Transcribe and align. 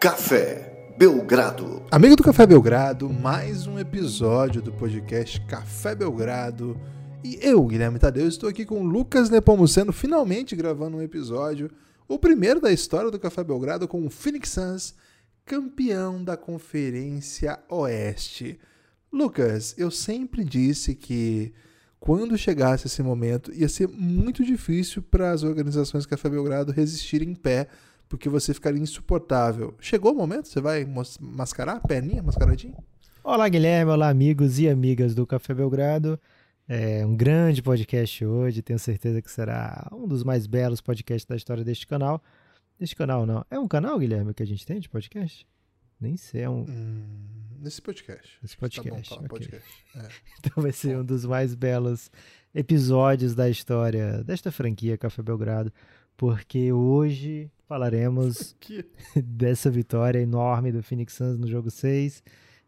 Café 0.00 0.94
Belgrado. 0.96 1.82
Amigo 1.90 2.16
do 2.16 2.22
Café 2.22 2.46
Belgrado, 2.46 3.10
mais 3.10 3.66
um 3.66 3.78
episódio 3.78 4.62
do 4.62 4.72
podcast 4.72 5.38
Café 5.42 5.94
Belgrado. 5.94 6.80
E 7.22 7.38
eu, 7.42 7.62
Guilherme 7.66 7.98
Tadeu, 7.98 8.26
estou 8.26 8.48
aqui 8.48 8.64
com 8.64 8.82
Lucas 8.82 9.28
Nepomuceno, 9.28 9.92
finalmente 9.92 10.56
gravando 10.56 10.96
um 10.96 11.02
episódio, 11.02 11.70
o 12.08 12.18
primeiro 12.18 12.62
da 12.62 12.72
história 12.72 13.10
do 13.10 13.18
Café 13.18 13.44
Belgrado 13.44 13.86
com 13.86 14.06
o 14.06 14.08
Phoenix 14.08 14.48
Suns, 14.48 14.94
campeão 15.44 16.24
da 16.24 16.34
Conferência 16.34 17.58
Oeste. 17.68 18.58
Lucas, 19.12 19.74
eu 19.76 19.90
sempre 19.90 20.42
disse 20.42 20.94
que 20.94 21.52
quando 22.00 22.38
chegasse 22.38 22.86
esse 22.86 23.02
momento 23.02 23.52
ia 23.52 23.68
ser 23.68 23.86
muito 23.86 24.42
difícil 24.42 25.02
para 25.02 25.30
as 25.30 25.42
organizações 25.42 26.06
Café 26.06 26.30
Belgrado 26.30 26.72
resistirem 26.72 27.32
em 27.32 27.34
pé, 27.34 27.68
porque 28.10 28.28
você 28.28 28.52
ficaria 28.52 28.82
insuportável. 28.82 29.72
Chegou 29.80 30.12
o 30.12 30.16
momento? 30.16 30.48
Você 30.48 30.60
vai 30.60 30.84
mascarar 31.20 31.76
a 31.76 31.80
perninha, 31.80 32.20
mascaradinho? 32.20 32.76
Olá, 33.22 33.48
Guilherme. 33.48 33.92
Olá, 33.92 34.08
amigos 34.08 34.58
e 34.58 34.68
amigas 34.68 35.14
do 35.14 35.24
Café 35.24 35.54
Belgrado. 35.54 36.20
É 36.68 37.06
um 37.06 37.16
grande 37.16 37.62
podcast 37.62 38.24
hoje. 38.26 38.62
Tenho 38.62 38.80
certeza 38.80 39.22
que 39.22 39.30
será 39.30 39.88
um 39.92 40.08
dos 40.08 40.24
mais 40.24 40.48
belos 40.48 40.80
podcasts 40.80 41.24
da 41.24 41.36
história 41.36 41.62
deste 41.62 41.86
canal. 41.86 42.20
Deste 42.80 42.96
canal, 42.96 43.24
não. 43.24 43.46
É 43.48 43.60
um 43.60 43.68
canal, 43.68 43.96
Guilherme, 43.96 44.34
que 44.34 44.42
a 44.42 44.46
gente 44.46 44.66
tem 44.66 44.80
de 44.80 44.88
podcast? 44.88 45.46
Nem 46.00 46.16
sei. 46.16 46.42
É 46.42 46.50
um. 46.50 46.62
Hum, 46.62 47.04
nesse 47.60 47.80
podcast. 47.80 48.38
Nesse 48.42 48.56
podcast. 48.56 49.08
Tá 49.08 49.16
bom, 49.16 49.26
okay. 49.26 49.28
podcast. 49.28 49.68
É. 49.94 50.08
então 50.40 50.60
vai 50.60 50.72
ser 50.72 50.98
um 50.98 51.04
dos 51.04 51.24
mais 51.24 51.54
belos 51.54 52.10
episódios 52.52 53.36
da 53.36 53.48
história 53.48 54.24
desta 54.24 54.50
franquia 54.50 54.98
Café 54.98 55.22
Belgrado, 55.22 55.72
porque 56.20 56.70
hoje 56.70 57.50
falaremos 57.66 58.54
dessa 59.24 59.70
vitória 59.70 60.18
enorme 60.18 60.70
do 60.70 60.82
Phoenix 60.82 61.14
Suns 61.14 61.38
no 61.38 61.46
jogo 61.46 61.70
6, 61.70 62.22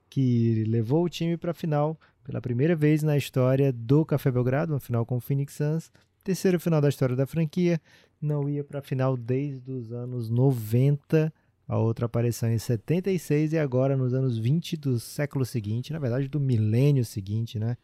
que 0.09 0.65
levou 0.67 1.05
o 1.05 1.09
time 1.11 1.37
para 1.37 1.51
a 1.51 1.55
final 1.55 2.01
pela 2.25 2.41
primeira 2.41 2.75
vez 2.75 3.03
na 3.03 3.15
história 3.15 3.71
do 3.71 4.07
Café 4.07 4.31
Belgrado, 4.31 4.73
uma 4.73 4.81
final 4.81 5.05
com 5.05 5.19
o 5.19 5.21
Phoenix 5.21 5.53
Suns, 5.53 5.93
terceiro 6.25 6.59
final 6.59 6.81
da 6.81 6.89
história 6.89 7.15
da 7.15 7.27
franquia, 7.27 7.79
não 8.23 8.49
ia 8.49 8.65
para 8.65 8.79
a 8.79 8.83
final 8.83 9.19
desde 9.19 9.71
os 9.71 9.93
anos 9.93 10.31
90, 10.31 11.31
a 11.69 11.77
outra 11.77 12.07
aparição 12.07 12.51
em 12.51 12.57
76 12.57 13.53
e 13.53 13.59
agora 13.59 13.99
nos 13.99 14.15
anos 14.15 14.39
20 14.39 14.79
do 14.79 14.99
século 14.99 15.45
seguinte, 15.45 15.93
na 15.93 15.99
verdade 15.99 16.27
do 16.27 16.41
milênio 16.41 17.05
seguinte, 17.05 17.59
né? 17.59 17.77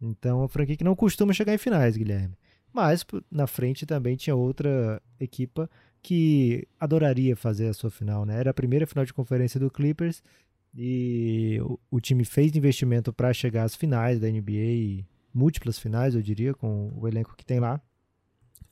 Então, 0.00 0.42
a 0.42 0.48
franquia 0.48 0.78
que 0.78 0.84
não 0.84 0.96
costuma 0.96 1.34
chegar 1.34 1.52
em 1.52 1.58
finais, 1.58 1.94
Guilherme. 1.94 2.34
Mas 2.72 3.04
na 3.30 3.46
frente 3.46 3.84
também 3.84 4.16
tinha 4.16 4.34
outra 4.34 5.02
equipa 5.18 5.68
que 6.02 6.66
adoraria 6.78 7.36
fazer 7.36 7.68
a 7.68 7.74
sua 7.74 7.90
final, 7.90 8.24
né? 8.24 8.38
Era 8.38 8.50
a 8.50 8.54
primeira 8.54 8.86
final 8.86 9.04
de 9.04 9.12
conferência 9.12 9.60
do 9.60 9.70
Clippers 9.70 10.22
e 10.74 11.58
o, 11.62 11.78
o 11.90 12.00
time 12.00 12.24
fez 12.24 12.54
investimento 12.54 13.12
para 13.12 13.32
chegar 13.32 13.64
às 13.64 13.74
finais 13.74 14.20
da 14.20 14.28
NBA, 14.28 15.04
múltiplas 15.34 15.78
finais, 15.78 16.14
eu 16.14 16.22
diria, 16.22 16.54
com 16.54 16.92
o 16.96 17.06
elenco 17.08 17.36
que 17.36 17.44
tem 17.44 17.58
lá. 17.58 17.80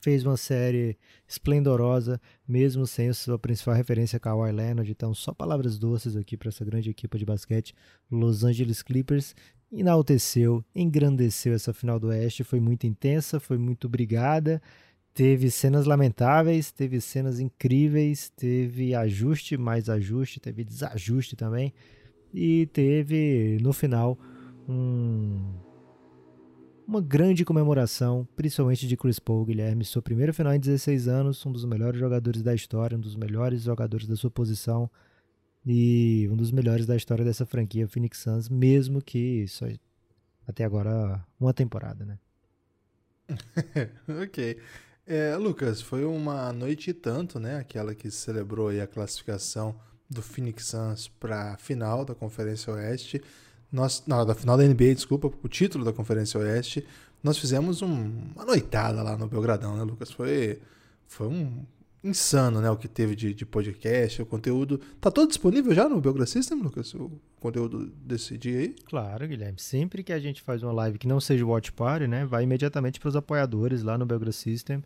Fez 0.00 0.24
uma 0.24 0.36
série 0.36 0.96
esplendorosa, 1.26 2.20
mesmo 2.46 2.86
sem 2.86 3.08
a 3.08 3.14
sua 3.14 3.36
principal 3.36 3.74
referência, 3.74 4.20
Kawhi 4.20 4.52
Leonard. 4.52 4.88
Então, 4.90 5.12
só 5.12 5.34
palavras 5.34 5.76
doces 5.76 6.16
aqui 6.16 6.36
para 6.36 6.50
essa 6.50 6.64
grande 6.64 6.88
equipa 6.88 7.18
de 7.18 7.26
basquete, 7.26 7.74
Los 8.08 8.44
Angeles 8.44 8.80
Clippers. 8.80 9.34
Enalteceu, 9.70 10.64
engrandeceu 10.74 11.52
essa 11.52 11.74
final 11.74 12.00
do 12.00 12.08
Oeste. 12.08 12.42
Foi 12.44 12.60
muito 12.60 12.86
intensa, 12.86 13.38
foi 13.38 13.58
muito 13.58 13.88
brigada 13.88 14.62
Teve 15.18 15.50
cenas 15.50 15.84
lamentáveis, 15.84 16.70
teve 16.70 17.00
cenas 17.00 17.40
incríveis, 17.40 18.30
teve 18.36 18.94
ajuste, 18.94 19.56
mais 19.56 19.88
ajuste, 19.88 20.38
teve 20.38 20.62
desajuste 20.62 21.34
também. 21.34 21.74
E 22.32 22.66
teve, 22.66 23.58
no 23.60 23.72
final, 23.72 24.16
um, 24.68 25.54
uma 26.86 27.00
grande 27.00 27.44
comemoração, 27.44 28.28
principalmente 28.36 28.86
de 28.86 28.96
Chris 28.96 29.18
Paul, 29.18 29.44
Guilherme. 29.44 29.84
Sua 29.84 30.00
primeira 30.00 30.32
final 30.32 30.54
em 30.54 30.60
16 30.60 31.08
anos, 31.08 31.44
um 31.44 31.50
dos 31.50 31.64
melhores 31.64 31.98
jogadores 31.98 32.40
da 32.40 32.54
história, 32.54 32.96
um 32.96 33.00
dos 33.00 33.16
melhores 33.16 33.62
jogadores 33.62 34.06
da 34.06 34.14
sua 34.14 34.30
posição 34.30 34.88
e 35.70 36.26
um 36.30 36.36
dos 36.36 36.50
melhores 36.50 36.86
da 36.86 36.96
história 36.96 37.24
dessa 37.24 37.44
franquia, 37.44 37.86
Phoenix 37.86 38.18
Suns, 38.18 38.48
mesmo 38.48 39.02
que 39.02 39.46
só 39.48 39.66
até 40.46 40.64
agora 40.64 41.22
uma 41.38 41.52
temporada, 41.52 42.06
né? 42.06 42.18
ok. 44.22 44.58
É, 45.06 45.36
Lucas, 45.36 45.82
foi 45.82 46.04
uma 46.04 46.52
noite 46.54 46.90
e 46.90 46.94
tanto, 46.94 47.38
né? 47.38 47.58
Aquela 47.58 47.94
que 47.94 48.10
celebrou 48.10 48.68
a 48.70 48.86
classificação 48.86 49.78
do 50.08 50.22
Phoenix 50.22 50.66
Suns 50.66 51.08
para 51.08 51.52
a 51.52 51.56
final 51.58 52.02
da 52.04 52.14
Conferência 52.14 52.72
Oeste. 52.72 53.22
Nós, 53.70 54.02
não, 54.06 54.24
da 54.24 54.34
final 54.34 54.56
da 54.56 54.64
NBA, 54.64 54.94
desculpa, 54.94 55.30
o 55.42 55.48
título 55.48 55.84
da 55.84 55.92
Conferência 55.92 56.40
Oeste. 56.40 56.86
Nós 57.22 57.36
fizemos 57.36 57.82
um, 57.82 58.30
uma 58.34 58.44
noitada 58.46 59.02
lá 59.02 59.18
no 59.18 59.28
Belgradão, 59.28 59.76
né, 59.76 59.82
Lucas? 59.82 60.10
Foi, 60.10 60.62
foi 61.06 61.26
um 61.26 61.66
insano, 62.02 62.60
né? 62.60 62.70
O 62.70 62.76
que 62.76 62.88
teve 62.88 63.14
de, 63.16 63.34
de 63.34 63.44
podcast, 63.44 64.22
o 64.22 64.26
conteúdo. 64.26 64.80
Tá 65.00 65.10
todo 65.10 65.28
disponível 65.28 65.74
já 65.74 65.88
no 65.88 66.00
Belgrad 66.00 66.28
System, 66.28 66.60
Lucas? 66.60 66.94
O 66.94 67.10
conteúdo 67.40 67.86
desse 67.86 68.36
dia 68.38 68.60
aí? 68.60 68.76
Claro, 68.84 69.26
Guilherme. 69.26 69.58
Sempre 69.58 70.02
que 70.02 70.12
a 70.12 70.18
gente 70.18 70.42
faz 70.42 70.62
uma 70.62 70.72
live 70.72 70.98
que 70.98 71.08
não 71.08 71.20
seja 71.20 71.44
Watch 71.44 71.72
Party, 71.72 72.06
né? 72.06 72.24
Vai 72.24 72.44
imediatamente 72.44 73.00
para 73.00 73.08
os 73.08 73.16
apoiadores 73.16 73.82
lá 73.82 73.98
no 73.98 74.06
Belgrad 74.06 74.34
System. 74.34 74.82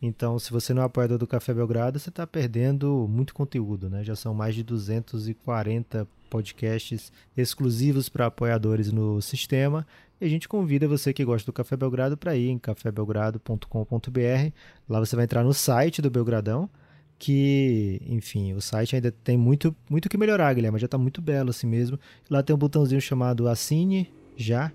Então, 0.00 0.38
se 0.38 0.50
você 0.50 0.74
não 0.74 0.82
é 0.82 0.84
apoiador 0.84 1.16
do 1.16 1.26
Café 1.28 1.54
Belgrado, 1.54 1.98
você 1.98 2.08
está 2.08 2.26
perdendo 2.26 3.06
muito 3.08 3.32
conteúdo, 3.32 3.88
né? 3.88 4.02
Já 4.02 4.16
são 4.16 4.34
mais 4.34 4.54
de 4.54 4.64
240 4.64 6.08
podcasts 6.32 7.12
exclusivos 7.36 8.08
para 8.08 8.24
apoiadores 8.24 8.90
no 8.90 9.20
sistema. 9.20 9.86
E 10.18 10.24
a 10.24 10.28
gente 10.28 10.48
convida 10.48 10.88
você 10.88 11.12
que 11.12 11.22
gosta 11.22 11.44
do 11.44 11.52
Café 11.52 11.76
Belgrado 11.76 12.16
para 12.16 12.34
ir 12.34 12.48
em 12.48 12.58
cafébelgrado.com.br. 12.58 14.52
Lá 14.88 14.98
você 14.98 15.14
vai 15.14 15.26
entrar 15.26 15.44
no 15.44 15.52
site 15.52 16.00
do 16.00 16.10
Belgradão, 16.10 16.70
que, 17.18 18.00
enfim, 18.06 18.54
o 18.54 18.62
site 18.62 18.96
ainda 18.96 19.12
tem 19.12 19.36
muito 19.36 19.76
muito 19.90 20.08
que 20.08 20.16
melhorar, 20.16 20.54
Guilherme, 20.54 20.78
já 20.78 20.86
está 20.86 20.96
muito 20.96 21.20
belo 21.20 21.50
assim 21.50 21.66
mesmo. 21.66 22.00
Lá 22.30 22.42
tem 22.42 22.56
um 22.56 22.58
botãozinho 22.58 23.00
chamado 23.00 23.46
Assine 23.46 24.10
Já, 24.34 24.72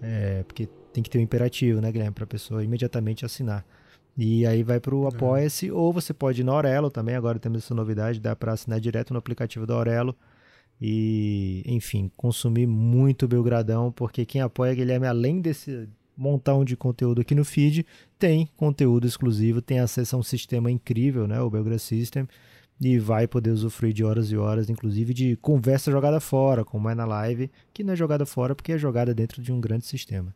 é, 0.00 0.44
porque 0.44 0.68
tem 0.92 1.02
que 1.02 1.10
ter 1.10 1.18
um 1.18 1.22
imperativo, 1.22 1.80
né, 1.80 1.90
Guilherme, 1.90 2.14
para 2.14 2.24
a 2.24 2.28
pessoa 2.28 2.62
imediatamente 2.62 3.24
assinar. 3.24 3.64
E 4.16 4.46
aí 4.46 4.62
vai 4.62 4.78
para 4.78 4.94
o 4.94 5.06
é. 5.06 5.08
Apoia-se, 5.08 5.70
ou 5.72 5.92
você 5.92 6.14
pode 6.14 6.42
ir 6.42 6.44
na 6.44 6.52
Aurelo 6.52 6.90
também, 6.90 7.16
agora 7.16 7.38
temos 7.38 7.64
essa 7.64 7.74
novidade, 7.74 8.20
dá 8.20 8.36
para 8.36 8.52
assinar 8.52 8.78
direto 8.78 9.12
no 9.12 9.18
aplicativo 9.18 9.66
da 9.66 9.74
Aurelo. 9.74 10.14
E, 10.80 11.62
enfim, 11.66 12.10
consumir 12.16 12.66
muito 12.66 13.28
Belgradão, 13.28 13.92
porque 13.92 14.24
quem 14.24 14.40
apoia 14.40 14.74
Guilherme, 14.74 15.06
além 15.06 15.40
desse 15.40 15.88
montão 16.16 16.64
de 16.64 16.76
conteúdo 16.76 17.20
aqui 17.20 17.34
no 17.34 17.44
feed, 17.44 17.84
tem 18.18 18.48
conteúdo 18.56 19.06
exclusivo, 19.06 19.60
tem 19.60 19.80
acesso 19.80 20.16
a 20.16 20.18
um 20.18 20.22
sistema 20.22 20.70
incrível, 20.70 21.26
né, 21.26 21.40
o 21.40 21.50
Belgrade 21.50 21.82
System, 21.82 22.26
e 22.80 22.98
vai 22.98 23.26
poder 23.26 23.50
usufruir 23.50 23.92
de 23.92 24.02
horas 24.04 24.30
e 24.30 24.36
horas, 24.36 24.70
inclusive 24.70 25.12
de 25.12 25.36
conversa 25.36 25.90
jogada 25.90 26.18
fora, 26.18 26.64
como 26.64 26.88
é 26.88 26.94
na 26.94 27.04
live, 27.04 27.50
que 27.74 27.84
não 27.84 27.92
é 27.92 27.96
jogada 27.96 28.24
fora 28.24 28.54
porque 28.54 28.72
é 28.72 28.78
jogada 28.78 29.14
dentro 29.14 29.42
de 29.42 29.52
um 29.52 29.60
grande 29.60 29.86
sistema. 29.86 30.34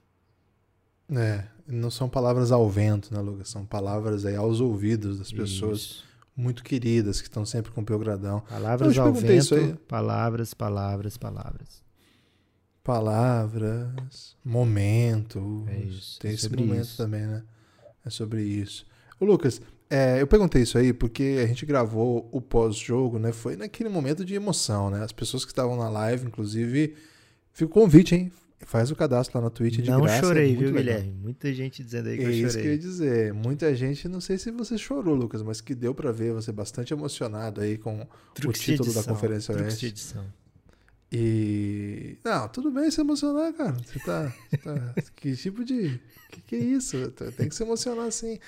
É, 1.10 1.44
não 1.66 1.90
são 1.90 2.08
palavras 2.08 2.52
ao 2.52 2.68
vento, 2.68 3.12
né, 3.12 3.20
Lucas? 3.20 3.48
São 3.48 3.64
palavras 3.64 4.24
aí 4.24 4.36
aos 4.36 4.60
ouvidos 4.60 5.18
das 5.18 5.32
pessoas 5.32 5.80
Isso. 5.80 6.04
Muito 6.36 6.64
queridas 6.64 7.20
que 7.20 7.28
estão 7.28 7.44
sempre 7.44 7.70
com 7.72 7.80
o 7.80 7.84
Pelgradão. 7.84 8.40
Palavras 8.40 8.98
ao 8.98 9.12
vento, 9.12 9.78
palavras, 9.88 10.54
palavras, 10.54 11.16
palavras. 11.16 11.82
Palavras, 12.82 14.36
momento. 14.44 15.64
É 15.68 15.78
isso. 15.78 16.18
Tem 16.20 16.32
é 16.32 16.34
esse 16.34 16.50
momento 16.50 16.82
isso. 16.82 16.96
também, 16.96 17.26
né? 17.26 17.42
É 18.04 18.10
sobre 18.10 18.42
isso. 18.42 18.86
O 19.18 19.24
Lucas, 19.24 19.60
é, 19.88 20.20
eu 20.20 20.26
perguntei 20.26 20.62
isso 20.62 20.76
aí 20.76 20.92
porque 20.92 21.40
a 21.42 21.46
gente 21.46 21.64
gravou 21.64 22.28
o 22.30 22.40
pós-jogo, 22.40 23.18
né? 23.18 23.32
Foi 23.32 23.56
naquele 23.56 23.88
momento 23.88 24.24
de 24.24 24.34
emoção, 24.34 24.90
né? 24.90 25.02
As 25.02 25.12
pessoas 25.12 25.44
que 25.44 25.52
estavam 25.52 25.76
na 25.76 25.88
live, 25.88 26.26
inclusive, 26.26 26.94
fica 27.52 27.70
o 27.70 27.72
convite, 27.72 28.14
hein? 28.14 28.32
Faz 28.66 28.90
o 28.90 28.96
cadastro 28.96 29.38
lá 29.38 29.44
na 29.44 29.50
Twitch 29.50 29.76
de 29.76 29.90
não 29.90 30.00
graça. 30.00 30.22
Não 30.22 30.28
chorei, 30.28 30.52
é 30.52 30.56
viu, 30.56 30.72
legal. 30.72 30.82
Guilherme? 30.82 31.12
Muita 31.12 31.52
gente 31.52 31.84
dizendo 31.84 32.08
aí 32.08 32.16
que 32.16 32.24
é 32.24 32.26
eu 32.26 32.32
chorei. 32.32 32.44
É 32.44 32.48
isso 32.48 32.58
que 32.58 32.66
eu 32.66 32.72
ia 32.72 32.78
dizer. 32.78 33.34
Muita 33.34 33.74
gente, 33.74 34.08
não 34.08 34.20
sei 34.20 34.38
se 34.38 34.50
você 34.50 34.78
chorou, 34.78 35.14
Lucas, 35.14 35.42
mas 35.42 35.60
que 35.60 35.74
deu 35.74 35.94
para 35.94 36.10
ver 36.10 36.32
você 36.32 36.50
bastante 36.50 36.92
emocionado 36.92 37.60
aí 37.60 37.76
com 37.76 38.06
Truques 38.34 38.60
o 38.60 38.64
título 38.64 38.92
da 38.92 39.02
Conferência 39.02 39.54
Oeste. 39.54 39.80
De 39.80 39.86
edição. 39.86 40.24
E. 41.12 42.18
Não, 42.24 42.48
tudo 42.48 42.70
bem 42.72 42.90
se 42.90 43.00
emocionar, 43.00 43.52
cara. 43.52 43.72
Você 43.72 43.98
tá. 44.00 44.32
Você 44.50 44.56
tá... 44.56 44.94
que 45.14 45.36
tipo 45.36 45.64
de. 45.64 46.00
Que 46.30 46.40
que 46.40 46.56
é 46.56 46.58
isso? 46.58 47.08
Tem 47.36 47.48
que 47.48 47.54
se 47.54 47.62
emocionar 47.62 48.10
sim. 48.10 48.38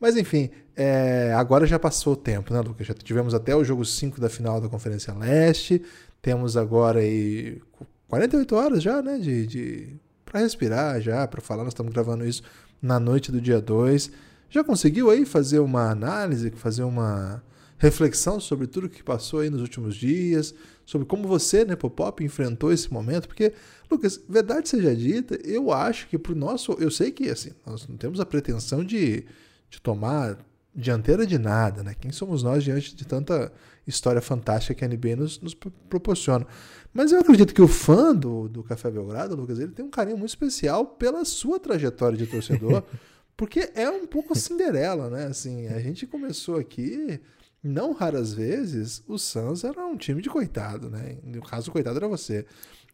Mas 0.00 0.16
enfim, 0.16 0.50
é... 0.74 1.32
agora 1.34 1.66
já 1.66 1.78
passou 1.78 2.14
o 2.14 2.16
tempo, 2.16 2.52
né, 2.52 2.60
Lucas? 2.60 2.86
Já 2.86 2.94
tivemos 2.94 3.32
até 3.32 3.54
o 3.54 3.62
jogo 3.62 3.84
5 3.84 4.20
da 4.20 4.28
final 4.28 4.60
da 4.60 4.68
Conferência 4.68 5.14
Leste. 5.14 5.80
Temos 6.20 6.56
agora 6.56 6.98
aí 6.98 7.62
48 8.08 8.54
horas 8.54 8.82
já, 8.82 9.02
né? 9.02 9.18
De, 9.18 9.46
de 9.46 9.96
para 10.24 10.40
respirar 10.40 11.00
já, 11.00 11.26
para 11.26 11.40
falar. 11.40 11.64
Nós 11.64 11.72
estamos 11.72 11.92
gravando 11.92 12.26
isso 12.26 12.42
na 12.80 13.00
noite 13.00 13.32
do 13.32 13.40
dia 13.40 13.60
2. 13.60 14.10
Já 14.48 14.62
conseguiu 14.62 15.10
aí 15.10 15.24
fazer 15.24 15.58
uma 15.58 15.90
análise, 15.90 16.50
fazer 16.52 16.82
uma 16.82 17.42
reflexão 17.78 18.40
sobre 18.40 18.66
tudo 18.66 18.88
que 18.88 19.02
passou 19.02 19.40
aí 19.40 19.50
nos 19.50 19.60
últimos 19.60 19.96
dias, 19.96 20.54
sobre 20.84 21.06
como 21.06 21.28
você, 21.28 21.64
né, 21.64 21.76
Popop, 21.76 22.24
enfrentou 22.24 22.72
esse 22.72 22.90
momento, 22.90 23.28
porque, 23.28 23.52
Lucas, 23.90 24.20
verdade 24.28 24.68
seja 24.68 24.96
dita, 24.96 25.38
eu 25.44 25.72
acho 25.72 26.08
que 26.08 26.16
pro 26.16 26.34
nosso, 26.34 26.72
eu 26.80 26.90
sei 26.90 27.10
que 27.10 27.28
assim, 27.28 27.50
nós 27.66 27.86
não 27.86 27.96
temos 27.96 28.18
a 28.18 28.24
pretensão 28.24 28.82
de, 28.82 29.26
de 29.68 29.80
tomar 29.82 30.38
dianteira 30.76 31.26
de 31.26 31.38
nada, 31.38 31.82
né? 31.82 31.94
Quem 31.98 32.12
somos 32.12 32.42
nós 32.42 32.62
diante 32.62 32.94
de 32.94 33.06
tanta 33.06 33.50
história 33.86 34.20
fantástica 34.20 34.74
que 34.74 34.84
a 34.84 34.88
NBA 34.88 35.16
nos, 35.16 35.40
nos 35.40 35.54
proporciona? 35.54 36.46
Mas 36.92 37.12
eu 37.12 37.18
acredito 37.18 37.54
que 37.54 37.62
o 37.62 37.68
fã 37.68 38.14
do, 38.14 38.46
do 38.46 38.62
Café 38.62 38.90
Belgrado, 38.90 39.34
Lucas, 39.34 39.58
ele 39.58 39.72
tem 39.72 39.84
um 39.84 39.90
carinho 39.90 40.18
muito 40.18 40.30
especial 40.30 40.84
pela 40.84 41.24
sua 41.24 41.58
trajetória 41.58 42.18
de 42.18 42.26
torcedor, 42.26 42.82
porque 43.36 43.70
é 43.74 43.88
um 43.88 44.06
pouco 44.06 44.36
Cinderela, 44.36 45.08
né? 45.08 45.26
Assim, 45.26 45.66
a 45.68 45.80
gente 45.80 46.06
começou 46.06 46.56
aqui, 46.56 47.20
não 47.62 47.94
raras 47.94 48.34
vezes, 48.34 49.02
o 49.08 49.18
Suns 49.18 49.64
era 49.64 49.84
um 49.86 49.96
time 49.96 50.20
de 50.20 50.28
coitado, 50.28 50.90
né? 50.90 51.16
No 51.24 51.40
caso, 51.40 51.70
o 51.70 51.72
coitado 51.72 51.96
era 51.96 52.08
você. 52.08 52.44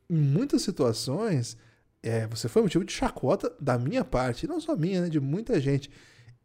Em 0.08 0.16
muitas 0.16 0.62
situações, 0.62 1.56
é, 2.00 2.28
você 2.28 2.48
foi 2.48 2.62
motivo 2.62 2.84
de 2.84 2.92
chacota 2.92 3.52
da 3.60 3.76
minha 3.76 4.04
parte, 4.04 4.46
não 4.46 4.60
só 4.60 4.76
minha, 4.76 5.02
né? 5.02 5.08
De 5.08 5.18
muita 5.18 5.60
gente. 5.60 5.90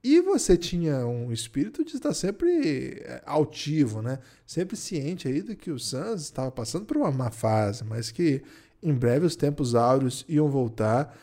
E 0.09 0.21
você 0.21 0.55
tinha 0.55 1.05
um 1.05 1.33
espírito 1.33 1.83
de 1.83 1.97
estar 1.97 2.13
sempre 2.13 3.01
é, 3.03 3.21
altivo, 3.25 4.01
né? 4.01 4.19
Sempre 4.45 4.77
ciente 4.77 5.27
aí 5.27 5.41
do 5.41 5.53
que 5.53 5.69
o 5.69 5.77
Suns 5.77 6.21
estava 6.21 6.49
passando 6.49 6.85
por 6.85 6.95
uma 6.95 7.11
má 7.11 7.29
fase, 7.29 7.83
mas 7.83 8.09
que 8.09 8.41
em 8.81 8.93
breve 8.93 9.25
os 9.25 9.35
tempos 9.35 9.75
áureos 9.75 10.23
iam 10.29 10.47
voltar. 10.47 11.13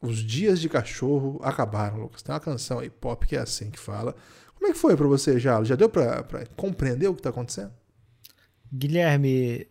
Os 0.00 0.20
dias 0.20 0.62
de 0.62 0.70
cachorro 0.70 1.38
acabaram, 1.42 2.00
Lucas. 2.00 2.22
Tem 2.22 2.32
uma 2.32 2.40
canção 2.40 2.78
aí 2.78 2.88
pop 2.88 3.26
que 3.26 3.36
é 3.36 3.40
assim 3.40 3.70
que 3.70 3.78
fala. 3.78 4.16
Como 4.54 4.66
é 4.66 4.72
que 4.72 4.78
foi 4.78 4.96
para 4.96 5.06
você, 5.06 5.38
já? 5.38 5.62
Já 5.62 5.76
deu 5.76 5.90
para 5.90 6.46
compreender 6.56 7.08
o 7.08 7.14
que 7.14 7.20
está 7.20 7.28
acontecendo? 7.28 7.70
Guilherme, 8.72 9.68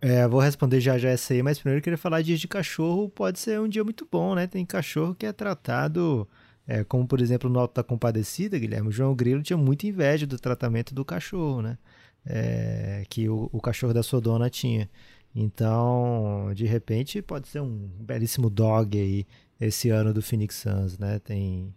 é, 0.00 0.26
vou 0.26 0.40
responder 0.40 0.80
já 0.80 0.96
já 0.96 1.10
essa 1.10 1.34
aí, 1.34 1.42
mas 1.42 1.58
primeiro 1.58 1.80
eu 1.80 1.82
queria 1.82 1.98
falar 1.98 2.22
dias 2.22 2.40
de 2.40 2.48
cachorro 2.48 3.10
pode 3.10 3.38
ser 3.38 3.60
um 3.60 3.68
dia 3.68 3.84
muito 3.84 4.08
bom, 4.10 4.34
né? 4.34 4.46
Tem 4.46 4.64
cachorro 4.64 5.14
que 5.14 5.26
é 5.26 5.32
tratado 5.32 6.26
é, 6.70 6.84
como, 6.84 7.04
por 7.04 7.20
exemplo, 7.20 7.50
no 7.50 7.58
Alto 7.58 7.74
da 7.74 7.82
Compadecida, 7.82 8.56
Guilherme, 8.56 8.90
o 8.90 8.92
João 8.92 9.12
Grilo 9.12 9.42
tinha 9.42 9.56
muita 9.56 9.88
inveja 9.88 10.24
do 10.24 10.38
tratamento 10.38 10.94
do 10.94 11.04
cachorro, 11.04 11.60
né? 11.60 11.76
É, 12.24 13.02
que 13.08 13.28
o, 13.28 13.50
o, 13.50 13.60
cachorro 13.60 13.92
da 13.92 14.04
sua 14.04 14.20
dona 14.20 14.48
tinha. 14.48 14.88
Então, 15.34 16.52
de 16.54 16.66
repente, 16.66 17.20
pode 17.22 17.48
ser 17.48 17.60
um 17.60 17.90
belíssimo 17.98 18.48
dog 18.48 18.96
aí 18.96 19.26
esse 19.60 19.90
ano 19.90 20.14
do 20.14 20.22
Phoenix 20.22 20.54
Suns, 20.58 20.96
né? 20.96 21.18
Tem 21.18 21.74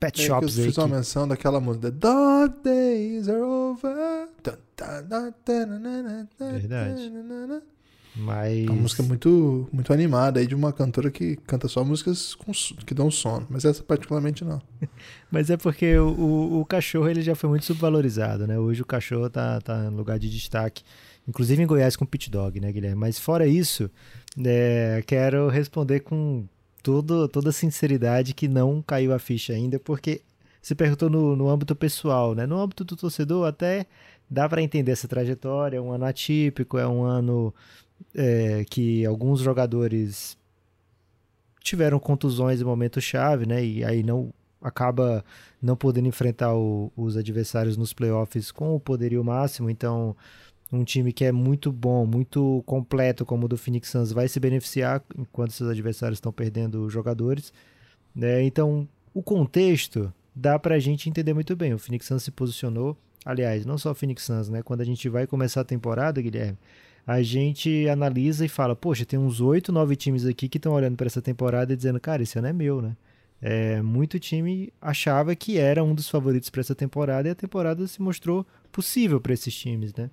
pet 0.00 0.22
é 0.22 0.26
shops 0.26 0.54
que 0.54 0.60
eu 0.62 0.64
fiz 0.64 0.78
uma 0.78 0.88
menção 0.88 1.28
daquela 1.28 1.60
música 1.60 1.90
Dog 1.90 2.62
Days 2.64 3.28
Are 3.28 3.42
Over. 3.42 4.28
Verdade. 6.60 7.12
Mas... 8.16 8.66
É 8.66 8.70
uma 8.70 8.82
música 8.82 9.02
muito, 9.02 9.68
muito 9.72 9.92
animada 9.92 10.38
aí 10.38 10.46
de 10.46 10.54
uma 10.54 10.72
cantora 10.72 11.10
que 11.10 11.36
canta 11.46 11.66
só 11.66 11.84
músicas 11.84 12.34
com, 12.34 12.52
que 12.86 12.94
dão 12.94 13.10
sono, 13.10 13.46
mas 13.50 13.64
essa 13.64 13.82
particularmente 13.82 14.44
não. 14.44 14.62
mas 15.30 15.50
é 15.50 15.56
porque 15.56 15.96
o, 15.98 16.08
o, 16.08 16.60
o, 16.60 16.64
cachorro 16.64 17.08
ele 17.08 17.22
já 17.22 17.34
foi 17.34 17.50
muito 17.50 17.64
subvalorizado, 17.64 18.46
né? 18.46 18.58
Hoje 18.58 18.82
o 18.82 18.86
cachorro 18.86 19.28
tá, 19.28 19.60
tá 19.60 19.86
em 19.86 19.94
lugar 19.94 20.18
de 20.18 20.30
destaque, 20.30 20.84
inclusive 21.26 21.62
em 21.62 21.66
Goiás 21.66 21.96
com 21.96 22.06
pit 22.06 22.30
dog, 22.30 22.60
né, 22.60 22.70
Guilherme? 22.70 22.96
Mas 22.96 23.18
fora 23.18 23.46
isso, 23.46 23.90
é, 24.44 25.02
quero 25.06 25.48
responder 25.48 26.00
com 26.00 26.46
todo, 26.82 27.26
toda 27.28 27.50
sinceridade 27.50 28.32
que 28.32 28.46
não 28.46 28.80
caiu 28.80 29.12
a 29.12 29.18
ficha 29.18 29.52
ainda, 29.52 29.80
porque 29.80 30.20
você 30.62 30.74
perguntou 30.74 31.10
no, 31.10 31.34
no 31.34 31.48
âmbito 31.48 31.74
pessoal, 31.74 32.34
né? 32.34 32.46
No 32.46 32.60
âmbito 32.60 32.84
do 32.84 32.96
torcedor 32.96 33.46
até 33.46 33.86
dá 34.30 34.48
para 34.48 34.62
entender 34.62 34.92
essa 34.92 35.06
trajetória, 35.06 35.76
é 35.76 35.80
um 35.80 35.92
ano 35.92 36.04
atípico, 36.04 36.78
é 36.78 36.86
um 36.86 37.02
ano 37.04 37.54
é, 38.14 38.64
que 38.68 39.04
alguns 39.04 39.40
jogadores 39.40 40.38
tiveram 41.60 41.98
contusões 41.98 42.60
em 42.60 42.64
momento 42.64 43.00
chave, 43.00 43.46
né? 43.46 43.64
E 43.64 43.84
aí 43.84 44.02
não 44.02 44.32
acaba 44.62 45.24
não 45.60 45.76
podendo 45.76 46.08
enfrentar 46.08 46.54
o, 46.54 46.92
os 46.96 47.16
adversários 47.16 47.76
nos 47.76 47.92
playoffs 47.92 48.50
com 48.50 48.74
o 48.74 48.80
poderio 48.80 49.22
máximo. 49.24 49.68
Então, 49.68 50.16
um 50.72 50.84
time 50.84 51.12
que 51.12 51.24
é 51.24 51.32
muito 51.32 51.70
bom, 51.70 52.06
muito 52.06 52.62
completo, 52.66 53.24
como 53.24 53.46
o 53.46 53.48
do 53.48 53.58
Phoenix 53.58 53.88
Suns, 53.88 54.12
vai 54.12 54.28
se 54.28 54.40
beneficiar 54.40 55.02
enquanto 55.18 55.52
seus 55.52 55.70
adversários 55.70 56.16
estão 56.16 56.32
perdendo 56.32 56.88
jogadores. 56.88 57.52
Né? 58.14 58.42
Então, 58.42 58.88
o 59.12 59.22
contexto 59.22 60.12
dá 60.34 60.58
para 60.58 60.74
a 60.76 60.78
gente 60.78 61.08
entender 61.08 61.34
muito 61.34 61.54
bem. 61.54 61.74
O 61.74 61.78
Phoenix 61.78 62.06
Suns 62.06 62.22
se 62.22 62.30
posicionou, 62.30 62.96
aliás, 63.24 63.64
não 63.64 63.78
só 63.78 63.92
o 63.92 63.94
Phoenix 63.94 64.22
Suns, 64.24 64.48
né? 64.48 64.62
Quando 64.62 64.80
a 64.80 64.84
gente 64.84 65.08
vai 65.08 65.26
começar 65.26 65.60
a 65.60 65.64
temporada, 65.64 66.20
Guilherme, 66.20 66.58
a 67.06 67.22
gente 67.22 67.88
analisa 67.88 68.44
e 68.44 68.48
fala, 68.48 68.74
poxa, 68.74 69.04
tem 69.04 69.18
uns 69.18 69.40
oito, 69.40 69.70
nove 69.70 69.94
times 69.96 70.24
aqui 70.24 70.48
que 70.48 70.58
estão 70.58 70.72
olhando 70.72 70.96
para 70.96 71.06
essa 71.06 71.20
temporada 71.20 71.72
e 71.72 71.76
dizendo, 71.76 72.00
cara, 72.00 72.22
esse 72.22 72.38
ano 72.38 72.48
é 72.48 72.52
meu, 72.52 72.80
né? 72.80 72.96
É, 73.42 73.82
muito 73.82 74.18
time 74.18 74.72
achava 74.80 75.36
que 75.36 75.58
era 75.58 75.84
um 75.84 75.94
dos 75.94 76.08
favoritos 76.08 76.48
para 76.48 76.62
essa 76.62 76.74
temporada 76.74 77.28
e 77.28 77.30
a 77.30 77.34
temporada 77.34 77.86
se 77.86 78.00
mostrou 78.00 78.46
possível 78.72 79.20
para 79.20 79.34
esses 79.34 79.54
times, 79.54 79.92
né? 79.92 80.08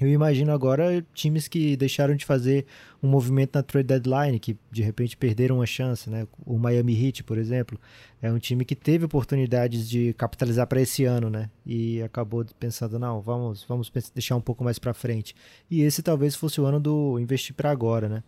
Eu 0.00 0.08
imagino 0.08 0.52
agora 0.52 1.04
times 1.14 1.46
que 1.46 1.76
deixaram 1.76 2.16
de 2.16 2.24
fazer 2.24 2.66
um 3.02 3.08
movimento 3.08 3.54
na 3.54 3.62
trade 3.62 3.86
deadline, 3.86 4.38
que 4.38 4.56
de 4.70 4.82
repente 4.82 5.16
perderam 5.16 5.56
uma 5.56 5.66
chance, 5.66 6.10
né? 6.10 6.26
O 6.44 6.58
Miami 6.58 7.06
Heat, 7.06 7.22
por 7.22 7.38
exemplo, 7.38 7.78
é 8.20 8.30
um 8.32 8.38
time 8.38 8.64
que 8.64 8.74
teve 8.74 9.04
oportunidades 9.04 9.88
de 9.88 10.12
capitalizar 10.14 10.66
para 10.66 10.80
esse 10.80 11.04
ano, 11.04 11.30
né? 11.30 11.48
E 11.64 12.02
acabou 12.02 12.44
pensando, 12.58 12.98
não, 12.98 13.20
vamos, 13.20 13.64
vamos 13.64 13.92
deixar 14.14 14.36
um 14.36 14.40
pouco 14.40 14.64
mais 14.64 14.78
para 14.78 14.92
frente. 14.92 15.34
E 15.70 15.82
esse 15.82 16.02
talvez 16.02 16.34
fosse 16.34 16.60
o 16.60 16.66
ano 16.66 16.80
do 16.80 17.18
investir 17.20 17.54
para 17.54 17.70
agora, 17.70 18.08
né? 18.08 18.24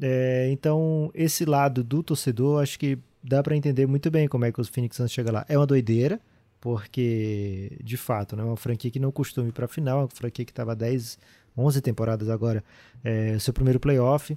É, 0.00 0.48
então, 0.50 1.10
esse 1.14 1.44
lado 1.44 1.84
do 1.84 2.02
torcedor, 2.02 2.62
acho 2.62 2.78
que 2.78 2.98
dá 3.22 3.42
para 3.42 3.56
entender 3.56 3.86
muito 3.86 4.10
bem 4.10 4.28
como 4.28 4.44
é 4.44 4.52
que 4.52 4.60
os 4.60 4.68
Phoenix 4.68 4.96
Suns 4.96 5.12
chegam 5.12 5.32
lá. 5.32 5.46
É 5.48 5.56
uma 5.56 5.66
doideira, 5.66 6.20
porque 6.64 7.76
de 7.84 7.98
fato, 7.98 8.34
né, 8.34 8.42
uma 8.42 8.56
franquia 8.56 8.90
que 8.90 8.98
não 8.98 9.12
costuma 9.12 9.46
ir 9.46 9.52
para 9.52 9.66
a 9.66 9.68
final, 9.68 9.98
uma 9.98 10.08
franquia 10.08 10.46
que 10.46 10.50
estava 10.50 10.74
10, 10.74 11.18
11 11.58 11.82
temporadas 11.82 12.30
agora, 12.30 12.64
é, 13.04 13.38
seu 13.38 13.52
primeiro 13.52 13.78
playoff. 13.78 14.34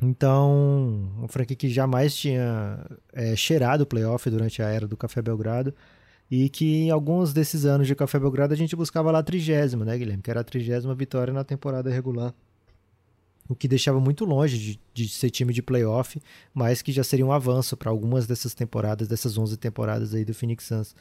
Então, 0.00 1.12
uma 1.18 1.28
franquia 1.28 1.54
que 1.54 1.68
jamais 1.68 2.16
tinha 2.16 2.82
é, 3.12 3.36
cheirado 3.36 3.82
o 3.82 3.86
playoff 3.86 4.30
durante 4.30 4.62
a 4.62 4.68
era 4.68 4.86
do 4.88 4.96
Café 4.96 5.20
Belgrado 5.20 5.74
e 6.30 6.48
que 6.48 6.84
em 6.84 6.90
alguns 6.90 7.34
desses 7.34 7.66
anos 7.66 7.86
de 7.86 7.94
Café 7.94 8.18
Belgrado 8.18 8.54
a 8.54 8.56
gente 8.56 8.74
buscava 8.74 9.10
lá 9.10 9.18
a 9.18 9.22
trigésima, 9.22 9.84
né, 9.84 9.98
Guilherme? 9.98 10.22
Que 10.22 10.30
era 10.30 10.40
a 10.40 10.44
trigésima 10.44 10.94
vitória 10.94 11.32
na 11.34 11.44
temporada 11.44 11.90
regular. 11.90 12.32
O 13.48 13.54
que 13.54 13.66
deixava 13.66 13.98
muito 13.98 14.24
longe 14.24 14.58
de, 14.58 14.80
de 14.92 15.08
ser 15.08 15.30
time 15.30 15.52
de 15.52 15.62
playoff, 15.62 16.20
mas 16.52 16.82
que 16.82 16.92
já 16.92 17.02
seria 17.02 17.24
um 17.24 17.32
avanço 17.32 17.76
para 17.76 17.90
algumas 17.90 18.26
dessas 18.26 18.54
temporadas, 18.54 19.08
dessas 19.08 19.38
11 19.38 19.56
temporadas 19.56 20.14
aí 20.14 20.24
do 20.24 20.34
Phoenix 20.34 20.64
Suns. 20.64 20.94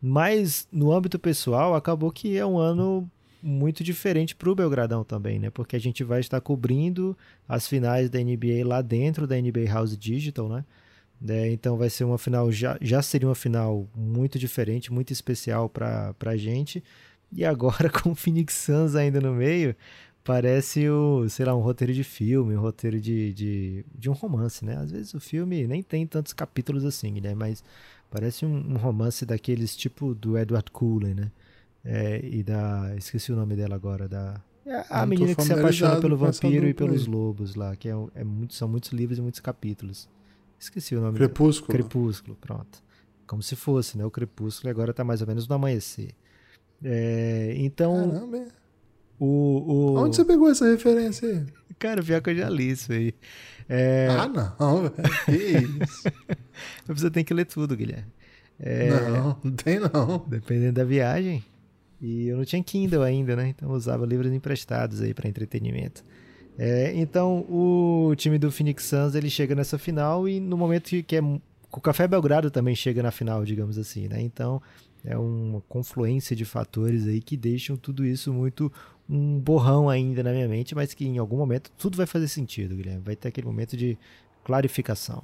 Mas 0.00 0.68
no 0.70 0.92
âmbito 0.92 1.18
pessoal, 1.18 1.74
acabou 1.74 2.12
que 2.12 2.36
é 2.36 2.44
um 2.44 2.58
ano 2.58 3.10
muito 3.42 3.84
diferente 3.84 4.34
para 4.34 4.50
o 4.50 4.54
Belgradão 4.54 5.04
também, 5.04 5.38
né? 5.38 5.50
Porque 5.50 5.76
a 5.76 5.78
gente 5.78 6.02
vai 6.02 6.20
estar 6.20 6.40
cobrindo 6.40 7.16
as 7.48 7.66
finais 7.66 8.10
da 8.10 8.18
NBA 8.18 8.66
lá 8.66 8.82
dentro 8.82 9.26
da 9.26 9.36
NBA 9.36 9.66
House 9.68 9.96
Digital, 9.96 10.48
né? 10.48 10.64
É, 11.26 11.50
então 11.50 11.76
vai 11.76 11.88
ser 11.88 12.04
uma 12.04 12.18
final, 12.18 12.52
já, 12.52 12.76
já 12.80 13.00
seria 13.00 13.28
uma 13.28 13.34
final 13.34 13.88
muito 13.94 14.38
diferente, 14.38 14.92
muito 14.92 15.12
especial 15.12 15.68
para 15.68 16.14
a 16.24 16.36
gente. 16.36 16.82
E 17.32 17.44
agora 17.44 17.88
com 17.90 18.10
o 18.10 18.14
Phoenix 18.14 18.54
Suns 18.54 18.94
ainda 18.94 19.20
no 19.20 19.32
meio, 19.32 19.74
parece 20.26 20.88
o, 20.88 21.28
sei 21.28 21.46
lá, 21.46 21.54
um 21.54 21.60
roteiro 21.60 21.94
de 21.94 22.04
filme, 22.04 22.56
um 22.56 22.60
roteiro 22.60 23.00
de, 23.00 23.32
de, 23.32 23.84
de 23.94 24.10
um 24.10 24.12
romance, 24.12 24.64
né? 24.64 24.76
Às 24.76 24.90
vezes 24.90 25.14
o 25.14 25.20
filme 25.20 25.66
nem 25.66 25.82
tem 25.82 26.06
tantos 26.06 26.32
capítulos 26.32 26.84
assim, 26.84 27.20
né? 27.20 27.34
Mas 27.34 27.62
Parece 28.10 28.46
um, 28.46 28.72
um 28.72 28.76
romance 28.76 29.26
daqueles 29.26 29.76
tipo 29.76 30.14
do 30.14 30.38
Edward 30.38 30.70
Cullen, 30.70 31.14
né? 31.14 31.32
É, 31.84 32.20
e 32.24 32.42
da. 32.42 32.94
Esqueci 32.96 33.32
o 33.32 33.36
nome 33.36 33.56
dela 33.56 33.74
agora, 33.74 34.08
da. 34.08 34.40
É 34.64 34.84
a 34.90 35.06
menina 35.06 35.34
que 35.34 35.42
se 35.42 35.52
apaixona 35.52 36.00
pelo 36.00 36.16
vampiro 36.16 36.66
e 36.66 36.74
pelos 36.74 37.06
lobos 37.06 37.54
lá, 37.54 37.76
que 37.76 37.88
é, 37.88 37.94
é 38.14 38.24
muito, 38.24 38.54
são 38.54 38.66
muitos 38.66 38.90
livros 38.90 39.18
e 39.18 39.22
muitos 39.22 39.40
capítulos. 39.40 40.08
Esqueci 40.58 40.96
o 40.96 41.00
nome. 41.00 41.18
Crepúsculo. 41.18 41.68
Dela. 41.68 41.88
Crepúsculo, 41.88 42.36
pronto. 42.40 42.82
Como 43.26 43.42
se 43.42 43.54
fosse, 43.54 43.98
né? 43.98 44.04
O 44.04 44.10
Crepúsculo 44.10 44.70
agora 44.70 44.92
tá 44.92 45.04
mais 45.04 45.20
ou 45.20 45.26
menos 45.26 45.46
no 45.46 45.54
amanhecer. 45.54 46.12
É, 46.82 47.54
então. 47.58 48.10
Caramba. 48.10 48.44
O, 49.18 49.26
o... 49.26 49.96
Onde 49.98 50.16
você 50.16 50.24
pegou 50.24 50.50
essa 50.50 50.66
referência 50.66 51.28
aí? 51.28 51.46
Cara, 51.78 52.02
pior 52.02 52.20
que 52.20 52.30
eu 52.30 52.36
já 52.36 52.48
li 52.48 52.70
isso 52.70 52.92
aí. 52.92 53.14
É... 53.68 54.08
Ah, 54.10 54.28
não, 54.28 54.82
velho. 54.82 54.94
Que 55.26 55.32
isso? 55.32 56.02
Você 56.86 57.10
tem 57.10 57.24
que 57.24 57.34
ler 57.34 57.44
tudo, 57.46 57.76
Guilherme. 57.76 58.12
É... 58.58 58.88
Não, 58.90 59.38
não 59.42 59.52
tem 59.52 59.80
não. 59.80 60.24
Dependendo 60.26 60.74
da 60.74 60.84
viagem. 60.84 61.44
E 62.00 62.28
eu 62.28 62.36
não 62.36 62.44
tinha 62.44 62.62
Kindle 62.62 63.02
ainda, 63.02 63.34
né? 63.34 63.48
Então 63.48 63.70
eu 63.70 63.74
usava 63.74 64.06
livros 64.06 64.32
emprestados 64.32 65.00
aí 65.00 65.12
para 65.12 65.28
entretenimento. 65.28 66.04
É, 66.58 66.92
então 66.94 67.40
o 67.50 68.14
time 68.16 68.38
do 68.38 68.50
Phoenix 68.50 68.84
Suns 68.84 69.14
ele 69.14 69.28
chega 69.28 69.54
nessa 69.54 69.76
final 69.76 70.26
e 70.26 70.40
no 70.40 70.56
momento 70.56 70.88
que, 70.88 71.02
que 71.02 71.16
é 71.16 71.20
o 71.20 71.80
Café 71.82 72.08
Belgrado 72.08 72.50
também 72.50 72.74
chega 72.74 73.02
na 73.02 73.10
final, 73.10 73.44
digamos 73.44 73.76
assim, 73.76 74.08
né? 74.08 74.22
Então 74.22 74.62
É 75.04 75.16
uma 75.16 75.60
confluência 75.68 76.34
de 76.34 76.44
fatores 76.44 77.06
aí 77.06 77.20
que 77.20 77.36
deixam 77.36 77.76
tudo 77.76 78.04
isso 78.04 78.32
muito 78.32 78.72
um 79.08 79.38
borrão 79.38 79.88
ainda 79.88 80.22
na 80.22 80.32
minha 80.32 80.48
mente, 80.48 80.74
mas 80.74 80.92
que 80.94 81.06
em 81.06 81.18
algum 81.18 81.36
momento 81.36 81.70
tudo 81.78 81.96
vai 81.96 82.06
fazer 82.06 82.28
sentido, 82.28 82.74
Guilherme. 82.74 83.02
Vai 83.04 83.16
ter 83.16 83.28
aquele 83.28 83.46
momento 83.46 83.76
de 83.76 83.98
clarificação. 84.44 85.22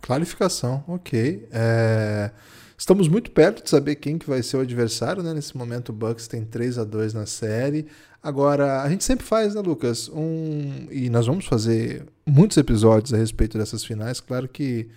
Clarificação, 0.00 0.82
ok. 0.88 1.48
É... 1.52 2.30
Estamos 2.76 3.06
muito 3.06 3.30
perto 3.30 3.62
de 3.62 3.70
saber 3.70 3.94
quem 3.94 4.18
que 4.18 4.28
vai 4.28 4.42
ser 4.42 4.56
o 4.56 4.60
adversário, 4.60 5.22
né? 5.22 5.32
Nesse 5.32 5.56
momento 5.56 5.90
o 5.90 5.92
Bucks 5.92 6.26
tem 6.26 6.44
3 6.44 6.78
a 6.78 6.84
2 6.84 7.14
na 7.14 7.26
série. 7.26 7.86
Agora, 8.20 8.82
a 8.82 8.88
gente 8.88 9.04
sempre 9.04 9.24
faz, 9.24 9.54
né, 9.54 9.60
Lucas? 9.60 10.08
Um... 10.08 10.88
E 10.90 11.08
nós 11.08 11.26
vamos 11.28 11.46
fazer 11.46 12.04
muitos 12.26 12.56
episódios 12.56 13.14
a 13.14 13.16
respeito 13.16 13.56
dessas 13.56 13.84
finais. 13.84 14.20
Claro 14.20 14.48
que 14.48 14.88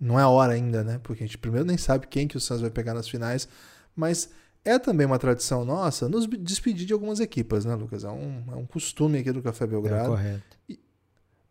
não 0.00 0.18
é 0.18 0.22
a 0.22 0.28
hora 0.28 0.54
ainda, 0.54 0.82
né? 0.82 0.98
Porque 1.02 1.24
a 1.24 1.26
gente 1.26 1.36
primeiro 1.36 1.66
nem 1.66 1.76
sabe 1.76 2.06
quem 2.06 2.26
que 2.26 2.38
o 2.38 2.40
Suns 2.40 2.62
vai 2.62 2.70
pegar 2.70 2.94
nas 2.94 3.08
finais. 3.08 3.46
Mas 3.94 4.30
é 4.66 4.80
também 4.80 5.06
uma 5.06 5.18
tradição 5.18 5.64
nossa 5.64 6.08
nos 6.08 6.26
despedir 6.26 6.86
de 6.86 6.92
algumas 6.92 7.20
equipas, 7.20 7.64
né, 7.64 7.74
Lucas? 7.76 8.02
É 8.02 8.10
um, 8.10 8.42
é 8.50 8.56
um 8.56 8.66
costume 8.66 9.18
aqui 9.18 9.30
do 9.30 9.40
Café 9.40 9.64
Belgrado. 9.64 10.06
É 10.06 10.08
correto. 10.08 10.58
E, 10.68 10.80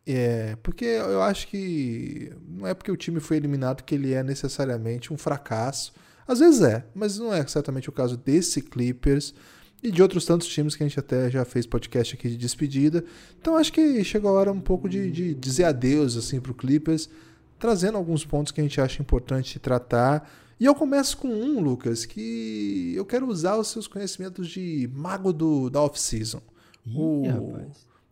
é, 0.05 0.57
porque 0.61 0.83
eu 0.83 1.21
acho 1.21 1.47
que 1.47 2.31
não 2.45 2.67
é 2.67 2.73
porque 2.73 2.91
o 2.91 2.97
time 2.97 3.21
foi 3.21 3.37
eliminado 3.37 3.83
que 3.83 3.95
ele 3.95 4.13
é 4.13 4.21
necessariamente 4.21 5.13
um 5.13 5.17
fracasso. 5.17 5.93
Às 6.27 6.39
vezes 6.39 6.61
é, 6.61 6.85
mas 6.93 7.17
não 7.17 7.33
é 7.33 7.47
certamente 7.47 7.87
o 7.87 7.93
caso 7.93 8.17
desse 8.17 8.61
Clippers 8.61 9.33
e 9.81 9.89
de 9.89 10.01
outros 10.01 10.25
tantos 10.25 10.47
times 10.47 10.75
que 10.75 10.83
a 10.83 10.87
gente 10.87 10.99
até 10.99 11.29
já 11.31 11.45
fez 11.45 11.65
podcast 11.65 12.15
aqui 12.15 12.27
de 12.27 12.35
despedida. 12.35 13.03
Então 13.39 13.55
acho 13.55 13.71
que 13.71 14.03
chegou 14.03 14.29
a 14.31 14.33
hora 14.33 14.51
um 14.51 14.59
pouco 14.59 14.89
de, 14.89 15.09
de 15.09 15.33
dizer 15.33 15.63
adeus 15.63 16.17
assim, 16.17 16.41
para 16.41 16.51
o 16.51 16.55
Clippers, 16.55 17.09
trazendo 17.57 17.97
alguns 17.97 18.25
pontos 18.25 18.51
que 18.51 18.59
a 18.59 18.63
gente 18.63 18.81
acha 18.81 19.01
importante 19.01 19.57
tratar 19.57 20.29
e 20.59 20.65
eu 20.65 20.73
começo 20.73 21.17
com 21.17 21.27
um, 21.27 21.59
Lucas, 21.59 22.05
que 22.05 22.93
eu 22.95 23.05
quero 23.05 23.27
usar 23.27 23.57
os 23.57 23.67
seus 23.67 23.87
conhecimentos 23.87 24.47
de 24.47 24.89
mago 24.93 25.33
do, 25.33 25.69
da 25.69 25.81
off-season. 25.81 26.41
O, 26.87 27.23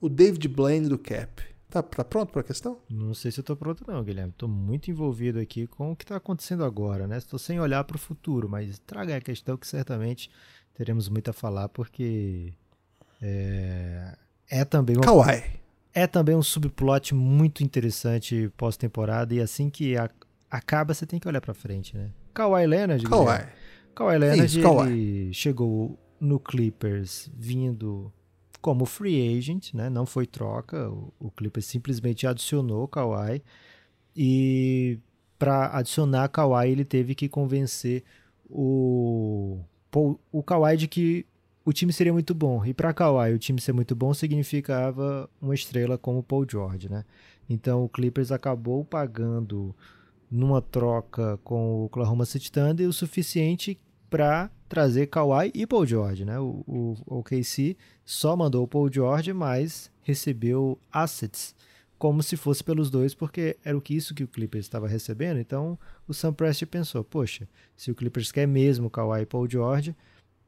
o 0.01 0.09
David 0.09 0.47
Blaine 0.47 0.89
do 0.89 0.97
Cap. 0.97 1.43
Tá, 1.69 1.81
tá 1.81 2.03
pronto 2.03 2.31
para 2.31 2.41
a 2.41 2.43
questão? 2.43 2.77
Não 2.89 3.13
sei 3.13 3.31
se 3.31 3.39
eu 3.39 3.43
tô 3.43 3.55
pronto 3.55 3.83
não, 3.87 4.03
Guilherme. 4.03 4.31
Estou 4.31 4.49
muito 4.49 4.91
envolvido 4.91 5.39
aqui 5.39 5.65
com 5.65 5.91
o 5.91 5.95
que 5.95 6.03
está 6.03 6.17
acontecendo 6.17 6.63
agora, 6.63 7.07
né? 7.07 7.17
Estou 7.17 7.39
sem 7.39 7.59
olhar 7.59 7.83
para 7.83 7.95
o 7.95 7.99
futuro, 7.99 8.47
mas 8.47 8.77
traga 8.79 9.15
a 9.15 9.21
questão 9.21 9.57
que 9.57 9.65
certamente 9.65 10.29
teremos 10.75 11.09
muito 11.09 11.29
a 11.29 11.33
falar, 11.33 11.69
porque 11.69 12.53
é, 13.21 14.15
é 14.49 14.65
também 14.65 14.97
uma, 14.97 15.03
Kawhi. 15.03 15.43
É 15.93 16.05
também 16.05 16.35
um 16.35 16.43
subplot 16.43 17.15
muito 17.15 17.63
interessante 17.63 18.51
pós-temporada 18.57 19.33
e 19.33 19.39
assim 19.39 19.69
que 19.69 19.97
a, 19.97 20.09
acaba, 20.51 20.93
você 20.93 21.05
tem 21.05 21.19
que 21.19 21.27
olhar 21.27 21.41
para 21.41 21.53
frente, 21.53 21.97
né? 21.97 22.11
Kawhi 22.33 22.65
Leonard. 22.65 23.03
Kawhi. 23.03 23.47
Kawhi 23.95 24.17
Leonard 24.17 24.45
Isso, 24.45 24.61
Kawhi. 24.61 25.33
chegou 25.33 25.99
no 26.19 26.39
Clippers 26.39 27.29
vindo 27.35 28.11
como 28.61 28.85
free 28.85 29.37
agent, 29.37 29.73
né? 29.73 29.89
Não 29.89 30.05
foi 30.05 30.25
troca. 30.25 30.89
O, 30.89 31.13
o 31.19 31.31
Clippers 31.31 31.65
simplesmente 31.65 32.25
adicionou 32.25 32.83
o 32.83 32.87
Kawhi 32.87 33.43
e 34.15 34.99
para 35.37 35.77
adicionar 35.77 36.29
Kawhi 36.29 36.69
ele 36.69 36.85
teve 36.85 37.13
que 37.13 37.27
convencer 37.27 38.03
o 38.49 39.59
o 40.31 40.41
Kawhi 40.41 40.75
de 40.77 40.87
que 40.87 41.25
o 41.65 41.71
time 41.71 41.93
seria 41.93 42.11
muito 42.11 42.33
bom. 42.33 42.65
E 42.65 42.73
para 42.73 42.93
Kawhi 42.93 43.33
o 43.33 43.39
time 43.39 43.61
ser 43.61 43.73
muito 43.73 43.95
bom 43.95 44.13
significava 44.13 45.29
uma 45.41 45.53
estrela 45.53 45.97
como 45.97 46.19
o 46.19 46.23
Paul 46.23 46.45
George, 46.49 46.89
né? 46.89 47.03
Então 47.49 47.83
o 47.83 47.89
Clippers 47.89 48.31
acabou 48.31 48.83
pagando 48.83 49.75
numa 50.33 50.63
troca 50.63 51.39
com 51.43 51.75
o 51.75 51.85
Oklahoma 51.85 52.25
City 52.25 52.51
Thunder 52.51 52.89
o 52.89 52.93
suficiente 52.93 53.79
para 54.09 54.49
trazer 54.67 55.05
Kawhi 55.05 55.51
e 55.53 55.67
Paul 55.67 55.85
George, 55.85 56.25
né? 56.25 56.39
O, 56.39 56.97
OKC 57.05 57.77
só 58.03 58.35
mandou 58.35 58.63
o 58.63 58.67
Paul 58.67 58.91
George, 58.91 59.31
mas 59.31 59.91
recebeu 60.01 60.79
assets 60.91 61.55
como 61.99 62.23
se 62.23 62.35
fosse 62.35 62.63
pelos 62.63 62.89
dois, 62.89 63.13
porque 63.13 63.57
era 63.63 63.77
o 63.77 63.81
que 63.81 63.95
isso 63.95 64.15
que 64.15 64.23
o 64.23 64.27
Clippers 64.27 64.65
estava 64.65 64.87
recebendo. 64.87 65.39
Então 65.39 65.77
o 66.07 66.13
Sam 66.15 66.33
Presti 66.33 66.65
pensou: 66.65 67.03
poxa, 67.03 67.47
se 67.77 67.91
o 67.91 67.95
Clippers 67.95 68.31
quer 68.31 68.47
mesmo 68.47 68.89
Kawhi 68.89 69.21
e 69.21 69.25
Paul 69.27 69.47
George, 69.47 69.95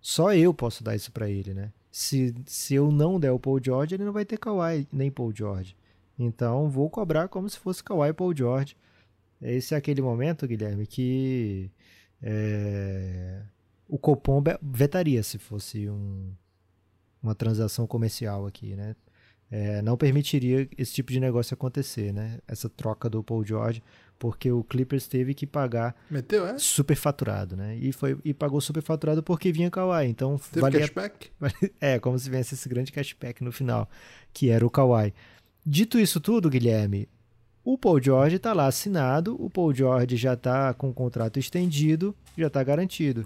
só 0.01 0.33
eu 0.33 0.51
posso 0.51 0.83
dar 0.83 0.95
isso 0.95 1.11
para 1.11 1.29
ele, 1.29 1.53
né? 1.53 1.71
Se, 1.91 2.33
se 2.47 2.73
eu 2.73 2.91
não 2.91 3.19
der 3.19 3.31
o 3.31 3.39
Paul 3.39 3.63
George, 3.63 3.93
ele 3.93 4.03
não 4.03 4.11
vai 4.11 4.25
ter 4.25 4.39
Kawhi 4.39 4.87
nem 4.91 5.11
Paul 5.11 5.31
George. 5.33 5.77
Então 6.17 6.71
vou 6.71 6.89
cobrar 6.89 7.27
como 7.27 7.47
se 7.47 7.59
fosse 7.59 7.83
Kawhi 7.83 8.09
e 8.09 8.13
Paul 8.13 8.35
George 8.35 8.75
esse 9.41 9.73
é 9.73 9.77
aquele 9.77 10.01
momento, 10.01 10.47
Guilherme, 10.47 10.85
que 10.87 11.69
é, 12.21 13.41
o 13.87 13.97
Copom 13.97 14.43
vetaria 14.61 15.21
se 15.21 15.37
fosse 15.37 15.89
um, 15.89 16.31
uma 17.21 17.35
transação 17.35 17.85
comercial 17.85 18.45
aqui, 18.45 18.75
né? 18.75 18.95
É, 19.51 19.81
não 19.83 19.95
permitiria 19.95 20.67
esse 20.75 20.91
tipo 20.91 21.11
de 21.11 21.19
negócio 21.19 21.53
acontecer, 21.53 22.11
né? 22.11 22.39
Essa 22.47 22.67
troca 22.67 23.07
do 23.07 23.23
Paul 23.23 23.45
George, 23.45 23.81
porque 24.17 24.51
o 24.51 24.63
Clippers 24.63 25.07
teve 25.07 25.35
que 25.35 25.45
pagar 25.45 25.95
Meteu, 26.09 26.47
é? 26.47 26.57
superfaturado, 26.57 27.55
né? 27.55 27.77
E, 27.77 27.93
foi, 27.93 28.17
e 28.25 28.33
pagou 28.33 28.59
superfaturado 28.59 29.21
porque 29.21 29.51
vinha 29.51 29.69
Kawhi, 29.69 30.07
então 30.07 30.37
teve 30.37 30.61
valia, 30.61 30.79
cashback? 30.79 31.29
É, 31.79 31.99
como 31.99 32.17
se 32.17 32.29
viesse 32.29 32.55
esse 32.55 32.67
grande 32.67 32.91
cashback 32.91 33.43
no 33.43 33.51
final, 33.51 33.87
que 34.33 34.49
era 34.49 34.65
o 34.65 34.69
Kawhi. 34.69 35.13
Dito 35.63 35.99
isso 35.99 36.19
tudo, 36.19 36.49
Guilherme, 36.49 37.07
o 37.65 37.79
Paul 37.79 38.00
George 38.00 38.36
está 38.36 38.53
lá 38.53 38.67
assinado, 38.67 39.36
o 39.43 39.50
Paul 39.50 39.74
George 39.74 40.15
já 40.15 40.34
está 40.36 40.72
com 40.75 40.91
o 40.91 40.93
contrato 40.93 41.39
estendido, 41.39 42.15
já 42.38 42.45
está 42.45 42.63
garantido. 42.63 43.25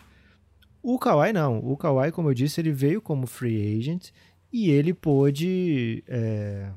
O 0.82 0.98
Kawhi 0.98 1.34
não. 1.34 1.60
O 1.60 1.76
Kawhi, 1.76 2.10
como 2.14 2.30
eu 2.30 2.34
disse, 2.34 2.62
ele 2.62 2.72
veio 2.72 3.02
como 3.02 3.28
free 3.28 3.78
agent 3.78 4.12
e 4.52 4.70
ele 4.70 4.94
pôde 4.94 6.06
é, 6.08 6.72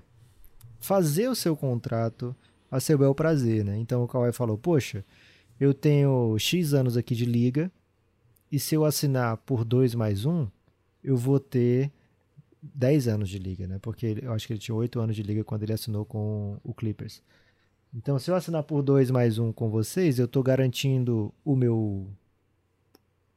fazer 0.81 1.29
o 1.29 1.37
seu 1.37 1.57
contrato 1.57 2.35
a 2.69 2.81
seu 2.81 2.99
bel 2.99 3.15
prazer, 3.15 3.65
né? 3.65 3.79
Então 3.79 4.03
o 4.03 4.09
Kawhi 4.09 4.33
falou, 4.33 4.59
poxa, 4.59 5.05
eu 5.61 5.73
tenho 5.73 6.37
X 6.41 6.75
anos 6.75 6.97
aqui 6.97 7.15
de 7.15 7.25
liga 7.25 7.71
e 8.51 8.59
se 8.59 8.75
eu 8.75 8.85
assinar 8.85 9.37
por 9.37 9.65
2 9.65 9.95
mais 9.95 10.25
1, 10.25 10.33
um, 10.33 10.49
eu 11.05 11.17
vou 11.17 11.39
ter 11.39 11.93
10 12.61 13.07
anos 13.07 13.29
de 13.29 13.39
liga, 13.39 13.69
né? 13.69 13.79
Porque 13.81 14.19
eu 14.21 14.33
acho 14.33 14.49
que 14.49 14.53
ele 14.53 14.61
tinha 14.61 14.75
8 14.75 14.99
anos 14.99 15.15
de 15.15 15.23
liga 15.23 15.45
quando 15.45 15.63
ele 15.63 15.73
assinou 15.73 16.05
com 16.05 16.59
o 16.65 16.75
Clippers. 16.75 17.23
Então, 17.95 18.19
se 18.19 18.31
eu 18.31 18.35
assinar 18.35 18.63
por 18.63 18.83
dois 18.83 19.11
mais 19.11 19.39
um 19.39 19.53
com 19.53 19.69
vocês, 19.69 20.19
eu 20.19 20.25
estou 20.25 20.43
garantindo 20.43 21.33
o 21.45 21.55
meu. 21.55 22.09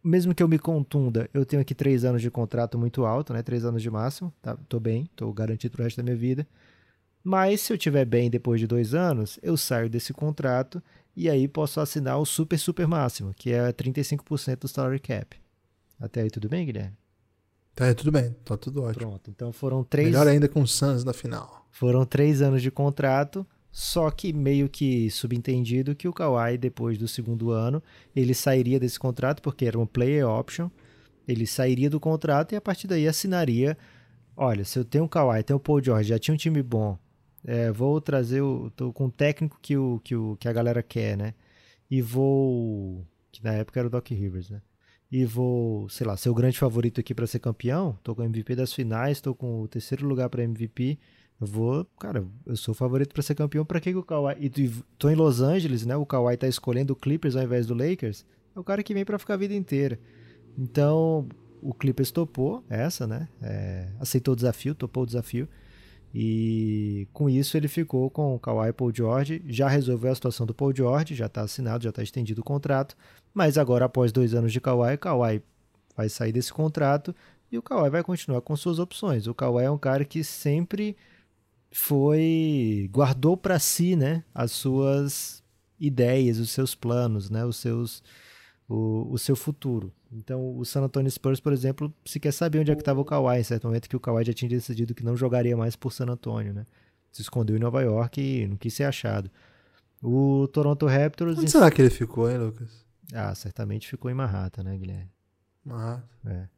Mesmo 0.02 0.34
que 0.34 0.42
eu 0.42 0.48
me 0.48 0.58
contunda, 0.58 1.30
eu 1.34 1.46
tenho 1.46 1.62
aqui 1.62 1.76
três 1.76 2.06
anos 2.06 2.22
de 2.22 2.32
contrato 2.32 2.78
muito 2.78 3.06
alto, 3.06 3.34
né? 3.34 3.42
Três 3.42 3.66
anos 3.66 3.82
de 3.82 3.90
máximo. 3.90 4.34
Tá, 4.42 4.56
tô 4.70 4.80
bem, 4.80 5.10
tô 5.16 5.32
garantido 5.34 5.74
pro 5.74 5.84
resto 5.84 5.98
da 5.98 6.04
minha 6.04 6.16
vida. 6.16 6.48
Mas 7.24 7.62
se 7.62 7.74
eu 7.74 7.78
tiver 7.78 8.06
bem 8.06 8.30
depois 8.30 8.60
de 8.60 8.68
dois 8.68 8.94
anos, 8.94 9.40
eu 9.42 9.58
saio 9.58 9.90
desse 9.90 10.14
contrato 10.14 10.82
e 11.16 11.28
aí 11.28 11.48
posso 11.48 11.82
assinar 11.82 12.20
o 12.20 12.26
super, 12.26 12.58
super 12.58 12.88
máximo, 12.88 13.34
que 13.34 13.52
é 13.52 13.74
35% 13.74 14.60
do 14.60 14.68
salary 14.68 15.00
cap. 15.00 15.36
Até 16.00 16.22
aí 16.22 16.30
tudo 16.30 16.48
bem, 16.48 16.66
Guilherme? 16.66 16.96
Tá, 17.74 17.94
tudo 17.94 18.12
bem, 18.12 18.34
tá 18.46 18.56
tudo 18.56 18.84
ótimo. 18.84 19.08
Pronto, 19.08 19.30
então 19.30 19.52
foram 19.52 19.84
três. 19.84 20.08
Melhor 20.08 20.28
ainda 20.28 20.48
com 20.48 20.62
o 20.62 20.68
Suns 20.68 21.04
na 21.04 21.14
final. 21.14 21.68
Foram 21.72 22.06
três 22.06 22.42
anos 22.42 22.62
de 22.62 22.70
contrato 22.70 23.46
só 23.78 24.10
que 24.10 24.32
meio 24.32 24.70
que 24.70 25.12
subentendido 25.12 25.94
que 25.94 26.08
o 26.08 26.14
Kawhi, 26.14 26.58
depois 26.58 26.98
do 26.98 27.10
segundo 27.10 27.52
ano, 27.52 27.84
ele 28.16 28.34
sairia 28.34 28.80
desse 28.80 28.98
contrato, 28.98 29.42
porque 29.42 29.66
era 29.66 29.78
um 29.78 29.86
player 29.86 30.26
option, 30.26 30.70
ele 31.28 31.46
sairia 31.46 31.90
do 31.90 32.00
contrato 32.00 32.54
e 32.54 32.56
a 32.56 32.62
partir 32.62 32.88
daí 32.88 33.06
assinaria. 33.06 33.78
Olha, 34.38 34.64
se 34.64 34.80
eu 34.80 34.86
tenho 34.86 35.04
o 35.04 35.10
Kawhi, 35.10 35.44
tenho 35.44 35.58
o 35.58 35.60
Paul 35.60 35.84
George, 35.84 36.08
já 36.08 36.18
tinha 36.18 36.34
um 36.34 36.38
time 36.38 36.64
bom, 36.64 36.98
é, 37.44 37.70
vou 37.70 38.00
trazer 38.00 38.40
o. 38.40 38.70
tô 38.70 38.94
com 38.94 39.08
um 39.08 39.10
técnico 39.10 39.60
que, 39.62 39.76
o, 39.76 40.00
que, 40.02 40.16
o, 40.16 40.38
que 40.38 40.48
a 40.48 40.54
galera 40.54 40.82
quer, 40.82 41.18
né? 41.18 41.34
E 41.92 42.02
vou. 42.02 43.06
Que 43.30 43.44
na 43.44 43.56
época 43.56 43.82
era 43.82 43.88
o 43.88 43.92
Doc 43.92 44.10
Rivers, 44.10 44.52
né? 44.52 44.62
E 45.12 45.26
vou, 45.26 45.90
sei 45.90 46.08
lá, 46.08 46.16
ser 46.16 46.30
o 46.30 46.34
grande 46.34 46.58
favorito 46.58 47.02
aqui 47.02 47.14
para 47.14 47.28
ser 47.28 47.40
campeão. 47.40 48.00
Tô 48.02 48.16
com 48.16 48.22
o 48.22 48.26
MVP 48.26 48.56
das 48.56 48.72
finais, 48.72 49.20
tô 49.20 49.36
com 49.36 49.64
o 49.64 49.68
terceiro 49.68 50.08
lugar 50.08 50.30
para 50.30 50.44
MVP 50.44 50.98
eu 51.40 51.48
vou, 51.48 51.86
cara, 52.00 52.26
eu 52.46 52.56
sou 52.56 52.72
o 52.72 52.76
favorito 52.76 53.14
para 53.14 53.22
ser 53.22 53.36
campeão. 53.36 53.66
Para 53.66 53.82
que, 53.82 53.94
o 53.94 54.04
Kawhi. 54.04 54.36
E 54.40 54.72
tô 54.98 55.10
em 55.10 55.16
Los 55.16 55.42
Angeles, 55.42 55.86
né? 55.86 55.96
O 55.96 56.06
Kawhi 56.06 56.38
tá 56.38 56.48
escolhendo 56.48 56.94
o 56.94 56.96
Clippers 56.96 57.36
ao 57.36 57.44
invés 57.44 57.66
do 57.66 57.74
Lakers. 57.74 58.26
É 58.56 58.60
o 58.60 58.64
cara 58.64 58.82
que 58.82 58.94
vem 58.94 59.04
para 59.04 59.20
ficar 59.20 59.34
a 59.34 59.38
vida 59.38 59.54
inteira. 59.54 60.00
Então, 60.58 61.28
o 61.62 61.74
Clippers 61.74 62.12
topou 62.12 62.64
essa, 62.70 63.06
né? 63.06 63.28
É, 63.42 63.90
aceitou 64.00 64.34
o 64.34 64.36
desafio, 64.36 64.74
topou 64.74 65.04
o 65.04 65.06
desafio. 65.06 65.48
E 66.14 67.10
com 67.12 67.30
isso 67.30 67.58
ele 67.58 67.68
ficou 67.68 68.10
com 68.10 68.36
o 68.36 68.40
Kawhi 68.40 68.70
e 68.70 68.74
Paul 68.74 68.96
George. 68.96 69.44
Já 69.48 69.68
resolveu 69.68 70.14
a 70.14 70.16
situação 70.16 70.46
do 70.46 70.54
Paul 70.54 70.74
George, 70.74 71.14
já 71.14 71.26
está 71.26 71.42
assinado, 71.42 71.84
já 71.84 71.90
está 71.90 72.02
estendido 72.02 72.40
o 72.40 72.44
contrato. 72.46 72.96
Mas 73.34 73.58
agora, 73.58 73.84
após 73.84 74.14
dois 74.14 74.34
anos 74.34 74.54
de 74.54 74.62
Kawhi, 74.62 74.98
Kawhi 74.98 75.44
vai 75.98 76.08
sair 76.08 76.32
desse 76.32 76.54
contrato 76.54 77.14
e 77.52 77.58
o 77.58 77.62
Kawhi 77.62 77.90
vai 77.90 78.02
continuar 78.02 78.40
com 78.40 78.56
suas 78.56 78.80
opções. 78.80 79.28
O 79.28 79.34
Kawhi 79.34 79.66
é 79.66 79.72
um 79.72 79.78
cara 79.78 80.06
que 80.06 80.24
sempre 80.24 80.96
foi 81.78 82.90
guardou 82.90 83.36
para 83.36 83.60
si, 83.60 83.98
né, 83.98 84.24
as 84.34 84.54
suas 84.54 85.44
ideias, 85.78 86.40
os 86.40 86.50
seus 86.50 86.74
planos, 86.74 87.30
né, 87.30 87.44
os 87.44 87.58
seus 87.58 88.02
o, 88.68 89.12
o 89.12 89.18
seu 89.18 89.36
futuro. 89.36 89.92
Então, 90.10 90.58
o 90.58 90.64
San 90.64 90.84
Antonio 90.84 91.12
Spurs, 91.12 91.42
por 91.42 91.52
exemplo, 91.52 91.94
se 92.06 92.18
quer 92.18 92.32
saber 92.32 92.60
onde 92.60 92.72
é 92.72 92.76
que 92.76 92.82
estava 92.82 93.02
o 93.02 93.06
Kawhi, 93.06 93.40
em 93.40 93.44
certo 93.44 93.68
momento 93.68 93.90
que 93.90 93.96
o 93.96 94.00
Kawhi 94.00 94.24
já 94.24 94.32
tinha 94.32 94.48
decidido 94.48 94.96
que 94.96 95.04
não 95.04 95.18
jogaria 95.18 95.58
mais 95.58 95.76
por 95.76 95.92
San 95.92 96.06
Antonio, 96.06 96.54
né? 96.54 96.66
Se 97.12 97.22
escondeu 97.22 97.58
em 97.58 97.60
Nova 97.60 97.82
York 97.82 98.22
e 98.22 98.48
não 98.48 98.56
quis 98.56 98.74
ser 98.74 98.86
achado. 98.86 99.30
O 100.02 100.48
Toronto 100.48 100.86
Raptors... 100.86 101.38
Onde 101.38 101.52
será 101.52 101.70
que 101.70 101.82
ele 101.82 101.90
ficou, 101.90 102.32
hein, 102.32 102.38
Lucas? 102.38 102.86
Ah, 103.14 103.36
certamente 103.36 103.90
ficou 103.90 104.10
em 104.10 104.14
Manhattan, 104.14 104.64
né, 104.64 104.78
Guilherme? 104.78 105.12
Manhattan. 105.66 106.08
É. 106.26 106.55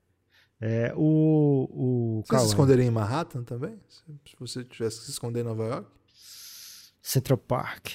É, 0.60 0.92
o, 0.96 1.70
o 1.72 2.24
Você 2.26 2.40
se 2.40 2.48
esconderia 2.48 2.86
em 2.86 2.92
Manhattan 2.92 3.44
também? 3.44 3.80
Se 3.88 4.04
você 4.40 4.64
tivesse 4.64 5.00
que 5.00 5.06
se 5.06 5.12
esconder 5.12 5.42
em 5.42 5.44
Nova 5.44 5.64
York? 5.66 5.88
Central 7.02 7.38
Park. 7.38 7.90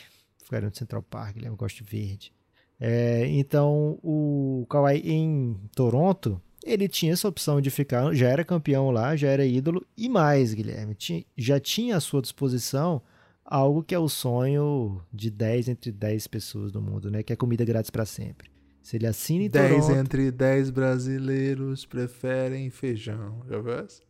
Ficaria 0.45 0.69
no 0.69 0.75
Central 0.75 1.03
Park, 1.03 1.35
Guilherme, 1.35 1.57
gosto 1.57 1.83
de 1.83 1.85
verde. 1.85 2.33
É, 2.79 3.27
então, 3.27 3.99
o 4.03 4.67
Kawhi 4.69 5.03
em 5.05 5.57
Toronto, 5.75 6.41
ele 6.65 6.89
tinha 6.89 7.13
essa 7.13 7.29
opção 7.29 7.61
de 7.61 7.71
ficar, 7.71 8.15
já 8.15 8.29
era 8.29 8.45
campeão 8.45 8.91
lá, 8.91 9.15
já 9.17 9.29
era 9.29 9.45
ídolo, 9.45 9.85
e 9.97 10.09
mais, 10.09 10.55
Guilherme, 10.55 10.95
tinha, 10.95 11.25
já 11.37 11.61
tinha 11.61 11.97
à 11.97 12.01
sua 12.01 12.21
disposição 12.21 13.03
algo 13.45 13.83
que 13.83 13.95
é 13.95 13.99
o 13.99 14.09
sonho 14.09 15.03
de 15.13 15.31
10 15.31 15.69
entre 15.69 15.93
10 15.93 16.27
pessoas 16.27 16.73
do 16.73 16.81
mundo, 16.81 17.11
né? 17.11 17.23
Que 17.23 17.33
é 17.33 17.37
comida 17.37 17.65
grátis 17.65 17.91
para 17.91 18.07
sempre. 18.07 18.52
Se 18.83 18.97
ele 18.97 19.07
assina 19.07 19.45
em 19.45 19.49
10 19.49 19.87
Toronto... 19.87 20.01
entre 20.01 20.31
10 20.31 20.71
brasileiros 20.71 21.87
preferem 21.87 22.69
feijão. 22.71 23.43
Já 23.49 23.61
viu 23.61 23.73
essa? 23.73 24.03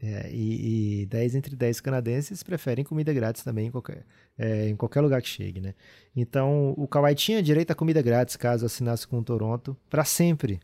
É, 0.00 0.30
e, 0.30 1.02
e 1.02 1.06
10 1.06 1.34
entre 1.36 1.56
10 1.56 1.80
canadenses 1.80 2.42
preferem 2.42 2.84
comida 2.84 3.12
grátis 3.14 3.42
também 3.42 3.68
em 3.68 3.70
qualquer, 3.70 4.04
é, 4.38 4.68
em 4.68 4.76
qualquer 4.76 5.00
lugar 5.00 5.22
que 5.22 5.28
chegue, 5.28 5.60
né? 5.60 5.74
Então, 6.14 6.74
o 6.76 6.86
Kawhi 6.86 7.14
tinha 7.14 7.42
direito 7.42 7.70
a 7.70 7.74
comida 7.74 8.02
grátis 8.02 8.36
caso 8.36 8.66
assinasse 8.66 9.06
com 9.06 9.18
o 9.18 9.24
Toronto 9.24 9.76
para 9.88 10.04
sempre. 10.04 10.60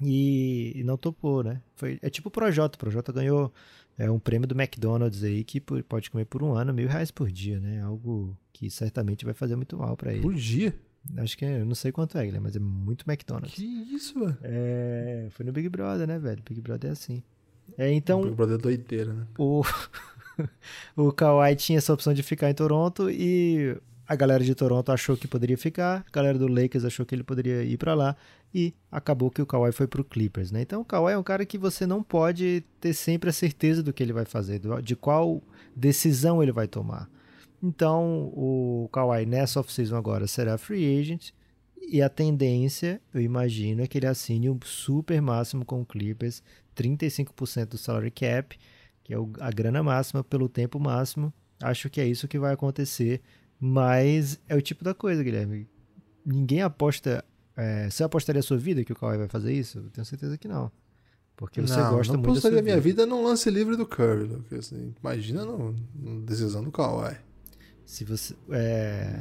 E, 0.00 0.72
e, 0.76 0.84
não 0.84 0.96
topou, 0.96 1.42
né? 1.42 1.60
Foi, 1.74 1.98
é 2.00 2.08
tipo 2.08 2.28
o 2.28 2.30
Projota. 2.30 2.76
O 2.76 2.78
Projota 2.78 3.12
ganhou 3.12 3.52
é, 3.98 4.08
um 4.08 4.20
prêmio 4.20 4.46
do 4.46 4.54
McDonald's 4.54 5.24
aí 5.24 5.42
que 5.42 5.60
pode 5.60 6.08
comer 6.08 6.24
por 6.24 6.42
um 6.42 6.54
ano 6.54 6.72
mil 6.72 6.88
reais 6.88 7.10
por 7.10 7.28
dia, 7.30 7.58
né? 7.58 7.82
Algo 7.82 8.36
que 8.52 8.70
certamente 8.70 9.24
vai 9.24 9.34
fazer 9.34 9.56
muito 9.56 9.76
mal 9.76 9.96
para 9.96 10.12
ele. 10.12 10.22
Por 10.22 10.34
dia? 10.34 10.72
Acho 11.16 11.38
que 11.38 11.44
é, 11.44 11.60
eu 11.60 11.66
não 11.66 11.74
sei 11.74 11.90
quanto 11.90 12.18
é, 12.18 12.40
mas 12.40 12.54
é 12.54 12.58
muito 12.58 13.04
McDonald's. 13.08 13.54
Que 13.54 13.64
isso, 13.64 14.18
velho? 14.18 14.36
É, 14.42 15.28
foi 15.30 15.46
no 15.46 15.52
Big 15.52 15.68
Brother, 15.68 16.06
né, 16.06 16.18
velho? 16.18 16.42
Big 16.46 16.60
Brother 16.60 16.90
é 16.90 16.92
assim. 16.92 17.22
É, 17.76 17.92
então. 17.92 18.22
Big 18.22 18.34
Brother 18.34 18.56
é 18.56 18.58
doideira, 18.58 19.12
né? 19.12 19.26
O, 19.38 19.62
o 20.96 21.12
Kawhi 21.12 21.56
tinha 21.56 21.78
essa 21.78 21.92
opção 21.92 22.12
de 22.12 22.22
ficar 22.22 22.50
em 22.50 22.54
Toronto 22.54 23.10
e 23.10 23.76
a 24.06 24.16
galera 24.16 24.42
de 24.42 24.54
Toronto 24.54 24.90
achou 24.90 25.16
que 25.16 25.28
poderia 25.28 25.58
ficar, 25.58 26.04
a 26.06 26.10
galera 26.10 26.38
do 26.38 26.48
Lakers 26.48 26.84
achou 26.84 27.04
que 27.04 27.14
ele 27.14 27.22
poderia 27.22 27.62
ir 27.62 27.76
para 27.76 27.94
lá 27.94 28.16
e 28.54 28.72
acabou 28.90 29.30
que 29.30 29.42
o 29.42 29.46
Kawhi 29.46 29.70
foi 29.70 29.86
pro 29.86 30.02
Clippers, 30.02 30.50
né? 30.50 30.62
Então 30.62 30.80
o 30.80 30.84
Kawhi 30.84 31.12
é 31.12 31.18
um 31.18 31.22
cara 31.22 31.44
que 31.44 31.58
você 31.58 31.86
não 31.86 32.02
pode 32.02 32.64
ter 32.80 32.94
sempre 32.94 33.28
a 33.28 33.32
certeza 33.32 33.82
do 33.82 33.92
que 33.92 34.02
ele 34.02 34.14
vai 34.14 34.24
fazer, 34.24 34.60
de 34.82 34.96
qual 34.96 35.42
decisão 35.76 36.42
ele 36.42 36.52
vai 36.52 36.66
tomar. 36.66 37.10
Então 37.62 38.32
o 38.34 38.88
Kawhi 38.92 39.26
nessa 39.26 39.60
off-season 39.60 39.96
agora 39.96 40.26
será 40.26 40.56
free 40.56 40.98
agent 41.00 41.32
e 41.90 42.02
a 42.02 42.08
tendência, 42.10 43.00
eu 43.14 43.20
imagino, 43.20 43.82
é 43.82 43.86
que 43.86 43.96
ele 43.96 44.06
assine 44.06 44.50
um 44.50 44.58
super 44.62 45.22
máximo 45.22 45.64
com 45.64 45.80
o 45.80 45.86
Clippers, 45.86 46.42
35% 46.76 47.66
do 47.66 47.78
salary 47.78 48.10
cap, 48.10 48.58
que 49.02 49.14
é 49.14 49.16
a 49.40 49.50
grana 49.50 49.82
máxima 49.82 50.22
pelo 50.22 50.50
tempo 50.50 50.78
máximo. 50.78 51.32
Acho 51.62 51.88
que 51.88 51.98
é 51.98 52.06
isso 52.06 52.28
que 52.28 52.38
vai 52.38 52.52
acontecer, 52.52 53.22
mas 53.58 54.38
é 54.46 54.54
o 54.54 54.60
tipo 54.60 54.84
da 54.84 54.92
coisa, 54.92 55.22
Guilherme. 55.22 55.66
Ninguém 56.26 56.60
aposta. 56.60 57.24
É, 57.56 57.88
você 57.88 58.04
apostaria 58.04 58.40
a 58.40 58.42
sua 58.42 58.58
vida 58.58 58.84
que 58.84 58.92
o 58.92 58.96
Kawhi 58.96 59.16
vai 59.16 59.28
fazer 59.28 59.54
isso? 59.54 59.78
Eu 59.78 59.90
tenho 59.90 60.04
certeza 60.04 60.36
que 60.36 60.46
não. 60.46 60.70
Porque 61.34 61.60
você 61.62 61.80
não, 61.80 61.90
gosta 61.90 62.12
não 62.12 62.20
muito 62.20 62.34
da 62.34 62.40
sua 62.42 62.50
vida. 62.50 62.62
minha 62.62 62.78
vida 62.78 63.06
num 63.06 63.24
lance 63.24 63.50
livre 63.50 63.76
do 63.76 63.86
Curry, 63.86 64.24
Lucas. 64.24 64.72
Imagina 65.02 65.46
na 65.46 65.72
decisão 66.26 66.62
do 66.62 66.70
Kawhi. 66.70 67.16
Se 67.88 68.04
você. 68.04 68.34
É... 68.50 69.18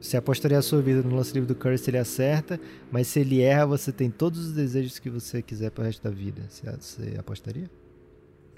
Você 0.00 0.16
apostaria 0.16 0.58
a 0.58 0.62
sua 0.62 0.80
vida 0.80 1.02
no 1.02 1.14
lance 1.14 1.30
livre 1.34 1.46
do 1.46 1.54
Curry 1.54 1.76
se 1.76 1.90
ele 1.90 1.98
acerta, 1.98 2.58
mas 2.90 3.06
se 3.06 3.20
ele 3.20 3.42
erra, 3.42 3.66
você 3.66 3.92
tem 3.92 4.10
todos 4.10 4.46
os 4.46 4.52
desejos 4.54 4.98
que 4.98 5.10
você 5.10 5.42
quiser 5.42 5.70
para 5.70 5.82
o 5.82 5.84
resto 5.84 6.02
da 6.02 6.08
vida. 6.08 6.40
Você 6.48 7.18
apostaria? 7.18 7.70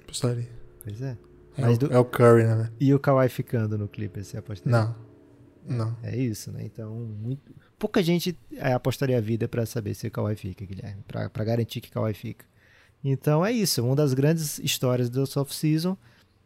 Apostaria. 0.05 0.49
Pois 0.85 1.03
é. 1.03 1.19
É, 1.59 1.69
o, 1.69 1.77
do... 1.77 1.93
é 1.93 1.99
o 1.99 2.05
Curry, 2.05 2.45
né? 2.45 2.71
E 2.79 2.95
o 2.95 3.01
Kawhi 3.01 3.29
ficando 3.29 3.77
no 3.77 3.89
Clippers, 3.89 4.29
você 4.29 4.39
apostaria? 4.39 4.79
Não. 4.79 4.97
Não. 5.67 5.99
É, 6.01 6.15
é 6.15 6.17
isso, 6.17 6.53
né? 6.53 6.63
Então, 6.65 6.95
muito... 6.95 7.43
pouca 7.77 8.01
gente 8.05 8.39
é, 8.53 8.73
apostaria 8.73 9.19
a 9.19 9.21
vida 9.21 9.49
para 9.49 9.67
saber 9.67 9.95
se 9.95 10.07
o 10.07 10.13
Kawhi 10.13 10.37
fica, 10.37 10.65
Guilherme, 10.65 11.03
para 11.09 11.45
garantir 11.45 11.81
que 11.81 11.89
o 11.89 11.93
Kawhi 11.93 12.15
fica. 12.15 12.45
Então 13.03 13.45
é 13.45 13.51
isso, 13.51 13.85
uma 13.85 13.97
das 13.97 14.15
grandes 14.15 14.61
histórias 14.61 15.11
do 15.11 15.25
off-season, 15.25 15.99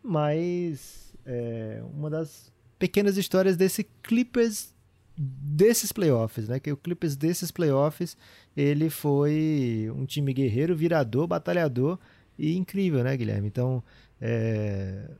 mas 0.03 1.06
é, 1.27 1.83
uma 1.93 2.09
das 2.09 2.53
pequenas 2.79 3.17
histórias 3.17 3.57
desse 3.57 3.85
Clippers 4.03 4.75
desses 5.19 5.93
playoffs, 5.93 6.49
né? 6.49 6.61
Que 6.61 6.71
o 6.71 6.77
Clippers 6.77 7.17
desses 7.17 7.51
playoffs, 7.51 8.17
ele 8.57 8.91
foi 8.91 9.91
um 9.95 10.05
time 10.05 10.33
guerreiro, 10.33 10.77
virador, 10.77 11.27
batalhador 11.27 11.99
e 12.39 12.55
incrível, 12.57 13.03
né, 13.03 13.17
Guilherme? 13.17 13.49
Então, 13.49 13.83
é... 14.21 15.11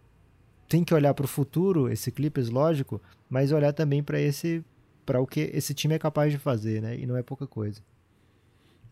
tem 0.69 0.85
que 0.85 0.93
olhar 0.93 1.15
para 1.15 1.25
o 1.25 1.29
futuro, 1.29 1.91
esse 1.91 2.13
Clippers, 2.13 2.51
lógico, 2.51 3.01
mas 3.29 3.53
olhar 3.53 3.73
também 3.73 4.03
para 4.03 4.21
esse 4.21 4.63
para 5.05 5.21
o 5.21 5.27
que 5.27 5.51
esse 5.55 5.73
time 5.73 5.95
é 5.95 5.99
capaz 6.01 6.33
de 6.33 6.39
fazer, 6.39 6.83
né? 6.83 6.99
E 6.99 7.07
não 7.07 7.17
é 7.17 7.23
pouca 7.23 7.47
coisa. 7.47 7.81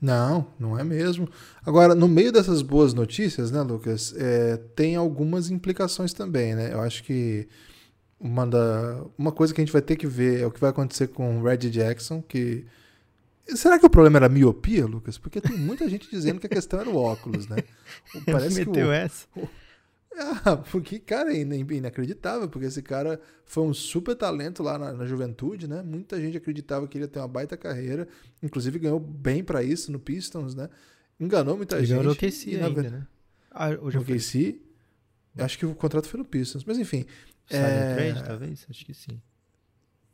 Não, 0.04 0.46
não 0.60 0.78
é 0.78 0.84
mesmo. 0.84 1.26
Agora, 1.64 1.94
no 1.94 2.06
meio 2.06 2.30
dessas 2.30 2.60
boas 2.60 2.92
notícias, 2.92 3.50
né, 3.50 3.62
Lucas, 3.62 4.14
é, 4.18 4.58
tem 4.76 4.96
algumas 4.96 5.48
implicações 5.50 6.12
também, 6.12 6.54
né? 6.54 6.74
Eu 6.74 6.82
acho 6.82 7.02
que 7.04 7.48
uma, 8.20 8.46
da, 8.46 9.02
uma 9.16 9.32
coisa 9.32 9.54
que 9.54 9.62
a 9.62 9.64
gente 9.64 9.72
vai 9.72 9.80
ter 9.80 9.96
que 9.96 10.06
ver 10.06 10.42
é 10.42 10.46
o 10.46 10.50
que 10.50 10.60
vai 10.60 10.68
acontecer 10.68 11.06
com 11.06 11.40
o 11.40 11.42
Red 11.42 11.70
Jackson, 11.70 12.20
que... 12.20 12.66
Será 13.46 13.78
que 13.78 13.86
o 13.86 13.90
problema 13.90 14.18
era 14.18 14.28
miopia, 14.28 14.84
Lucas? 14.84 15.16
Porque 15.16 15.40
tem 15.40 15.56
muita 15.56 15.88
gente 15.88 16.10
dizendo 16.10 16.38
que 16.38 16.46
a 16.46 16.50
questão 16.50 16.80
era 16.80 16.90
o 16.90 16.96
óculos, 16.96 17.46
né? 17.48 17.56
Parece 18.30 18.56
Meteu 18.56 18.72
que 18.74 18.82
o, 18.82 18.92
essa. 18.92 19.26
O, 19.34 19.48
ah, 20.18 20.56
porque, 20.70 20.98
cara, 20.98 21.32
é 21.32 21.40
inacreditável, 21.40 22.48
porque 22.48 22.66
esse 22.66 22.82
cara 22.82 23.20
foi 23.44 23.64
um 23.64 23.74
super 23.74 24.14
talento 24.14 24.62
lá 24.62 24.78
na, 24.78 24.92
na, 24.92 25.06
juventude, 25.06 25.68
né? 25.68 25.82
Muita 25.82 26.20
gente 26.20 26.36
acreditava 26.36 26.86
que 26.86 26.96
ele 26.96 27.04
ia 27.04 27.08
ter 27.08 27.18
uma 27.18 27.28
baita 27.28 27.56
carreira, 27.56 28.08
inclusive 28.42 28.78
ganhou 28.78 29.00
bem 29.00 29.42
para 29.42 29.62
isso 29.62 29.90
no 29.90 29.98
Pistons, 29.98 30.54
né? 30.54 30.68
Enganou 31.18 31.56
muita 31.56 31.76
ele 31.76 31.86
gente. 31.86 31.98
Ganhou 31.98 32.12
no 32.12 32.18
KC 32.18 32.56
ainda, 32.56 32.82
na... 32.82 32.90
né? 32.90 33.06
Ah, 33.50 33.70
hoje 33.80 33.98
no 33.98 34.04
KC, 34.04 34.60
acho 35.38 35.58
que 35.58 35.66
o 35.66 35.74
contrato 35.74 36.08
foi 36.08 36.18
no 36.18 36.24
Pistons, 36.24 36.64
mas 36.64 36.78
enfim. 36.78 37.06
É... 37.48 37.94
Trade, 37.94 38.24
talvez? 38.24 38.66
Acho 38.68 38.84
que 38.84 38.94
sim. 38.94 39.20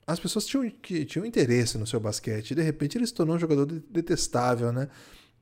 As 0.06 0.18
pessoas 0.18 0.44
tinham, 0.44 0.68
que, 0.70 1.04
tinham 1.04 1.24
interesse 1.24 1.78
no 1.78 1.86
seu 1.86 2.00
basquete. 2.00 2.50
E 2.50 2.54
de 2.54 2.62
repente 2.62 2.98
ele 2.98 3.06
se 3.06 3.14
tornou 3.14 3.36
um 3.36 3.38
jogador 3.38 3.64
detestável, 3.66 4.72
né? 4.72 4.88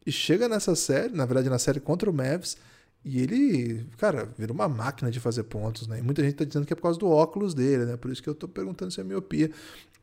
E 0.05 0.13
chega 0.13 0.49
nessa 0.49 0.75
série, 0.77 1.15
na 1.15 1.25
verdade 1.25 1.49
na 1.49 1.59
série 1.59 1.81
contra 1.81 2.11
o 2.11 2.13
Mavs, 2.13 2.57
e 3.05 3.21
ele, 3.21 3.87
cara, 3.97 4.29
vira 4.37 4.53
uma 4.53 4.69
máquina 4.69 5.11
de 5.11 5.21
fazer 5.21 5.45
pontos, 5.45 5.87
né? 5.87 5.99
E 5.99 6.03
muita 6.03 6.23
gente 6.23 6.35
tá 6.35 6.45
dizendo 6.45 6.67
que 6.67 6.73
é 6.73 6.77
por 6.77 6.83
causa 6.83 6.99
do 6.99 7.09
óculos 7.09 7.55
dele, 7.55 7.85
né? 7.85 7.97
Por 7.97 8.11
isso 8.11 8.23
que 8.23 8.29
eu 8.29 8.35
tô 8.35 8.49
perguntando 8.49 8.91
se 8.91 9.01
é 9.01 9.05
miopia 9.05 9.51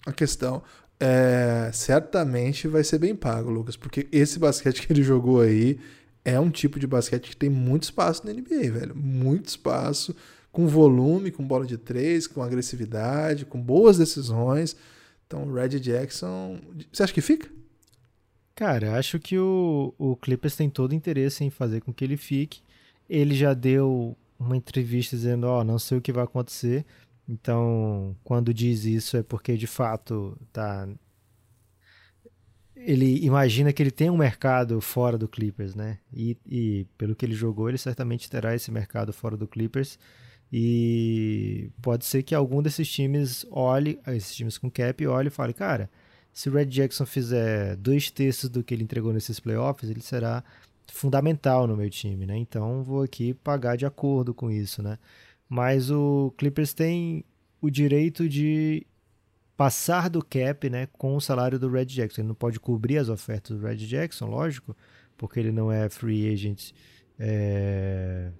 a 0.05 0.11
questão. 0.11 0.63
É, 0.99 1.69
certamente 1.73 2.67
vai 2.67 2.83
ser 2.83 2.97
bem 2.99 3.15
pago, 3.15 3.49
Lucas, 3.49 3.75
porque 3.75 4.07
esse 4.11 4.39
basquete 4.39 4.85
que 4.85 4.93
ele 4.93 5.03
jogou 5.03 5.41
aí 5.41 5.77
é 6.23 6.39
um 6.39 6.49
tipo 6.49 6.79
de 6.79 6.87
basquete 6.87 7.29
que 7.29 7.37
tem 7.37 7.49
muito 7.49 7.83
espaço 7.83 8.25
na 8.25 8.33
NBA, 8.33 8.71
velho. 8.71 8.95
Muito 8.95 9.49
espaço 9.49 10.15
com 10.51 10.67
volume, 10.67 11.31
com 11.31 11.45
bola 11.45 11.65
de 11.65 11.77
três, 11.77 12.25
com 12.25 12.41
agressividade, 12.41 13.45
com 13.45 13.61
boas 13.61 13.97
decisões. 13.97 14.75
Então, 15.27 15.43
o 15.43 15.53
Red 15.53 15.79
Jackson, 15.79 16.59
você 16.91 17.03
acha 17.03 17.13
que 17.13 17.21
fica? 17.21 17.49
Cara, 18.55 18.97
acho 18.97 19.19
que 19.19 19.37
o, 19.37 19.93
o 19.97 20.15
Clippers 20.15 20.55
tem 20.55 20.69
todo 20.69 20.95
interesse 20.95 21.43
em 21.43 21.49
fazer 21.49 21.81
com 21.81 21.93
que 21.93 22.05
ele 22.05 22.15
fique. 22.15 22.61
Ele 23.09 23.35
já 23.35 23.53
deu 23.53 24.17
uma 24.39 24.57
entrevista 24.57 25.15
dizendo, 25.15 25.45
ó, 25.47 25.61
oh, 25.61 25.63
não 25.63 25.79
sei 25.79 25.97
o 25.97 26.01
que 26.01 26.11
vai 26.11 26.23
acontecer. 26.23 26.85
Então, 27.27 28.15
quando 28.23 28.53
diz 28.53 28.85
isso 28.85 29.17
é 29.17 29.23
porque 29.23 29.57
de 29.57 29.67
fato 29.67 30.37
tá 30.53 30.87
ele 32.85 33.25
imagina 33.25 33.73
que 33.73 33.81
ele 33.81 33.89
tem 33.89 34.11
um 34.11 34.17
mercado 34.17 34.79
fora 34.79 35.17
do 35.17 35.27
Clippers, 35.27 35.73
né? 35.73 35.97
E, 36.13 36.37
e, 36.45 36.85
pelo 36.97 37.15
que 37.15 37.25
ele 37.25 37.33
jogou, 37.33 37.67
ele 37.67 37.79
certamente 37.79 38.29
terá 38.29 38.53
esse 38.53 38.71
mercado 38.71 39.11
fora 39.11 39.35
do 39.35 39.47
Clippers. 39.47 39.97
E 40.53 41.71
pode 41.81 42.05
ser 42.05 42.21
que 42.21 42.35
algum 42.35 42.61
desses 42.61 42.87
times 42.87 43.45
olhe, 43.49 43.99
esses 44.07 44.35
times 44.35 44.57
com 44.59 44.69
cap, 44.69 45.05
olhe 45.07 45.29
e 45.29 45.31
fale, 45.31 45.53
cara, 45.53 45.89
se 46.31 46.47
o 46.47 46.53
Red 46.53 46.67
Jackson 46.67 47.05
fizer 47.05 47.75
dois 47.77 48.11
terços 48.11 48.49
do 48.49 48.63
que 48.63 48.73
ele 48.73 48.83
entregou 48.83 49.11
nesses 49.11 49.39
playoffs, 49.39 49.89
ele 49.89 50.01
será 50.01 50.43
fundamental 50.87 51.67
no 51.67 51.75
meu 51.75 51.89
time, 51.89 52.25
né? 52.25 52.37
Então 52.37 52.83
vou 52.83 53.03
aqui 53.03 53.33
pagar 53.33 53.75
de 53.75 53.85
acordo 53.85 54.33
com 54.33 54.51
isso, 54.51 54.81
né? 54.81 54.97
Mas 55.47 55.91
o 55.91 56.33
Clippers 56.37 56.73
tem 56.73 57.23
o 57.61 57.69
direito 57.69 58.27
de 58.27 58.85
passar 59.55 60.09
do 60.09 60.23
cap, 60.23 60.69
né, 60.69 60.87
com 60.93 61.15
o 61.15 61.21
salário 61.21 61.57
do 61.57 61.69
Red 61.69 61.85
Jackson. 61.85 62.21
Ele 62.21 62.27
não 62.27 62.35
pode 62.35 62.59
cobrir 62.59 62.97
as 62.97 63.09
ofertas 63.09 63.57
do 63.57 63.65
Red 63.65 63.77
Jackson, 63.77 64.25
lógico, 64.27 64.75
porque 65.17 65.39
ele 65.39 65.51
não 65.51 65.71
é 65.71 65.89
free 65.89 66.31
agent. 66.31 66.71
É... 67.17 68.31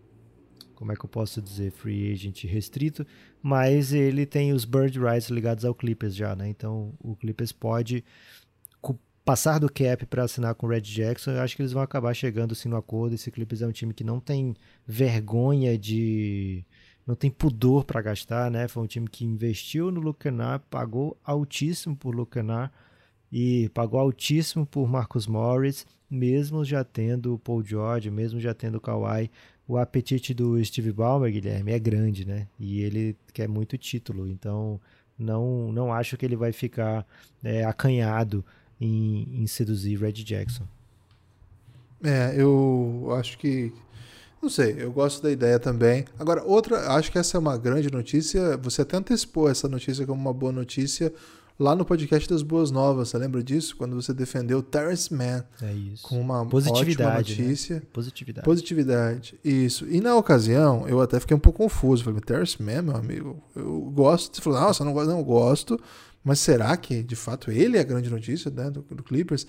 Como 0.75 0.91
é 0.91 0.95
que 0.95 1.05
eu 1.05 1.09
posso 1.09 1.41
dizer? 1.41 1.71
Free 1.71 2.11
agent 2.11 2.43
restrito, 2.43 3.07
mas 3.41 3.93
ele 3.93 4.25
tem 4.25 4.51
os 4.51 4.65
bird 4.65 4.99
rights 4.99 5.29
ligados 5.29 5.63
ao 5.63 5.73
Clippers 5.73 6.13
já, 6.13 6.35
né? 6.35 6.49
Então 6.49 6.93
o 6.99 7.15
Clippers 7.15 7.53
pode 7.53 8.03
passar 9.25 9.59
do 9.59 9.67
cap 9.67 10.05
para 10.05 10.23
assinar 10.23 10.53
com 10.53 10.67
o 10.67 10.69
Red 10.69 10.81
Jackson. 10.81 11.31
Eu 11.31 11.41
acho 11.41 11.55
que 11.55 11.63
eles 11.63 11.71
vão 11.71 11.81
acabar 11.81 12.13
chegando 12.13 12.51
assim 12.51 12.69
no 12.69 12.77
acordo. 12.77 13.15
Esse 13.15 13.31
Clippers 13.31 13.63
é 13.63 13.67
um 13.67 13.71
time 13.71 13.93
que 13.93 14.03
não 14.03 14.19
tem 14.19 14.55
vergonha 14.87 15.77
de 15.77 16.63
não 17.05 17.15
tem 17.15 17.29
pudor 17.29 17.83
para 17.83 18.01
gastar, 18.01 18.49
né? 18.49 18.67
Foi 18.67 18.83
um 18.83 18.87
time 18.87 19.07
que 19.07 19.25
investiu 19.25 19.91
no 19.91 19.99
Lucanar, 19.99 20.59
pagou 20.69 21.17
altíssimo 21.23 21.95
por 21.95 22.15
Lucanar 22.15 22.71
e 23.31 23.69
pagou 23.69 23.99
altíssimo 23.99 24.65
por 24.65 24.87
Marcus 24.87 25.27
Morris, 25.27 25.85
mesmo 26.09 26.63
já 26.63 26.83
tendo 26.83 27.33
o 27.33 27.39
Paul 27.39 27.63
George, 27.63 28.09
mesmo 28.09 28.39
já 28.39 28.53
tendo 28.53 28.75
o 28.75 28.81
Kawhi. 28.81 29.29
O 29.67 29.77
apetite 29.77 30.33
do 30.33 30.63
Steve 30.63 30.91
Ballmer, 30.91 31.31
Guilherme, 31.31 31.71
é 31.71 31.79
grande, 31.79 32.25
né? 32.25 32.47
E 32.59 32.81
ele 32.81 33.15
quer 33.33 33.47
muito 33.47 33.77
título, 33.77 34.27
então 34.27 34.79
não, 35.17 35.71
não 35.71 35.91
acho 35.93 36.17
que 36.17 36.25
ele 36.25 36.35
vai 36.35 36.51
ficar 36.51 37.05
é, 37.43 37.63
acanhado 37.65 38.45
em, 38.79 39.41
em 39.41 39.47
seduzir 39.47 39.99
Red 39.99 40.13
Jackson. 40.13 40.63
É, 42.03 42.35
eu 42.37 43.07
acho 43.17 43.37
que 43.37 43.73
não 44.45 44.49
sei, 44.49 44.75
eu 44.77 44.91
gosto 44.91 45.23
da 45.23 45.31
ideia 45.31 45.57
também. 45.57 46.05
Agora, 46.19 46.43
outra, 46.43 46.91
acho 46.91 47.11
que 47.11 47.17
essa 47.17 47.35
é 47.35 47.39
uma 47.39 47.57
grande 47.57 47.91
notícia. 47.91 48.55
Você 48.57 48.83
até 48.83 48.95
antecipou 48.95 49.49
essa 49.49 49.67
notícia 49.67 50.05
como 50.05 50.21
uma 50.21 50.31
boa 50.31 50.51
notícia 50.51 51.11
lá 51.59 51.75
no 51.75 51.83
podcast 51.83 52.29
das 52.29 52.43
Boas 52.43 52.69
Novas. 52.69 53.09
Você 53.09 53.17
lembra 53.17 53.43
disso? 53.43 53.75
Quando 53.75 53.95
você 53.95 54.13
defendeu 54.13 54.61
Terrence 54.61 55.11
Mann. 55.11 55.43
É 55.61 55.73
isso. 55.73 56.03
Com 56.03 56.21
uma 56.21 56.45
Positividade, 56.45 57.31
ótima 57.31 57.47
notícia. 57.47 57.75
Né? 57.77 57.81
Positividade. 57.91 58.45
Positividade. 58.45 59.39
Isso. 59.43 59.87
E 59.87 59.99
na 59.99 60.15
ocasião, 60.15 60.87
eu 60.87 61.01
até 61.01 61.19
fiquei 61.19 61.35
um 61.35 61.39
pouco 61.39 61.63
confuso. 61.63 62.03
Falei, 62.03 62.21
Terrence 62.21 62.61
Mann, 62.61 62.83
meu 62.83 62.95
amigo, 62.95 63.41
eu 63.55 63.81
gosto. 63.95 64.35
Você 64.35 64.41
falou, 64.43 64.59
nossa, 64.59 64.85
não 64.85 64.93
gosto, 64.93 65.09
não, 65.09 65.23
gosto. 65.23 65.79
Mas 66.25 66.39
será 66.39 66.75
que, 66.75 67.03
de 67.03 67.15
fato, 67.15 67.51
ele 67.51 67.77
é 67.77 67.81
a 67.81 67.83
grande 67.83 68.09
notícia 68.09 68.49
né, 68.49 68.71
do, 68.71 68.81
do 68.81 69.03
Clippers? 69.03 69.45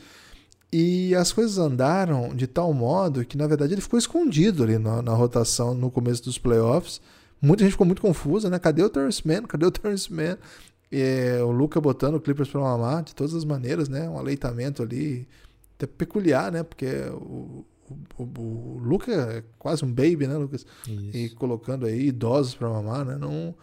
E 0.71 1.15
as 1.15 1.33
coisas 1.33 1.57
andaram 1.57 2.37
de 2.37 2.47
tal 2.47 2.75
modo 2.75 3.25
que, 3.25 3.39
na 3.39 3.47
verdade, 3.47 3.73
ele 3.73 3.81
ficou 3.81 3.99
escondido 3.99 4.63
ali 4.63 4.77
na, 4.77 5.01
na 5.01 5.15
rotação 5.15 5.75
no 5.75 5.91
começo 5.91 6.23
dos 6.23 6.37
playoffs. 6.37 7.01
Muita 7.41 7.65
gente 7.65 7.73
ficou 7.73 7.87
muito 7.87 8.03
confusa, 8.03 8.51
né? 8.51 8.59
Cadê 8.59 8.83
o 8.83 8.91
Terrence 8.91 9.27
Mann? 9.27 9.45
Cadê 9.45 9.65
o 9.65 9.71
Terrence 9.71 10.13
Mann? 10.13 10.37
E, 10.93 11.41
o 11.41 11.51
Luca 11.51 11.81
botando 11.81 12.17
o 12.17 12.21
Clippers 12.21 12.51
para 12.51 12.61
mamar 12.61 13.03
de 13.05 13.15
todas 13.15 13.35
as 13.35 13.45
maneiras, 13.45 13.89
né? 13.89 14.07
Um 14.07 14.19
aleitamento 14.19 14.83
ali 14.83 15.27
até 15.77 15.87
peculiar, 15.87 16.53
né? 16.53 16.63
Porque 16.63 16.87
o, 17.11 17.65
o, 18.19 18.23
o, 18.23 18.79
Luca 18.83 19.13
é 19.13 19.45
quase 19.59 19.83
um 19.83 19.89
baby, 19.89 20.27
né, 20.27 20.37
Lucas? 20.37 20.67
Isso. 20.87 21.17
E 21.17 21.31
colocando 21.31 21.87
aí 21.87 22.09
idosos 22.09 22.55
para 22.55 22.69
mamar, 22.69 23.07
né? 23.07 23.17
Num, 23.17 23.55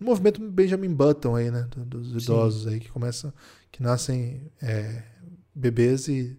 um 0.00 0.04
movimento 0.04 0.40
Benjamin 0.40 0.94
Button 0.94 1.36
aí, 1.36 1.50
né? 1.50 1.68
Dos 1.76 2.22
idosos 2.22 2.64
Sim. 2.64 2.70
aí 2.70 2.80
que 2.80 2.90
começam, 2.90 3.32
que 3.70 3.82
nascem 3.82 4.50
é, 4.62 5.02
bebês 5.54 6.08
e 6.08 6.38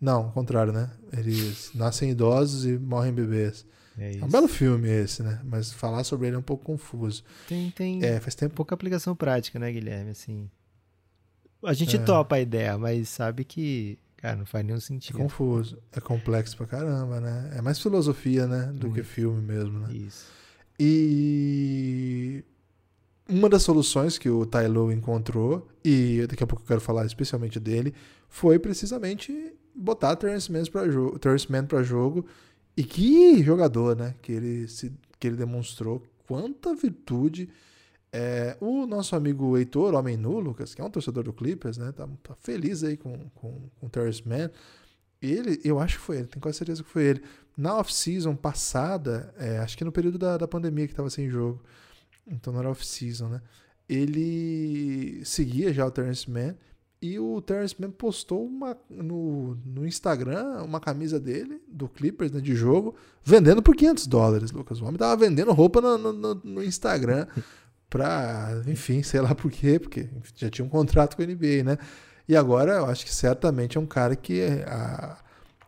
não, 0.00 0.24
ao 0.24 0.32
contrário, 0.32 0.72
né? 0.72 0.90
Eles 1.12 1.70
nascem 1.74 2.10
idosos 2.10 2.64
e 2.64 2.78
morrem 2.78 3.12
bebês. 3.12 3.66
É, 3.98 4.16
é, 4.16 4.24
um 4.24 4.28
belo 4.28 4.48
filme 4.48 4.88
esse, 4.88 5.22
né? 5.22 5.40
Mas 5.44 5.72
falar 5.72 6.04
sobre 6.04 6.28
ele 6.28 6.36
é 6.36 6.38
um 6.38 6.42
pouco 6.42 6.64
confuso. 6.64 7.22
Tem, 7.46 7.70
tem 7.70 8.02
é, 8.02 8.18
faz 8.18 8.34
tempo... 8.34 8.54
pouca 8.54 8.74
aplicação 8.74 9.14
prática, 9.14 9.58
né, 9.58 9.70
Guilherme? 9.70 10.10
Assim, 10.10 10.50
a 11.62 11.74
gente 11.74 11.96
é. 11.96 11.98
topa 11.98 12.36
a 12.36 12.40
ideia, 12.40 12.78
mas 12.78 13.10
sabe 13.10 13.44
que, 13.44 13.98
cara, 14.16 14.36
não 14.36 14.46
faz 14.46 14.64
nenhum 14.64 14.80
sentido. 14.80 15.18
É 15.18 15.22
confuso. 15.22 15.78
É 15.92 16.00
complexo 16.00 16.56
pra 16.56 16.66
caramba, 16.66 17.20
né? 17.20 17.52
É 17.56 17.60
mais 17.60 17.78
filosofia, 17.78 18.46
né? 18.46 18.72
Do 18.74 18.90
que 18.90 19.02
filme 19.02 19.42
mesmo, 19.42 19.80
né? 19.80 19.92
Isso. 19.92 20.26
E 20.78 22.42
uma 23.30 23.48
das 23.48 23.62
soluções 23.62 24.18
que 24.18 24.28
o 24.28 24.44
Tylo 24.44 24.92
encontrou, 24.92 25.68
e 25.84 26.26
daqui 26.28 26.42
a 26.42 26.46
pouco 26.46 26.64
eu 26.64 26.68
quero 26.68 26.80
falar 26.80 27.06
especialmente 27.06 27.60
dele, 27.60 27.94
foi 28.28 28.58
precisamente 28.58 29.54
botar 29.74 30.16
Terrence 30.16 30.50
Mann 30.50 30.64
para 30.66 30.90
jogo, 30.90 31.18
Terrence 31.18 31.50
Mann 31.50 31.66
para 31.66 31.82
jogo 31.82 32.26
e 32.76 32.82
que 32.84 33.42
jogador, 33.42 33.96
né? 33.96 34.14
Que 34.20 34.32
ele 34.32 34.68
se 34.68 34.92
que 35.18 35.26
ele 35.26 35.36
demonstrou 35.36 36.02
quanta 36.26 36.74
virtude. 36.74 37.48
É, 38.12 38.56
o 38.60 38.86
nosso 38.86 39.14
amigo 39.14 39.56
Heitor, 39.56 39.94
Homem 39.94 40.16
Nu, 40.16 40.40
Lucas, 40.40 40.74
que 40.74 40.80
é 40.80 40.84
um 40.84 40.90
torcedor 40.90 41.22
do 41.22 41.32
Clippers, 41.32 41.76
né? 41.76 41.92
Tá, 41.92 42.08
tá 42.22 42.34
feliz 42.40 42.82
aí 42.82 42.96
com, 42.96 43.16
com, 43.34 43.68
com 43.78 43.86
o 43.86 43.90
Terrence 43.90 44.26
Mann. 44.26 44.50
Ele, 45.22 45.60
eu 45.62 45.78
acho 45.78 45.98
que 45.98 46.04
foi 46.04 46.16
ele, 46.16 46.26
tenho 46.26 46.40
quase 46.40 46.58
certeza 46.58 46.82
que 46.82 46.88
foi 46.88 47.04
ele. 47.04 47.22
Na 47.56 47.76
off-season 47.76 48.34
passada, 48.34 49.32
é, 49.38 49.58
acho 49.58 49.76
que 49.76 49.84
no 49.84 49.92
período 49.92 50.18
da, 50.18 50.38
da 50.38 50.48
pandemia 50.48 50.88
que 50.88 50.94
tava 50.94 51.10
sem 51.10 51.28
jogo, 51.28 51.62
então 52.30 52.52
não 52.52 52.60
era 52.60 52.70
off-season, 52.70 53.28
né? 53.28 53.42
Ele 53.88 55.20
seguia 55.24 55.72
já 55.72 55.84
o 55.84 55.90
Terrence 55.90 56.30
Mann 56.30 56.54
e 57.02 57.18
o 57.18 57.40
Terrence 57.40 57.74
Mann 57.78 57.90
postou 57.90 58.44
uma, 58.44 58.76
no, 58.88 59.56
no 59.64 59.86
Instagram 59.86 60.62
uma 60.62 60.78
camisa 60.78 61.18
dele, 61.18 61.60
do 61.66 61.88
Clippers, 61.88 62.30
né, 62.30 62.40
de 62.40 62.54
jogo, 62.54 62.94
vendendo 63.24 63.62
por 63.62 63.74
500 63.74 64.06
dólares, 64.06 64.52
Lucas. 64.52 64.80
O 64.80 64.84
homem 64.84 64.98
tava 64.98 65.16
vendendo 65.16 65.50
roupa 65.52 65.80
no, 65.80 66.12
no, 66.12 66.34
no 66.34 66.62
Instagram 66.62 67.26
pra, 67.88 68.62
enfim, 68.66 69.02
sei 69.02 69.20
lá 69.20 69.34
por 69.34 69.50
quê, 69.50 69.78
porque 69.78 70.08
já 70.36 70.50
tinha 70.50 70.64
um 70.64 70.68
contrato 70.68 71.16
com 71.16 71.22
a 71.22 71.26
NBA, 71.26 71.64
né? 71.64 71.78
E 72.28 72.36
agora 72.36 72.74
eu 72.74 72.86
acho 72.86 73.04
que 73.04 73.14
certamente 73.14 73.78
é 73.78 73.80
um 73.80 73.86
cara 73.86 74.14
que 74.14 74.42
a, 74.66 75.18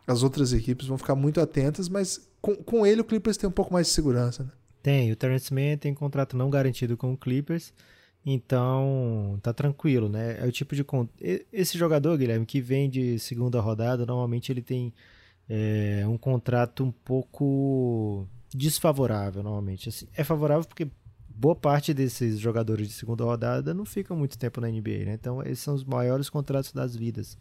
as 0.05 0.21
outras 0.21 0.53
equipes 0.53 0.87
vão 0.87 0.97
ficar 0.97 1.15
muito 1.15 1.41
atentas, 1.41 1.89
mas 1.89 2.29
com, 2.39 2.55
com 2.55 2.85
ele 2.85 3.01
o 3.01 3.05
Clippers 3.05 3.37
tem 3.37 3.49
um 3.49 3.53
pouco 3.53 3.73
mais 3.73 3.87
de 3.87 3.93
segurança, 3.93 4.43
né? 4.43 4.51
Tem, 4.83 5.13
o 5.13 5.15
Terrence 5.15 5.53
Mann 5.53 5.77
tem 5.77 5.93
contrato 5.93 6.35
não 6.35 6.49
garantido 6.49 6.97
com 6.97 7.13
o 7.13 7.17
Clippers. 7.17 7.73
Então, 8.25 9.39
tá 9.41 9.53
tranquilo, 9.53 10.09
né? 10.09 10.37
É 10.39 10.45
o 10.45 10.51
tipo 10.51 10.75
de. 10.75 10.85
Esse 11.51 11.77
jogador, 11.77 12.17
Guilherme, 12.17 12.45
que 12.45 12.61
vem 12.61 12.89
de 12.89 13.17
segunda 13.17 13.59
rodada, 13.61 14.05
normalmente 14.05 14.51
ele 14.51 14.61
tem 14.61 14.93
é, 15.49 16.03
um 16.07 16.17
contrato 16.17 16.83
um 16.83 16.91
pouco 16.91 18.27
desfavorável, 18.53 19.41
normalmente. 19.41 19.89
Assim, 19.89 20.07
é 20.13 20.23
favorável 20.23 20.65
porque 20.65 20.89
boa 21.29 21.55
parte 21.55 21.93
desses 21.93 22.39
jogadores 22.39 22.87
de 22.87 22.93
segunda 22.93 23.23
rodada 23.23 23.73
não 23.73 23.85
ficam 23.85 24.15
muito 24.17 24.37
tempo 24.37 24.61
na 24.61 24.69
NBA, 24.69 25.05
né? 25.05 25.13
Então, 25.13 25.41
esses 25.43 25.59
são 25.59 25.73
os 25.75 25.83
maiores 25.83 26.29
contratos 26.29 26.73
das 26.73 26.95
vidas. 26.95 27.37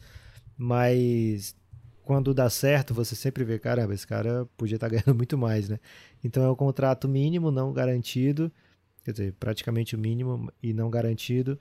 Mas 0.57 1.57
quando 2.05 2.35
dá 2.35 2.51
certo, 2.51 2.93
você 2.95 3.15
sempre 3.15 3.45
vê, 3.45 3.59
caramba, 3.59 3.95
esse 3.95 4.07
cara 4.07 4.47
podia 4.57 4.77
estar 4.77 4.88
tá 4.88 4.91
ganhando 4.97 5.17
muito 5.17 5.38
mais, 5.38 5.69
né? 5.69 5.79
Então 6.23 6.45
é 6.45 6.51
um 6.51 6.57
contrato 6.57 7.09
mínimo, 7.09 7.51
não 7.51 7.73
garantido 7.73 8.53
quer 9.05 9.12
dizer, 9.12 9.33
praticamente 9.35 9.97
o 9.97 9.99
mínimo 9.99 10.53
e 10.62 10.73
não 10.73 10.91
garantido, 10.91 11.59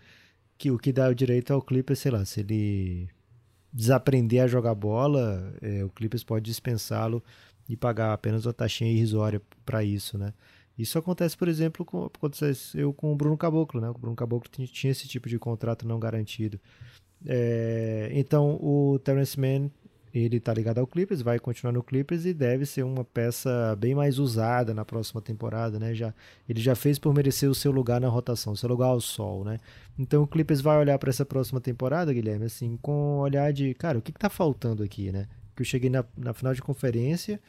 que 0.58 0.72
o 0.72 0.78
que 0.78 0.94
dá 0.94 1.10
o 1.10 1.16
direito 1.16 1.52
ao 1.54 1.62
Clippers, 1.62 2.00
sei 2.00 2.12
lá, 2.12 2.24
se 2.24 2.42
ele 2.42 3.10
desaprender 3.74 4.44
a 4.44 4.48
jogar 4.48 4.76
bola, 4.76 5.54
é, 5.62 5.84
o 5.84 5.90
Clippers 5.90 6.24
pode 6.24 6.46
dispensá-lo 6.46 7.24
e 7.68 7.76
pagar 7.76 8.14
apenas 8.14 8.46
uma 8.46 8.54
taxinha 8.54 8.92
irrisória 8.92 9.42
para 9.66 9.84
isso, 9.84 10.18
né? 10.18 10.34
Isso 10.78 10.98
acontece, 10.98 11.38
por 11.38 11.48
exemplo, 11.48 11.86
com, 11.86 12.06
aconteceu 12.06 12.94
com 12.94 13.12
o 13.12 13.16
Bruno 13.16 13.38
Caboclo, 13.38 13.80
né? 13.82 13.90
O 13.90 13.94
Bruno 13.94 14.16
Caboclo 14.16 14.50
tinha 14.50 14.92
esse 14.92 15.08
tipo 15.08 15.30
de 15.30 15.38
contrato 15.38 15.88
não 15.88 16.00
garantido. 16.00 16.60
É, 17.26 18.10
então, 18.14 18.56
o 18.62 19.00
Terence 19.00 19.40
Mann 19.40 19.70
ele 20.14 20.38
está 20.38 20.54
ligado 20.54 20.80
ao 20.80 20.88
Clippers, 20.88 21.22
vai 21.22 21.40
continuar 21.40 21.72
no 21.72 21.82
Clippers 21.82 22.26
e 22.26 22.34
deve 22.34 22.66
ser 22.66 22.84
uma 22.84 23.04
peça 23.04 23.76
bem 23.80 23.96
mais 23.96 24.20
usada 24.20 24.74
na 24.74 24.84
próxima 24.84 25.22
temporada, 25.22 25.80
né? 25.80 25.94
Já, 25.94 26.14
ele 26.50 26.60
já 26.60 26.76
fez 26.76 27.00
por 27.00 27.14
merecer 27.14 27.50
o 27.50 27.56
seu 27.56 27.72
lugar 27.72 28.02
na 28.02 28.10
rotação, 28.10 28.54
o 28.54 28.58
seu 28.58 28.68
lugar 28.68 28.88
ao 28.88 29.00
sol, 29.00 29.46
né? 29.46 29.58
Então 29.98 30.24
o 30.24 30.28
Clippers 30.28 30.60
vai 30.60 30.78
olhar 30.78 31.00
para 31.00 31.10
essa 31.10 31.26
próxima 31.26 31.62
temporada, 31.62 32.14
Guilherme, 32.14 32.46
assim, 32.46 32.78
com 32.82 33.20
olhar 33.20 33.54
de, 33.54 33.74
cara, 33.74 33.98
o 33.98 34.02
que, 34.02 34.12
está 34.12 34.30
faltando 34.30 34.84
aqui, 34.84 35.12
né? 35.12 35.28
Que 35.56 35.62
eu 35.62 35.66
cheguei 35.66 35.90
na, 35.90 36.04
na 36.18 36.34
final 36.34 36.54
de 36.54 36.62
conferência, 36.62 37.40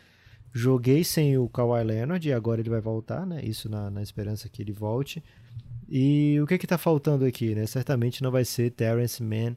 joguei 0.53 1.03
sem 1.03 1.37
o 1.37 1.49
Kawhi 1.49 1.83
Leonard 1.83 2.29
e 2.29 2.33
agora 2.33 2.61
ele 2.61 2.71
vai 2.71 2.81
voltar, 2.81 3.27
né? 3.27 3.41
Isso 3.43 3.69
na, 3.69 3.91
na 3.91 4.03
esperança 4.03 4.49
que 4.49 4.63
ele 4.63 4.73
volte. 4.73 5.23
E 5.89 6.39
o 6.41 6.47
que 6.47 6.55
está 6.55 6.79
faltando 6.79 7.25
aqui, 7.25 7.55
né? 7.55 7.67
Certamente 7.67 8.23
não 8.23 8.31
vai 8.31 8.45
ser 8.45 8.71
Terrence 8.71 9.23
Mann 9.23 9.57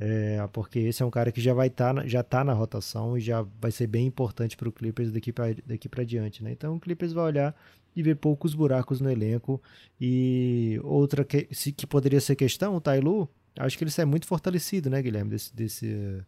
é, 0.00 0.46
porque 0.52 0.78
esse 0.78 1.02
é 1.02 1.06
um 1.06 1.10
cara 1.10 1.32
que 1.32 1.40
já 1.40 1.52
vai 1.52 1.66
estar 1.66 1.94
tá, 1.94 2.06
já 2.06 2.22
tá 2.22 2.44
na 2.44 2.52
rotação 2.52 3.18
e 3.18 3.20
já 3.20 3.42
vai 3.60 3.72
ser 3.72 3.88
bem 3.88 4.06
importante 4.06 4.56
para 4.56 4.68
o 4.68 4.72
Clippers 4.72 5.10
daqui 5.10 5.32
para 5.32 5.54
daqui 5.66 5.88
diante, 6.06 6.42
né? 6.44 6.52
Então 6.52 6.76
o 6.76 6.80
Clippers 6.80 7.12
vai 7.12 7.24
olhar 7.24 7.56
e 7.96 8.02
ver 8.02 8.14
poucos 8.16 8.54
buracos 8.54 9.00
no 9.00 9.10
elenco 9.10 9.60
e 10.00 10.78
outra 10.84 11.24
que, 11.24 11.48
se, 11.50 11.72
que 11.72 11.86
poderia 11.86 12.20
ser 12.20 12.36
questão, 12.36 12.76
o 12.76 12.80
Tailu, 12.80 13.28
acho 13.58 13.76
que 13.76 13.82
ele 13.82 13.90
sai 13.90 14.04
muito 14.04 14.26
fortalecido, 14.26 14.88
né, 14.88 15.02
Guilherme, 15.02 15.30
desse, 15.30 15.54
desse 15.54 16.24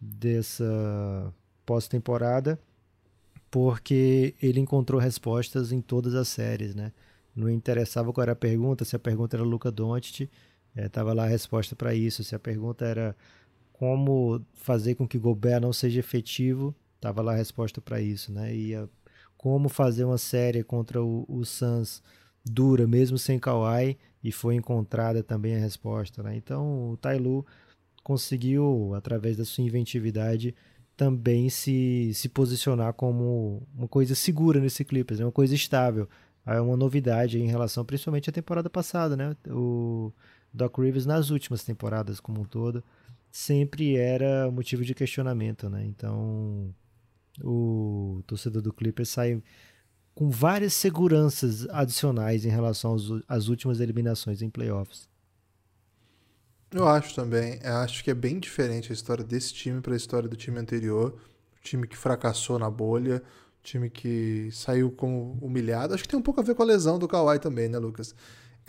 dessa 0.00 1.32
pós-temporada, 1.64 2.58
porque 3.50 4.34
ele 4.42 4.60
encontrou 4.60 5.00
respostas 5.00 5.72
em 5.72 5.80
todas 5.80 6.14
as 6.14 6.28
séries, 6.28 6.74
né? 6.74 6.92
Não 7.34 7.48
interessava 7.48 8.12
qual 8.12 8.22
era 8.22 8.32
a 8.32 8.36
pergunta, 8.36 8.84
se 8.84 8.96
a 8.96 8.98
pergunta 8.98 9.36
era 9.36 9.44
Luca 9.44 9.70
Doncic, 9.70 10.28
Estava 10.76 11.10
é, 11.10 11.14
lá 11.14 11.24
a 11.24 11.28
resposta 11.28 11.74
para 11.74 11.94
isso. 11.94 12.22
Se 12.24 12.34
a 12.34 12.38
pergunta 12.38 12.84
era 12.84 13.16
como 13.72 14.44
fazer 14.54 14.94
com 14.94 15.08
que 15.08 15.18
Gobert 15.18 15.60
não 15.60 15.72
seja 15.72 16.00
efetivo, 16.00 16.74
estava 16.96 17.22
lá 17.22 17.32
a 17.32 17.36
resposta 17.36 17.80
para 17.80 18.00
isso, 18.00 18.32
né? 18.32 18.54
E 18.54 18.74
a, 18.74 18.88
como 19.36 19.68
fazer 19.68 20.04
uma 20.04 20.18
série 20.18 20.62
contra 20.62 21.02
o, 21.02 21.24
o 21.28 21.44
Suns 21.44 22.02
dura, 22.44 22.86
mesmo 22.86 23.18
sem 23.18 23.38
Kawhi, 23.38 23.96
e 24.22 24.30
foi 24.30 24.54
encontrada 24.54 25.22
também 25.22 25.56
a 25.56 25.58
resposta, 25.58 26.22
né? 26.22 26.36
Então 26.36 26.90
o 26.92 26.96
Tailu 26.96 27.46
conseguiu, 28.02 28.92
através 28.94 29.36
da 29.36 29.44
sua 29.44 29.64
inventividade, 29.64 30.54
também 30.96 31.48
se, 31.48 32.12
se 32.14 32.28
posicionar 32.28 32.92
como 32.92 33.66
uma 33.74 33.88
coisa 33.88 34.14
segura 34.14 34.60
nesse 34.60 34.84
Clippers, 34.84 35.20
né? 35.20 35.26
uma 35.26 35.32
coisa 35.32 35.54
estável. 35.54 36.08
É 36.44 36.60
uma 36.60 36.76
novidade 36.76 37.38
em 37.38 37.46
relação, 37.46 37.84
principalmente 37.84 38.28
à 38.28 38.32
temporada 38.32 38.68
passada, 38.68 39.16
né? 39.16 39.36
O 39.48 40.12
Doc 40.52 40.78
Rivers 40.78 41.06
nas 41.06 41.30
últimas 41.30 41.64
temporadas 41.64 42.20
como 42.20 42.40
um 42.40 42.44
todo 42.44 42.82
sempre 43.30 43.96
era 43.96 44.50
motivo 44.50 44.84
de 44.84 44.94
questionamento, 44.94 45.68
né? 45.70 45.84
Então 45.84 46.74
o 47.42 48.22
torcedor 48.26 48.60
do 48.60 48.72
Clippers 48.72 49.08
sai 49.08 49.42
com 50.14 50.28
várias 50.28 50.74
seguranças 50.74 51.68
adicionais 51.70 52.44
em 52.44 52.50
relação 52.50 52.96
às 53.28 53.48
últimas 53.48 53.80
eliminações 53.80 54.42
em 54.42 54.50
playoffs. 54.50 55.08
Eu 56.72 56.86
acho 56.86 57.14
também. 57.14 57.58
Eu 57.62 57.76
acho 57.76 58.04
que 58.04 58.10
é 58.10 58.14
bem 58.14 58.38
diferente 58.38 58.92
a 58.92 58.94
história 58.94 59.24
desse 59.24 59.54
time 59.54 59.80
para 59.80 59.94
a 59.94 59.96
história 59.96 60.28
do 60.28 60.36
time 60.36 60.58
anterior. 60.58 61.18
O 61.56 61.62
time 61.62 61.86
que 61.86 61.96
fracassou 61.96 62.58
na 62.58 62.70
bolha, 62.70 63.22
time 63.62 63.90
que 63.90 64.50
saiu 64.52 64.90
como 64.90 65.38
humilhado. 65.40 65.94
Acho 65.94 66.02
que 66.02 66.08
tem 66.08 66.18
um 66.18 66.22
pouco 66.22 66.40
a 66.40 66.44
ver 66.44 66.54
com 66.54 66.62
a 66.62 66.66
lesão 66.66 66.98
do 66.98 67.08
Kawhi 67.08 67.38
também, 67.38 67.68
né, 67.68 67.78
Lucas? 67.78 68.14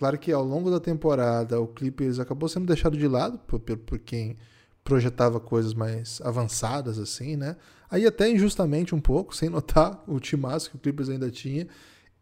Claro 0.01 0.17
que 0.17 0.31
ao 0.31 0.43
longo 0.43 0.71
da 0.71 0.79
temporada 0.79 1.61
o 1.61 1.67
Clippers 1.67 2.17
acabou 2.17 2.49
sendo 2.49 2.65
deixado 2.65 2.97
de 2.97 3.07
lado 3.07 3.37
por, 3.37 3.59
por, 3.59 3.99
quem 3.99 4.35
projetava 4.83 5.39
coisas 5.39 5.75
mais 5.75 6.19
avançadas, 6.23 6.97
assim, 6.97 7.35
né? 7.35 7.55
Aí 7.87 8.07
até 8.07 8.27
injustamente 8.27 8.95
um 8.95 8.99
pouco, 8.99 9.35
sem 9.37 9.47
notar 9.47 10.03
o 10.07 10.19
timaço 10.19 10.71
que 10.71 10.75
o 10.75 10.79
Clippers 10.79 11.07
ainda 11.07 11.29
tinha. 11.29 11.67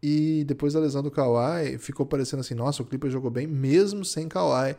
E 0.03 0.43
depois 0.45 0.73
da 0.73 0.81
lesão 0.81 1.01
do 1.01 1.09
Kawhi, 1.09 1.77
ficou 1.77 2.05
parecendo 2.05 2.41
assim, 2.41 2.53
nossa, 2.53 2.83
o 2.83 2.85
Clippers 2.85 3.13
jogou 3.13 3.31
bem 3.31 3.47
mesmo 3.47 4.03
sem 4.03 4.27
Kawhi. 4.27 4.75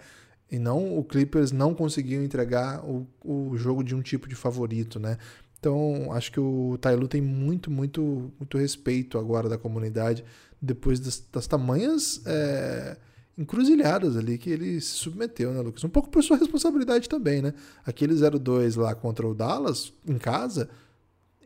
E 0.52 0.58
não 0.58 0.98
o 0.98 1.02
Clippers 1.02 1.52
não 1.52 1.74
conseguiu 1.74 2.22
entregar 2.22 2.84
o, 2.84 3.06
o 3.24 3.56
jogo 3.56 3.82
de 3.82 3.94
um 3.94 4.02
tipo 4.02 4.28
de 4.28 4.34
favorito, 4.34 5.00
né? 5.00 5.16
Então, 5.58 6.12
acho 6.12 6.30
que 6.30 6.40
o 6.40 6.76
Tailu 6.78 7.08
tem 7.08 7.22
muito, 7.22 7.70
muito, 7.70 8.30
muito 8.38 8.58
respeito 8.58 9.16
agora 9.16 9.48
da 9.48 9.56
comunidade 9.56 10.22
depois 10.60 11.00
das, 11.00 11.22
das 11.32 11.46
tamanhas 11.46 12.20
é, 12.26 12.96
encruzilhadas 13.36 14.16
ali 14.16 14.36
que 14.36 14.50
ele 14.50 14.80
se 14.80 14.94
submeteu, 14.96 15.52
né, 15.52 15.60
Lucas? 15.60 15.82
Um 15.84 15.88
pouco 15.88 16.10
por 16.10 16.22
sua 16.22 16.36
responsabilidade 16.36 17.08
também, 17.08 17.40
né? 17.40 17.54
Aquele 17.84 18.14
0-2 18.14 18.76
lá 18.76 18.94
contra 18.94 19.26
o 19.26 19.34
Dallas, 19.34 19.92
em 20.06 20.18
casa, 20.18 20.68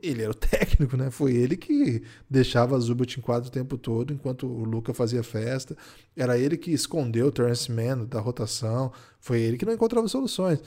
ele 0.03 0.22
era 0.22 0.31
o 0.31 0.35
técnico, 0.37 0.96
né? 0.96 1.11
Foi 1.11 1.33
ele 1.35 1.57
que 1.57 2.03
deixava 2.29 2.77
a 2.77 2.79
Zubat 2.79 3.18
em 3.18 3.22
quadro 3.22 3.48
o 3.48 3.53
tempo 3.53 3.79
todo, 3.79 4.12
enquanto 4.12 4.46
o 4.46 4.64
Luca 4.64 4.92
fazia 4.92 5.22
festa. 5.22 5.77
Era 6.16 6.38
ele 6.38 6.57
que 6.57 6.72
escondeu 6.72 7.29
o 7.29 7.33
Terence 7.33 7.70
Mann 7.70 8.05
da 8.05 8.20
rotação. 8.20 8.92
Foi 9.20 9.40
ele 9.40 9.57
que 9.57 9.64
não 9.64 9.72
encontrava 9.72 10.09
soluções. 10.09 10.61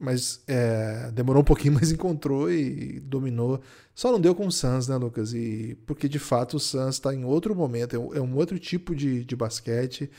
Mas 0.00 0.42
é, 0.48 1.10
demorou 1.12 1.42
um 1.42 1.44
pouquinho, 1.44 1.74
mas 1.78 1.92
encontrou 1.92 2.50
e 2.50 2.98
dominou. 3.00 3.60
Só 3.94 4.10
não 4.10 4.18
deu 4.18 4.34
com 4.34 4.46
o 4.46 4.52
Suns, 4.52 4.88
né, 4.88 4.96
Lucas? 4.96 5.34
E, 5.34 5.76
porque 5.86 6.08
de 6.08 6.18
fato 6.18 6.56
o 6.56 6.60
Suns 6.60 6.94
está 6.94 7.14
em 7.14 7.24
outro 7.24 7.54
momento, 7.54 7.94
é 7.94 7.98
um 7.98 8.14
é 8.14 8.20
outro 8.20 8.58
tipo 8.58 8.94
de, 8.94 9.24
de 9.24 9.36
basquete. 9.36 10.10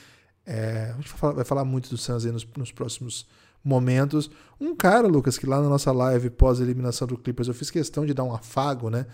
É, 0.46 0.92
a 0.94 1.02
gente 1.02 1.14
vai 1.20 1.44
falar, 1.44 1.66
muito 1.66 1.90
do 1.90 1.98
Suns 1.98 2.26
nos, 2.26 2.48
nos 2.56 2.72
próximos 2.72 3.28
momentos. 3.64 4.30
Um 4.60 4.76
cara, 4.76 5.08
Lucas, 5.08 5.38
que 5.38 5.48
lá 5.48 5.60
na 5.60 5.70
nossa 5.70 5.92
live 5.92 6.30
pós-eliminação 6.30 7.08
do 7.08 7.18
Clippers 7.18 7.48
eu 7.48 7.54
fiz 7.54 7.72
questão 7.72 8.06
de 8.06 8.14
dar 8.14 8.24
um 8.24 8.34
afago, 8.34 8.90
né? 8.90 9.08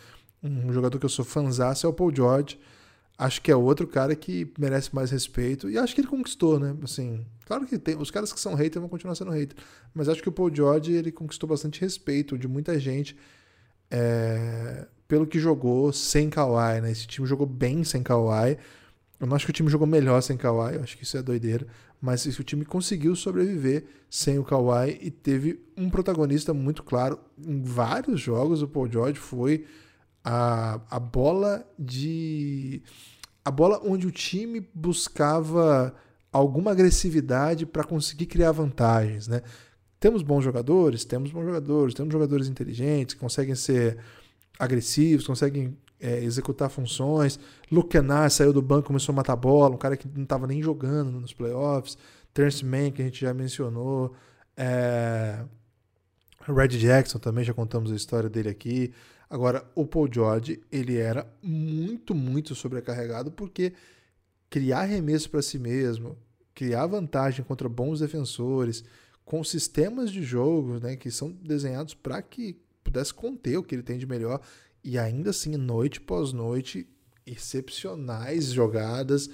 Um 0.44 0.72
jogador 0.72 1.00
que 1.00 1.06
eu 1.06 1.10
sou 1.10 1.26
fãzaço 1.26 1.86
é 1.86 1.90
o 1.90 1.94
Paul 1.94 2.14
George. 2.14 2.60
Acho 3.18 3.42
que 3.42 3.52
é 3.52 3.56
outro 3.56 3.88
cara 3.88 4.16
que 4.16 4.52
merece 4.60 4.94
mais 4.94 5.10
respeito 5.10 5.70
e 5.70 5.78
acho 5.78 5.96
que 5.96 6.02
ele 6.02 6.08
conquistou, 6.08 6.60
né? 6.60 6.76
Assim, 6.84 7.26
claro 7.46 7.66
que 7.66 7.80
tem, 7.80 7.98
os 7.98 8.12
caras 8.12 8.32
que 8.32 8.40
são 8.40 8.54
haters 8.54 8.80
vão 8.80 8.90
continuar 8.90 9.16
sendo 9.16 9.32
haters, 9.32 9.60
mas 9.94 10.08
acho 10.08 10.22
que 10.22 10.30
o 10.30 10.32
Paul 10.32 10.54
George 10.54 10.94
ele 10.94 11.12
conquistou 11.12 11.50
bastante 11.50 11.82
respeito 11.82 12.38
de 12.38 12.48
muita 12.48 12.80
gente 12.80 13.18
é, 13.90 14.86
pelo 15.08 15.26
que 15.26 15.40
jogou 15.40 15.92
sem 15.92 16.30
Kawhi, 16.30 16.82
né? 16.82 16.92
Esse 16.92 17.08
time 17.08 17.26
jogou 17.26 17.48
bem 17.48 17.84
sem 17.84 18.04
Kawhi. 18.04 18.58
Eu 19.20 19.26
não 19.26 19.36
acho 19.36 19.46
que 19.46 19.52
o 19.52 19.54
time 19.54 19.70
jogou 19.70 19.88
melhor 19.88 20.22
sem 20.22 20.38
Kawhi, 20.38 20.76
eu 20.76 20.84
acho 20.84 20.96
que 20.96 21.04
isso 21.04 21.18
é 21.18 21.24
doideira 21.24 21.66
mas 22.02 22.26
o 22.26 22.44
time 22.44 22.64
conseguiu 22.64 23.16
sobreviver 23.16 23.86
sem 24.10 24.38
o 24.38 24.44
Kawhi 24.44 25.00
e 25.02 25.10
teve 25.10 25.60
um 25.76 25.90
protagonista 25.90 26.54
muito 26.54 26.84
claro 26.84 27.20
em 27.38 27.62
vários 27.62 28.22
jogos. 28.22 28.62
O 28.62 28.68
Paul 28.68 28.90
George 28.92 29.20
foi 29.20 29.66
a, 30.30 30.82
a 30.90 31.00
bola 31.00 31.66
de. 31.80 32.82
a 33.46 33.50
bola 33.50 33.80
onde 33.82 34.06
o 34.06 34.12
time 34.12 34.60
buscava 34.74 35.96
alguma 36.34 36.72
agressividade 36.72 37.66
para 37.66 37.86
conseguir 37.86 38.26
criar 38.26 38.52
vantagens, 38.52 39.30
né? 39.30 39.42
Temos 40.02 40.22
bons 40.22 40.44
jogadores, 40.44 41.06
temos 41.06 41.32
bons 41.32 41.46
jogadores, 41.46 41.94
temos 41.94 42.12
jogadores 42.12 42.50
inteligentes 42.50 43.14
que 43.14 43.22
conseguem 43.22 43.56
ser 43.56 44.00
agressivos, 44.60 45.26
conseguem 45.26 45.78
é, 45.98 46.22
executar 46.22 46.70
funções. 46.70 47.40
Kennard 47.90 48.34
saiu 48.34 48.52
do 48.52 48.62
banco, 48.62 48.88
começou 48.88 49.14
a 49.14 49.16
matar 49.16 49.38
bola, 49.38 49.76
um 49.76 49.78
cara 49.78 49.96
que 49.96 50.10
não 50.14 50.24
estava 50.24 50.46
nem 50.46 50.62
jogando 50.62 51.22
nos 51.22 51.32
playoffs. 51.32 51.98
Terence 52.34 52.66
Mann, 52.66 52.92
que 52.92 53.02
a 53.02 53.06
gente 53.06 53.22
já 53.22 53.34
mencionou. 53.34 54.14
É... 54.58 55.40
Red 56.46 56.78
Jackson 56.80 57.18
também, 57.18 57.46
já 57.46 57.54
contamos 57.54 57.94
a 57.94 57.96
história 57.96 58.30
dele 58.30 58.50
aqui. 58.50 58.94
Agora, 59.30 59.70
o 59.76 59.86
Paul 59.86 60.10
George, 60.12 60.62
ele 60.72 60.98
era 60.98 61.28
muito, 61.42 62.16
muito 62.16 62.56
sobrecarregado 62.56 63.32
porque 63.32 63.74
criar 64.50 64.82
arremesso 64.82 65.30
para 65.30 65.42
si 65.42 65.60
mesmo, 65.60 66.18
criar 66.56 66.88
vantagem 66.88 67.44
contra 67.44 67.68
bons 67.68 68.00
defensores, 68.00 68.84
com 69.26 69.44
sistemas 69.44 70.10
de 70.10 70.24
jogo 70.24 70.80
né, 70.80 70.96
que 70.96 71.12
são 71.12 71.32
desenhados 71.32 71.94
para 71.94 72.22
que 72.22 72.58
pudesse 72.84 73.14
conter 73.14 73.58
o 73.58 73.64
que 73.64 73.76
ele 73.76 73.84
tem 73.84 73.98
de 73.98 74.08
melhor, 74.08 74.40
e 74.82 74.98
ainda 74.98 75.32
assim, 75.32 75.58
noite 75.58 76.00
pós 76.00 76.32
noite, 76.32 76.88
excepcionais 77.26 78.46
jogadas. 78.54 79.30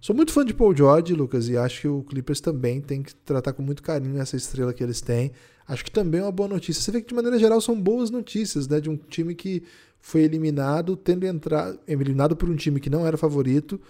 Sou 0.00 0.16
muito 0.16 0.32
fã 0.32 0.44
de 0.44 0.54
Paul 0.54 0.74
George, 0.74 1.12
Lucas, 1.12 1.48
e 1.48 1.56
acho 1.58 1.82
que 1.82 1.88
o 1.88 2.02
Clippers 2.02 2.40
também 2.40 2.80
tem 2.80 3.02
que 3.02 3.14
tratar 3.14 3.52
com 3.52 3.62
muito 3.62 3.82
carinho 3.82 4.18
essa 4.18 4.36
estrela 4.36 4.72
que 4.72 4.82
eles 4.82 5.02
têm. 5.02 5.32
Acho 5.66 5.84
que 5.84 5.90
também 5.90 6.20
é 6.20 6.24
uma 6.24 6.32
boa 6.32 6.48
notícia. 6.48 6.82
Você 6.82 6.90
vê 6.90 7.00
que, 7.00 7.08
de 7.08 7.14
maneira 7.14 7.38
geral, 7.38 7.60
são 7.60 7.80
boas 7.80 8.10
notícias, 8.10 8.68
né? 8.68 8.80
De 8.80 8.90
um 8.90 8.96
time 8.96 9.34
que 9.34 9.62
foi 9.98 10.22
eliminado, 10.22 10.96
tendo 10.96 11.26
entrado, 11.26 11.78
eliminado 11.88 12.36
por 12.36 12.50
um 12.50 12.56
time 12.56 12.78
que 12.78 12.90
não 12.90 13.06
era 13.06 13.16
favorito, 13.16 13.80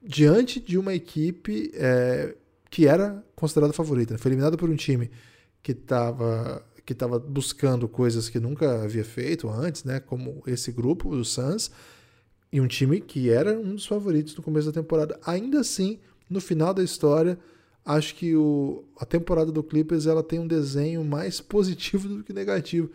diante 0.00 0.60
de 0.60 0.78
uma 0.78 0.94
equipe 0.94 1.72
é, 1.74 2.36
que 2.70 2.86
era 2.86 3.24
considerada 3.34 3.72
favorita. 3.72 4.16
Foi 4.18 4.30
eliminado 4.30 4.56
por 4.56 4.70
um 4.70 4.76
time 4.76 5.10
que 5.62 5.72
estava 5.72 6.64
que 6.84 6.92
estava 6.92 7.18
buscando 7.18 7.88
coisas 7.88 8.28
que 8.28 8.38
nunca 8.38 8.82
havia 8.82 9.04
feito 9.04 9.48
antes, 9.48 9.84
né? 9.84 10.00
Como 10.00 10.42
esse 10.46 10.70
grupo, 10.70 11.08
o 11.08 11.24
Suns, 11.24 11.70
e 12.52 12.60
um 12.60 12.66
time 12.66 13.00
que 13.00 13.30
era 13.30 13.58
um 13.58 13.74
dos 13.74 13.86
favoritos 13.86 14.36
no 14.36 14.42
começo 14.42 14.70
da 14.70 14.80
temporada. 14.80 15.18
Ainda 15.24 15.60
assim, 15.60 15.98
no 16.28 16.40
final 16.40 16.74
da 16.74 16.82
história, 16.82 17.38
acho 17.84 18.14
que 18.14 18.34
o, 18.34 18.84
a 18.98 19.04
temporada 19.04 19.52
do 19.52 19.62
Clippers 19.62 20.06
ela 20.06 20.22
tem 20.22 20.38
um 20.38 20.46
desenho 20.46 21.04
mais 21.04 21.40
positivo 21.40 22.08
do 22.08 22.24
que 22.24 22.32
negativo. 22.32 22.90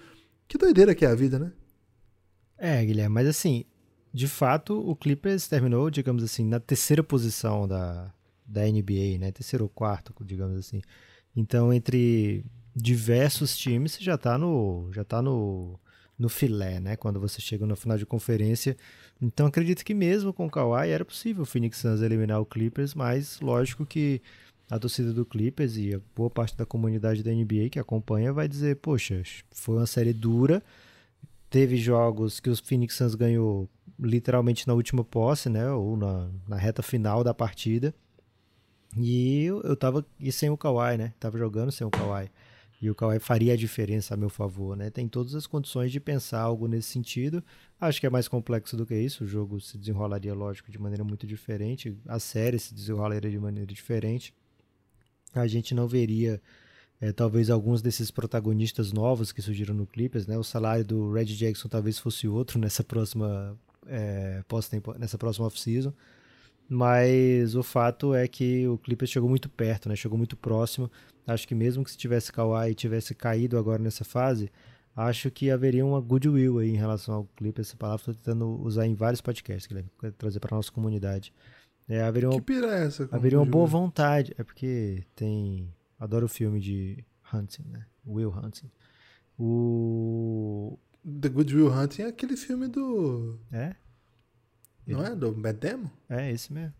Que 0.48 0.58
doideira 0.58 0.96
que 0.96 1.06
é 1.06 1.10
a 1.10 1.16
vida, 1.16 1.38
né? 1.38 1.52
É, 2.58 2.84
Guilherme, 2.84 3.14
mas 3.14 3.28
assim, 3.28 3.66
de 4.14 4.28
fato, 4.28 4.78
o 4.80 4.96
Clippers 4.96 5.48
terminou, 5.48 5.90
digamos 5.90 6.24
assim, 6.24 6.44
na 6.46 6.60
terceira 6.60 7.04
posição 7.04 7.68
da, 7.68 8.12
da 8.46 8.62
NBA, 8.64 9.18
né? 9.20 9.32
Terceiro 9.32 9.66
ou 9.66 9.70
quarto, 9.70 10.14
digamos 10.26 10.58
assim. 10.58 10.82
Então, 11.36 11.72
entre 11.72 12.44
diversos 12.76 13.56
times, 13.58 13.94
você 13.94 14.04
já 14.04 14.16
está 14.16 14.38
no, 14.38 14.90
já 14.92 15.04
tá 15.04 15.22
no, 15.22 15.80
no 16.18 16.28
filé, 16.28 16.80
né? 16.80 16.96
Quando 16.96 17.20
você 17.20 17.40
chega 17.40 17.66
no 17.66 17.76
final 17.76 17.98
de 17.98 18.06
conferência. 18.06 18.76
Então 19.22 19.48
acredito 19.48 19.84
que 19.84 19.94
mesmo 19.94 20.34
com 20.34 20.46
o 20.46 20.50
Kawhi 20.50 20.90
era 20.90 21.06
possível 21.06 21.44
o 21.44 21.46
Phoenix 21.46 21.78
Suns 21.78 22.02
eliminar 22.02 22.42
o 22.42 22.46
Clippers, 22.46 22.94
mas 22.94 23.40
lógico 23.42 23.86
que 23.86 24.22
a 24.70 24.78
torcida 24.78 25.12
do 25.12 25.26
Clippers 25.26 25.78
e 25.78 25.96
a 25.96 26.02
boa 26.16 26.30
parte 26.30 26.56
da 26.56 26.66
comunidade 26.66 27.24
da 27.24 27.32
NBA 27.32 27.70
que 27.72 27.80
acompanha 27.80 28.32
vai 28.32 28.48
dizer, 28.48 28.78
poxa, 28.78 29.22
foi 29.52 29.78
uma 29.78 29.88
série 29.88 30.14
dura, 30.14 30.64
teve 31.50 31.78
jogos 31.78 32.40
que 32.40 32.50
os 32.50 32.60
Phoenix 32.60 32.96
Suns 32.96 33.16
ganhou 33.16 33.68
literalmente 34.00 34.68
na 34.68 34.74
última 34.74 35.04
posse, 35.04 35.50
né, 35.50 35.72
ou 35.72 35.98
na, 35.98 36.30
na 36.48 36.56
reta 36.56 36.84
final 36.84 37.24
da 37.24 37.34
partida, 37.34 37.94
e 38.98 39.44
eu, 39.44 39.62
eu 39.62 39.76
tava 39.76 40.06
e 40.20 40.32
sem 40.32 40.50
o 40.50 40.58
Kawhi, 40.58 40.98
né, 40.98 41.14
tava 41.20 41.38
jogando 41.38 41.72
sem 41.72 41.86
o 41.86 41.92
Kawhi 41.92 42.30
e 42.82 42.90
o 42.90 42.96
Kawhi 42.96 43.20
faria 43.20 43.54
a 43.54 43.58
diferença 43.58 44.14
a 44.14 44.18
meu 44.18 44.30
favor, 44.30 44.76
né? 44.78 44.90
Tem 44.90 45.06
todas 45.06 45.36
as 45.36 45.46
condições 45.46 45.92
de 45.92 46.00
pensar 46.00 46.40
algo 46.40 46.66
nesse 46.66 46.88
sentido. 46.88 47.44
Acho 47.80 48.00
que 48.00 48.08
é 48.08 48.10
mais 48.10 48.28
complexo 48.28 48.78
do 48.78 48.86
que 48.86 48.96
isso. 48.96 49.26
O 49.26 49.28
jogo 49.28 49.60
se 49.60 49.78
desenrolaria, 49.78 50.34
lógico, 50.34 50.72
de 50.72 50.80
maneira 50.80 51.04
muito 51.04 51.28
diferente. 51.28 51.98
A 52.08 52.20
série 52.20 52.58
se 52.58 52.74
desenrolaria 52.74 53.30
de 53.30 53.38
maneira 53.38 53.68
diferente. 53.68 54.34
A 55.34 55.48
gente 55.48 55.74
não 55.74 55.88
veria 55.88 56.42
é, 57.02 57.12
talvez 57.12 57.50
alguns 57.50 57.82
desses 57.82 58.12
protagonistas 58.12 58.92
novos 58.92 59.32
que 59.32 59.42
surgiram 59.42 59.74
no 59.74 59.86
Clippers, 59.86 60.28
né? 60.28 60.38
O 60.38 60.44
salário 60.44 60.84
do 60.84 61.12
Red 61.12 61.26
Jackson 61.26 61.70
talvez 61.70 61.98
fosse 61.98 62.28
outro 62.28 62.60
nessa 62.60 62.84
próxima 62.84 63.58
é, 63.88 64.44
nessa 64.98 65.18
próxima 65.18 65.48
off-season. 65.48 65.94
Mas 66.68 67.56
o 67.56 67.64
fato 67.64 68.14
é 68.14 68.28
que 68.28 68.68
o 68.68 68.78
Clippers 68.78 69.10
chegou 69.10 69.28
muito 69.28 69.50
perto, 69.50 69.90
né? 69.90 69.96
Chegou 69.96 70.18
muito 70.18 70.38
próximo. 70.38 70.92
Acho 71.26 71.48
que 71.48 71.56
mesmo 71.56 71.84
que 71.84 71.92
se 71.92 71.98
tivesse 71.98 72.32
Kawhi 72.32 72.72
e 72.72 72.76
tivesse 72.76 73.16
caído 73.16 73.58
agora 73.58 73.82
nessa 73.82 74.04
fase, 74.04 74.52
acho 74.96 75.32
que 75.32 75.50
haveria 75.50 75.86
uma 75.86 76.00
goodwill 76.00 76.60
aí 76.60 76.70
em 76.70 76.78
relação 76.78 77.16
ao 77.16 77.24
Clippers. 77.36 77.70
Essa 77.70 77.78
palavra 77.78 78.02
estou 78.02 78.14
tentando 78.14 78.62
usar 78.62 78.86
em 78.86 78.94
vários 78.94 79.22
podcasts, 79.22 79.66
que 79.68 80.12
trazer 80.12 80.40
para 80.40 80.56
nossa 80.56 80.72
comunidade. 80.72 81.34
É, 81.90 82.04
haveria 82.04 82.30
uma, 82.30 82.36
que 82.36 82.42
pira 82.42 82.68
é 82.68 82.86
essa? 82.86 83.10
Haveria 83.12 83.40
uma 83.40 83.46
boa 83.46 83.66
vontade. 83.66 84.34
É 84.38 84.44
porque 84.44 85.04
tem. 85.16 85.74
Adoro 86.00 86.28
o 86.28 86.30
filme 86.30 86.60
de 86.60 87.04
Hunting, 87.34 87.66
né? 87.68 87.86
Will 88.06 88.32
Hunting. 88.32 88.70
O. 89.38 90.78
The 91.04 91.30
Good 91.30 91.56
Will 91.56 91.74
Hunting 91.74 92.04
é 92.04 92.08
aquele 92.08 92.38
filme 92.38 92.68
do. 92.68 93.40
É? 93.52 93.76
Não 94.86 95.04
é? 95.04 95.16
Do 95.16 95.32
Bad 95.32 95.58
Demo? 95.60 95.92
É, 96.08 96.32
esse 96.32 96.54
mesmo. 96.54 96.74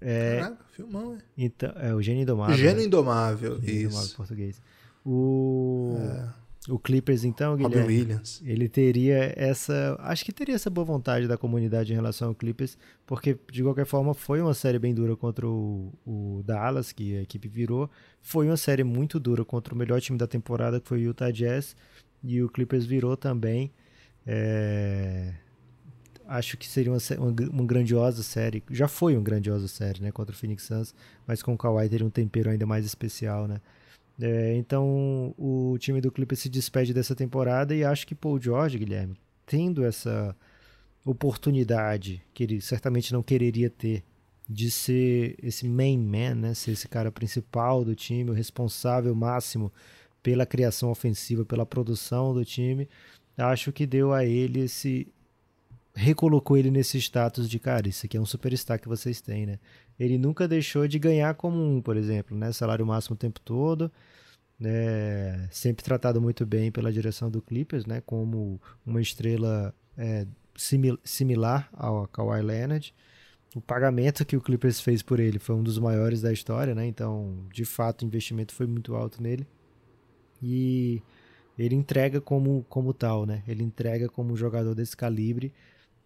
É, 0.00 0.40
Caraca, 0.40 0.64
filmão, 0.72 1.14
é. 1.14 1.18
Então, 1.36 1.72
é 1.76 1.94
o 1.94 2.02
Gênio 2.02 2.22
Indomável. 2.22 2.56
Gênio 2.56 2.76
né? 2.76 2.84
Indomável, 2.84 3.60
Gênio 3.60 3.74
isso. 3.74 3.86
Indomável 3.86 4.16
português. 4.16 4.62
O, 5.04 5.96
É. 5.98 6.45
o 6.68 6.78
Clippers, 6.78 7.24
então, 7.24 7.52
Robin 7.52 7.68
Guilherme, 7.68 7.98
Williams. 7.98 8.42
ele 8.44 8.68
teria 8.68 9.32
essa. 9.36 9.96
Acho 10.00 10.24
que 10.24 10.32
teria 10.32 10.54
essa 10.54 10.68
boa 10.68 10.84
vontade 10.84 11.28
da 11.28 11.36
comunidade 11.36 11.92
em 11.92 11.96
relação 11.96 12.28
ao 12.28 12.34
Clippers, 12.34 12.76
porque 13.06 13.38
de 13.52 13.62
qualquer 13.62 13.86
forma 13.86 14.14
foi 14.14 14.40
uma 14.40 14.54
série 14.54 14.78
bem 14.78 14.94
dura 14.94 15.16
contra 15.16 15.46
o, 15.46 15.92
o 16.04 16.42
Dallas, 16.44 16.92
que 16.92 17.16
a 17.16 17.22
equipe 17.22 17.48
virou. 17.48 17.90
Foi 18.20 18.46
uma 18.46 18.56
série 18.56 18.84
muito 18.84 19.20
dura 19.20 19.44
contra 19.44 19.74
o 19.74 19.76
melhor 19.76 20.00
time 20.00 20.18
da 20.18 20.26
temporada, 20.26 20.80
que 20.80 20.88
foi 20.88 20.98
o 20.98 21.02
Utah 21.02 21.30
Jazz, 21.30 21.76
e 22.22 22.42
o 22.42 22.48
Clippers 22.48 22.84
virou 22.84 23.16
também. 23.16 23.72
É, 24.26 25.34
Acho 26.28 26.56
que 26.56 26.66
seria 26.68 26.92
uma, 26.92 26.98
uma, 27.18 27.50
uma 27.50 27.64
grandiosa 27.64 28.22
série. 28.22 28.62
Já 28.70 28.88
foi 28.88 29.14
uma 29.14 29.22
grandiosa 29.22 29.68
série, 29.68 30.02
né? 30.02 30.10
Contra 30.10 30.34
o 30.34 30.38
Phoenix 30.38 30.64
Suns, 30.64 30.94
mas 31.26 31.42
com 31.42 31.54
o 31.54 31.58
Kawhi 31.58 31.88
teria 31.88 32.04
um 32.06 32.10
tempero 32.10 32.50
ainda 32.50 32.66
mais 32.66 32.84
especial, 32.84 33.46
né? 33.46 33.60
É, 34.20 34.56
então 34.56 35.34
o 35.36 35.76
time 35.78 36.00
do 36.00 36.10
Clippers 36.10 36.40
se 36.40 36.48
despede 36.48 36.94
dessa 36.94 37.14
temporada 37.14 37.74
e 37.74 37.84
acho 37.84 38.06
que 38.06 38.14
Paul 38.14 38.40
George, 38.40 38.78
Guilherme, 38.78 39.16
tendo 39.44 39.84
essa 39.84 40.34
oportunidade 41.04 42.22
que 42.32 42.42
ele 42.42 42.60
certamente 42.60 43.12
não 43.12 43.22
quereria 43.22 43.70
ter 43.70 44.02
de 44.48 44.70
ser 44.70 45.36
esse 45.42 45.68
main 45.68 45.98
man, 45.98 46.34
né? 46.34 46.54
Ser 46.54 46.72
esse 46.72 46.88
cara 46.88 47.10
principal 47.10 47.84
do 47.84 47.94
time, 47.94 48.30
o 48.30 48.34
responsável 48.34 49.14
máximo 49.14 49.72
pela 50.22 50.46
criação 50.46 50.90
ofensiva, 50.90 51.44
pela 51.44 51.66
produção 51.66 52.34
do 52.34 52.44
time, 52.44 52.88
acho 53.36 53.72
que 53.72 53.86
deu 53.86 54.12
a 54.12 54.24
ele 54.24 54.60
esse 54.60 55.06
recolocou 55.96 56.58
ele 56.58 56.70
nesse 56.70 56.98
status 56.98 57.48
de 57.48 57.58
cara, 57.58 57.88
isso 57.88 58.04
aqui 58.04 58.18
é 58.18 58.20
um 58.20 58.26
superstar 58.26 58.78
que 58.78 58.86
vocês 58.86 59.20
têm, 59.22 59.46
né? 59.46 59.58
Ele 59.98 60.18
nunca 60.18 60.46
deixou 60.46 60.86
de 60.86 60.98
ganhar 60.98 61.34
como 61.34 61.56
um, 61.58 61.80
por 61.80 61.96
exemplo, 61.96 62.36
né? 62.36 62.52
Salário 62.52 62.84
máximo 62.86 63.14
o 63.14 63.18
tempo 63.18 63.40
todo, 63.40 63.90
né? 64.60 65.48
Sempre 65.50 65.82
tratado 65.82 66.20
muito 66.20 66.44
bem 66.44 66.70
pela 66.70 66.92
direção 66.92 67.30
do 67.30 67.40
Clippers, 67.40 67.86
né? 67.86 68.02
Como 68.04 68.60
uma 68.84 69.00
estrela 69.00 69.74
é, 69.96 70.26
simil- 70.54 70.98
similar 71.02 71.70
ao 71.72 72.06
Kawhi 72.08 72.42
Leonard. 72.42 72.94
O 73.54 73.60
pagamento 73.60 74.26
que 74.26 74.36
o 74.36 74.40
Clippers 74.40 74.78
fez 74.80 75.02
por 75.02 75.18
ele 75.18 75.38
foi 75.38 75.54
um 75.54 75.62
dos 75.62 75.78
maiores 75.78 76.20
da 76.20 76.30
história, 76.30 76.74
né? 76.74 76.86
Então, 76.86 77.46
de 77.50 77.64
fato, 77.64 78.02
o 78.02 78.04
investimento 78.04 78.52
foi 78.54 78.66
muito 78.66 78.94
alto 78.94 79.22
nele. 79.22 79.46
E 80.42 81.02
ele 81.58 81.74
entrega 81.74 82.20
como, 82.20 82.66
como 82.68 82.92
tal, 82.92 83.24
né? 83.24 83.42
Ele 83.48 83.62
entrega 83.64 84.10
como 84.10 84.34
um 84.34 84.36
jogador 84.36 84.74
desse 84.74 84.94
calibre, 84.94 85.54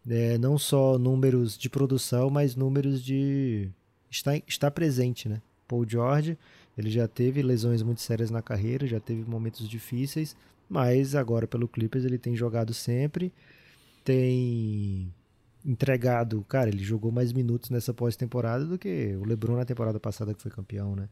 né? 0.04 0.38
não 0.38 0.58
só 0.58 0.98
números 0.98 1.56
de 1.56 1.68
produção, 1.68 2.30
mas 2.30 2.56
números 2.56 3.02
de 3.02 3.70
estar, 4.10 4.36
estar 4.46 4.70
presente, 4.70 5.28
né? 5.28 5.40
Paul 5.68 5.88
George, 5.88 6.36
ele 6.76 6.90
já 6.90 7.06
teve 7.06 7.42
lesões 7.42 7.82
muito 7.82 8.00
sérias 8.00 8.30
na 8.30 8.42
carreira, 8.42 8.86
já 8.86 8.98
teve 8.98 9.28
momentos 9.28 9.68
difíceis, 9.68 10.36
mas 10.68 11.14
agora 11.14 11.46
pelo 11.46 11.68
Clippers 11.68 12.04
ele 12.04 12.18
tem 12.18 12.34
jogado 12.34 12.74
sempre, 12.74 13.32
tem 14.04 15.12
entregado, 15.64 16.44
cara, 16.48 16.68
ele 16.70 16.82
jogou 16.82 17.12
mais 17.12 17.32
minutos 17.32 17.70
nessa 17.70 17.92
pós-temporada 17.92 18.64
do 18.64 18.78
que 18.78 19.14
o 19.16 19.24
LeBron 19.24 19.56
na 19.56 19.64
temporada 19.64 20.00
passada 20.00 20.34
que 20.34 20.42
foi 20.42 20.50
campeão, 20.50 20.96
né? 20.96 21.08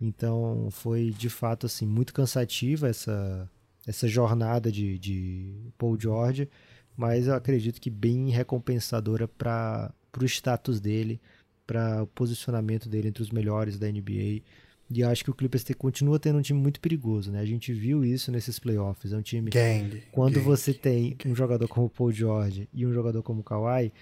Então 0.00 0.68
foi 0.70 1.10
de 1.10 1.30
fato 1.30 1.66
assim 1.66 1.86
muito 1.86 2.12
cansativa 2.12 2.88
essa 2.88 3.48
essa 3.86 4.08
jornada 4.08 4.72
de, 4.72 4.98
de 4.98 5.54
Paul 5.76 6.00
George, 6.00 6.48
mas 6.96 7.26
eu 7.26 7.34
acredito 7.34 7.80
que 7.80 7.90
bem 7.90 8.30
recompensadora 8.30 9.26
para 9.26 9.92
o 10.18 10.24
status 10.24 10.80
dele, 10.80 11.20
para 11.66 12.02
o 12.02 12.06
posicionamento 12.06 12.88
dele 12.88 13.08
entre 13.08 13.22
os 13.22 13.30
melhores 13.30 13.78
da 13.78 13.90
NBA. 13.90 14.42
E 14.90 15.02
acho 15.02 15.24
que 15.24 15.30
o 15.30 15.34
Clippers 15.34 15.64
continua 15.76 16.18
tendo 16.18 16.38
um 16.38 16.42
time 16.42 16.60
muito 16.60 16.78
perigoso, 16.80 17.32
né? 17.32 17.40
A 17.40 17.46
gente 17.46 17.72
viu 17.72 18.04
isso 18.04 18.30
nesses 18.30 18.58
playoffs. 18.58 19.12
É 19.12 19.16
um 19.16 19.22
time 19.22 19.50
Gang. 19.50 20.02
quando 20.12 20.34
gang. 20.34 20.44
você 20.44 20.74
tem 20.74 21.16
um 21.24 21.34
jogador 21.34 21.66
como 21.66 21.86
o 21.86 21.90
Paul 21.90 22.12
George 22.12 22.68
e 22.72 22.86
um 22.86 22.92
jogador 22.92 23.22
como 23.22 23.40
o 23.40 23.44
Kawhi, 23.44 23.92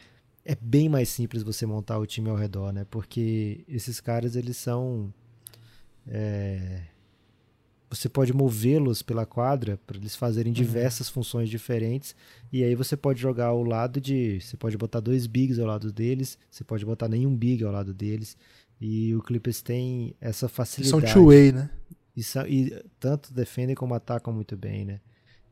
é 0.44 0.56
bem 0.60 0.88
mais 0.88 1.08
simples 1.08 1.42
você 1.42 1.64
montar 1.64 1.98
o 1.98 2.06
time 2.06 2.28
ao 2.28 2.36
redor, 2.36 2.72
né? 2.72 2.84
Porque 2.90 3.64
esses 3.68 4.00
caras, 4.00 4.34
eles 4.34 4.56
são... 4.56 5.14
é, 6.06 6.82
Você 7.92 8.08
pode 8.08 8.32
movê-los 8.32 9.02
pela 9.02 9.26
quadra 9.26 9.78
para 9.86 9.98
eles 9.98 10.16
fazerem 10.16 10.52
diversas 10.52 11.10
funções 11.10 11.50
diferentes 11.50 12.16
e 12.50 12.64
aí 12.64 12.74
você 12.74 12.96
pode 12.96 13.20
jogar 13.20 13.46
ao 13.46 13.62
lado 13.62 14.00
de... 14.00 14.40
Você 14.40 14.56
pode 14.56 14.78
botar 14.78 15.00
dois 15.00 15.26
bigs 15.26 15.58
ao 15.58 15.66
lado 15.66 15.92
deles, 15.92 16.38
você 16.50 16.64
pode 16.64 16.86
botar 16.86 17.06
nenhum 17.08 17.36
big 17.36 17.62
ao 17.62 17.70
lado 17.70 17.92
deles 17.92 18.36
e 18.80 19.14
o 19.14 19.22
Clippers 19.22 19.60
tem 19.60 20.14
essa 20.20 20.48
facilidade. 20.48 21.06
são 21.06 21.22
two-way, 21.22 21.52
né? 21.52 21.70
E, 22.16 22.22
e 22.48 22.84
tanto 22.98 23.32
defendem 23.32 23.74
como 23.74 23.94
atacam 23.94 24.32
muito 24.32 24.56
bem, 24.56 24.84
né? 24.84 25.00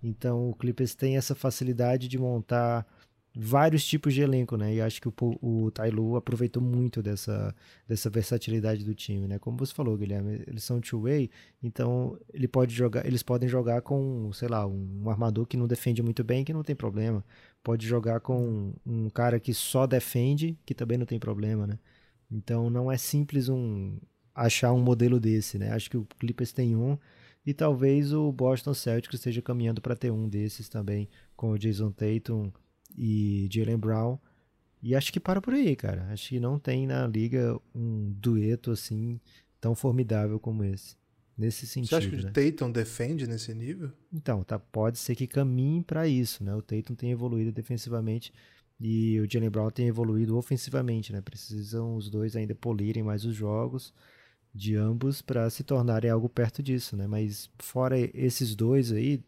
Então 0.02 0.48
o 0.48 0.54
Clippers 0.54 0.94
tem 0.94 1.16
essa 1.16 1.34
facilidade 1.34 2.08
de 2.08 2.18
montar 2.18 2.86
vários 3.34 3.84
tipos 3.84 4.12
de 4.12 4.22
elenco, 4.22 4.56
né? 4.56 4.74
E 4.74 4.80
acho 4.80 5.00
que 5.00 5.08
o, 5.08 5.14
o 5.40 5.70
Tai 5.70 5.90
Lu 5.90 6.16
aproveitou 6.16 6.62
muito 6.62 7.02
dessa, 7.02 7.54
dessa 7.86 8.10
versatilidade 8.10 8.84
do 8.84 8.94
time, 8.94 9.28
né? 9.28 9.38
Como 9.38 9.56
você 9.56 9.72
falou, 9.72 9.96
Guilherme, 9.96 10.42
eles 10.46 10.64
são 10.64 10.80
two-way, 10.80 11.30
então 11.62 12.18
ele 12.32 12.48
pode 12.48 12.74
jogar, 12.74 13.06
eles 13.06 13.22
podem 13.22 13.48
jogar 13.48 13.82
com, 13.82 14.32
sei 14.32 14.48
lá, 14.48 14.66
um, 14.66 15.08
armador 15.08 15.46
que 15.46 15.56
não 15.56 15.66
defende 15.66 16.02
muito 16.02 16.24
bem, 16.24 16.44
que 16.44 16.52
não 16.52 16.64
tem 16.64 16.74
problema. 16.74 17.24
Pode 17.62 17.86
jogar 17.86 18.20
com 18.20 18.74
um 18.84 19.08
cara 19.10 19.38
que 19.38 19.54
só 19.54 19.86
defende, 19.86 20.58
que 20.66 20.74
também 20.74 20.98
não 20.98 21.06
tem 21.06 21.18
problema, 21.18 21.66
né? 21.66 21.78
Então 22.30 22.70
não 22.70 22.90
é 22.90 22.96
simples 22.96 23.48
um 23.48 23.98
achar 24.34 24.72
um 24.72 24.80
modelo 24.80 25.20
desse, 25.20 25.58
né? 25.58 25.72
Acho 25.72 25.90
que 25.90 25.96
o 25.96 26.06
Clippers 26.18 26.52
tem 26.52 26.74
um 26.76 26.98
e 27.44 27.54
talvez 27.54 28.12
o 28.12 28.30
Boston 28.32 28.74
Celtics 28.74 29.14
esteja 29.14 29.42
caminhando 29.42 29.80
para 29.80 29.96
ter 29.96 30.10
um 30.10 30.28
desses 30.28 30.68
também, 30.68 31.08
com 31.36 31.52
o 31.52 31.58
Jason 31.58 31.90
Tatum 31.90 32.50
e 32.96 33.48
Jalen 33.50 33.78
Brown. 33.78 34.18
E 34.82 34.94
acho 34.94 35.12
que 35.12 35.20
para 35.20 35.40
por 35.40 35.54
aí, 35.54 35.76
cara. 35.76 36.08
Acho 36.10 36.30
que 36.30 36.40
não 36.40 36.58
tem 36.58 36.86
na 36.86 37.06
liga 37.06 37.58
um 37.74 38.12
dueto 38.16 38.70
assim 38.70 39.20
tão 39.60 39.74
formidável 39.74 40.40
como 40.40 40.64
esse. 40.64 40.96
Nesse 41.36 41.66
Você 41.66 41.72
sentido, 41.72 41.96
acha 41.96 42.10
que 42.10 42.16
né? 42.16 42.28
o 42.28 42.32
Tatum 42.32 42.70
defende 42.70 43.26
nesse 43.26 43.54
nível? 43.54 43.90
Então, 44.12 44.42
tá, 44.42 44.58
pode 44.58 44.98
ser 44.98 45.14
que 45.14 45.26
caminhe 45.26 45.82
para 45.82 46.06
isso, 46.06 46.44
né? 46.44 46.54
O 46.54 46.60
Tatum 46.60 46.94
tem 46.94 47.10
evoluído 47.10 47.50
defensivamente 47.50 48.32
e 48.78 49.18
o 49.20 49.30
Jalen 49.30 49.50
Brown 49.50 49.70
tem 49.70 49.86
evoluído 49.86 50.36
ofensivamente, 50.36 51.12
né? 51.12 51.20
Precisam 51.20 51.96
os 51.96 52.10
dois 52.10 52.36
ainda 52.36 52.54
polirem 52.54 53.02
mais 53.02 53.24
os 53.24 53.34
jogos 53.34 53.94
de 54.54 54.74
ambos 54.76 55.22
para 55.22 55.48
se 55.48 55.62
tornarem 55.62 56.10
algo 56.10 56.28
perto 56.28 56.62
disso, 56.62 56.96
né? 56.96 57.06
Mas 57.06 57.50
fora 57.58 57.96
esses 57.98 58.54
dois 58.54 58.90
aí, 58.92 59.22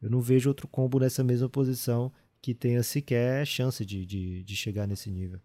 eu 0.00 0.08
não 0.08 0.20
vejo 0.20 0.48
outro 0.48 0.68
combo 0.68 0.98
nessa 1.00 1.24
mesma 1.24 1.48
posição 1.48 2.12
que 2.48 2.54
tenha 2.54 2.82
sequer 2.82 3.46
chance 3.46 3.84
de, 3.84 4.06
de, 4.06 4.42
de 4.42 4.56
chegar 4.56 4.86
nesse 4.86 5.10
nível. 5.10 5.38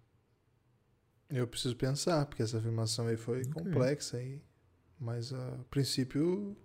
Eu 1.30 1.46
preciso 1.46 1.76
pensar, 1.76 2.26
porque 2.26 2.42
essa 2.42 2.58
afirmação 2.60 3.08
aí 3.08 3.18
foi 3.18 3.44
complexa 3.44 4.16
aí. 4.16 4.42
Mas 4.98 5.34
a 5.34 5.60
princípio, 5.70 6.56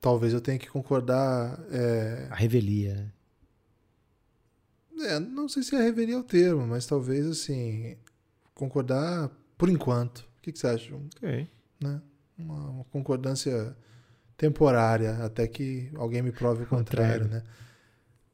talvez 0.00 0.32
eu 0.32 0.40
tenha 0.40 0.58
que 0.58 0.68
concordar. 0.68 1.56
É, 1.70 2.26
A 2.32 2.34
revelia, 2.34 2.94
né? 2.96 3.12
é, 5.06 5.20
não 5.20 5.48
sei 5.48 5.62
se 5.62 5.76
é 5.76 5.80
reveria 5.80 6.18
o 6.18 6.24
termo, 6.24 6.66
mas 6.66 6.84
talvez 6.84 7.24
assim, 7.24 7.96
concordar 8.52 9.30
por 9.56 9.68
enquanto. 9.68 10.18
O 10.38 10.40
que, 10.42 10.50
que 10.50 10.58
você 10.58 10.66
acha? 10.66 10.92
Um- 10.96 11.08
Ok. 11.16 11.48
né? 11.80 12.02
Uma, 12.36 12.70
uma 12.70 12.84
concordância 12.86 13.76
temporária, 14.36 15.12
até 15.24 15.46
que 15.46 15.92
alguém 15.94 16.22
me 16.22 16.32
prove 16.32 16.64
o 16.64 16.66
contrário, 16.66 17.28
Contrário. 17.28 17.44
né? 17.46 17.69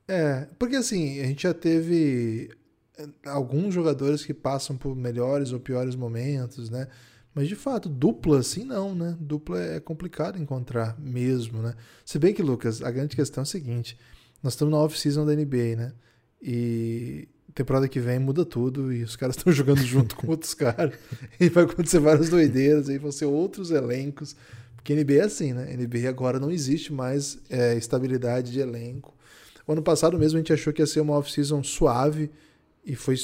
É, 0.09 0.49
porque 0.59 0.77
assim, 0.77 1.21
a 1.21 1.25
gente 1.27 1.43
já 1.43 1.55
teve 1.55 2.51
eh, 2.97 3.09
alguns 3.27 3.75
jogadores 3.75 4.25
que 4.25 4.33
passam 4.33 4.77
por 4.77 4.95
melhores 4.95 5.53
ou 5.53 5.61
piores 5.61 5.97
momentos, 5.97 6.71
né? 6.71 6.89
Mas 7.35 7.49
de 7.49 7.57
fato, 7.57 7.89
dupla 7.89 8.39
assim 8.39 8.65
não, 8.65 8.95
né? 8.95 9.17
Dupla 9.21 9.61
é 9.61 9.81
complicado 9.81 10.39
encontrar 10.39 10.99
mesmo, 10.99 11.61
né? 11.61 11.75
Se 12.05 12.19
bem 12.19 12.33
que, 12.33 12.43
Lucas, 12.43 12.83
a 12.83 12.91
grande 12.91 13.17
questão 13.17 13.43
é 13.43 13.45
a 13.45 13.47
seguinte: 13.47 13.99
nós 14.43 14.53
estamos 14.55 14.73
na 14.73 14.81
off-season 14.81 15.27
da 15.27 15.35
NBA, 15.35 15.77
né? 15.77 15.93
E 16.41 17.29
temporada 17.55 17.89
que 17.89 17.99
vem 17.99 18.19
muda 18.19 18.45
tudo 18.45 18.93
e 18.93 19.03
os 19.03 19.17
caras 19.17 19.37
estão 19.37 19.53
jogando 19.53 19.81
junto 19.81 20.15
com 20.15 20.29
outros 20.29 20.55
caras. 20.55 20.95
E 21.41 21.49
vai 21.49 21.65
acontecer 21.65 21.99
várias 21.99 22.29
doideiras, 22.29 22.89
aí 22.89 22.99
vão 22.99 23.11
ser 23.11 23.25
outros 23.25 23.71
elencos. 23.71 24.37
Porque 24.77 24.95
NBA 24.95 25.15
é 25.15 25.21
assim, 25.23 25.53
né? 25.53 25.77
NBA 25.77 26.09
agora 26.09 26.39
não 26.39 26.51
existe 26.51 26.93
mais 26.93 27.39
é, 27.51 27.77
estabilidade 27.77 28.53
de 28.53 28.61
elenco. 28.61 29.16
O 29.67 29.73
ano 29.73 29.83
passado 29.83 30.19
mesmo 30.19 30.39
a 30.39 30.41
gente 30.41 30.53
achou 30.53 30.73
que 30.73 30.81
ia 30.81 30.87
ser 30.87 31.01
uma 31.01 31.14
off-season 31.14 31.62
suave 31.62 32.31
e 32.85 32.95
foi 32.95 33.17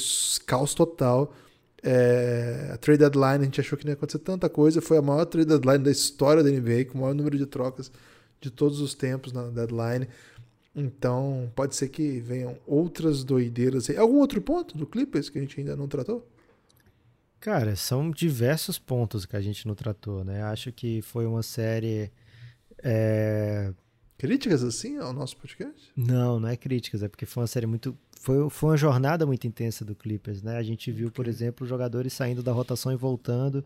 caos 0.45 0.73
total. 0.73 1.33
É, 1.81 2.71
a 2.73 2.77
trade 2.77 2.99
deadline, 2.99 3.41
a 3.41 3.45
gente 3.45 3.59
achou 3.59 3.77
que 3.77 3.85
não 3.85 3.91
ia 3.91 3.95
acontecer 3.95 4.19
tanta 4.19 4.49
coisa. 4.49 4.81
Foi 4.81 4.97
a 4.97 5.01
maior 5.01 5.25
trade 5.25 5.47
deadline 5.47 5.83
da 5.83 5.91
história 5.91 6.43
da 6.43 6.49
NBA, 6.49 6.85
com 6.85 6.97
o 6.97 7.01
maior 7.01 7.13
número 7.13 7.37
de 7.37 7.45
trocas 7.45 7.91
de 8.41 8.51
todos 8.51 8.81
os 8.81 8.93
tempos 8.93 9.31
na 9.31 9.43
deadline. 9.43 10.07
Então, 10.75 11.51
pode 11.55 11.75
ser 11.75 11.89
que 11.89 12.19
venham 12.19 12.57
outras 12.65 13.23
doideiras. 13.23 13.89
Algum 13.91 14.17
outro 14.17 14.41
ponto 14.41 14.77
do 14.77 14.87
Clippers 14.87 15.29
que 15.29 15.37
a 15.37 15.41
gente 15.41 15.59
ainda 15.59 15.75
não 15.75 15.87
tratou? 15.87 16.27
Cara, 17.39 17.75
são 17.75 18.09
diversos 18.09 18.79
pontos 18.79 19.25
que 19.25 19.35
a 19.35 19.41
gente 19.41 19.67
não 19.67 19.75
tratou, 19.75 20.23
né? 20.23 20.41
Acho 20.43 20.71
que 20.71 21.01
foi 21.01 21.25
uma 21.25 21.43
série. 21.43 22.11
É... 22.81 23.73
Críticas 24.23 24.63
assim 24.63 24.97
ao 24.99 25.11
nosso 25.11 25.35
podcast? 25.35 25.91
Não, 25.97 26.39
não 26.39 26.47
é 26.47 26.55
críticas, 26.55 27.03
é 27.03 27.09
porque 27.09 27.25
foi 27.25 27.41
uma 27.41 27.47
série 27.47 27.65
muito. 27.65 27.93
Foi, 28.21 28.49
foi 28.49 28.69
uma 28.69 28.77
jornada 28.77 29.25
muito 29.25 29.45
intensa 29.45 29.83
do 29.83 29.93
Clippers, 29.93 30.41
né? 30.41 30.55
A 30.55 30.63
gente 30.63 30.89
viu, 30.93 31.11
por 31.11 31.27
exemplo, 31.27 31.67
jogadores 31.67 32.13
saindo 32.13 32.41
da 32.41 32.53
rotação 32.53 32.93
e 32.93 32.95
voltando. 32.95 33.65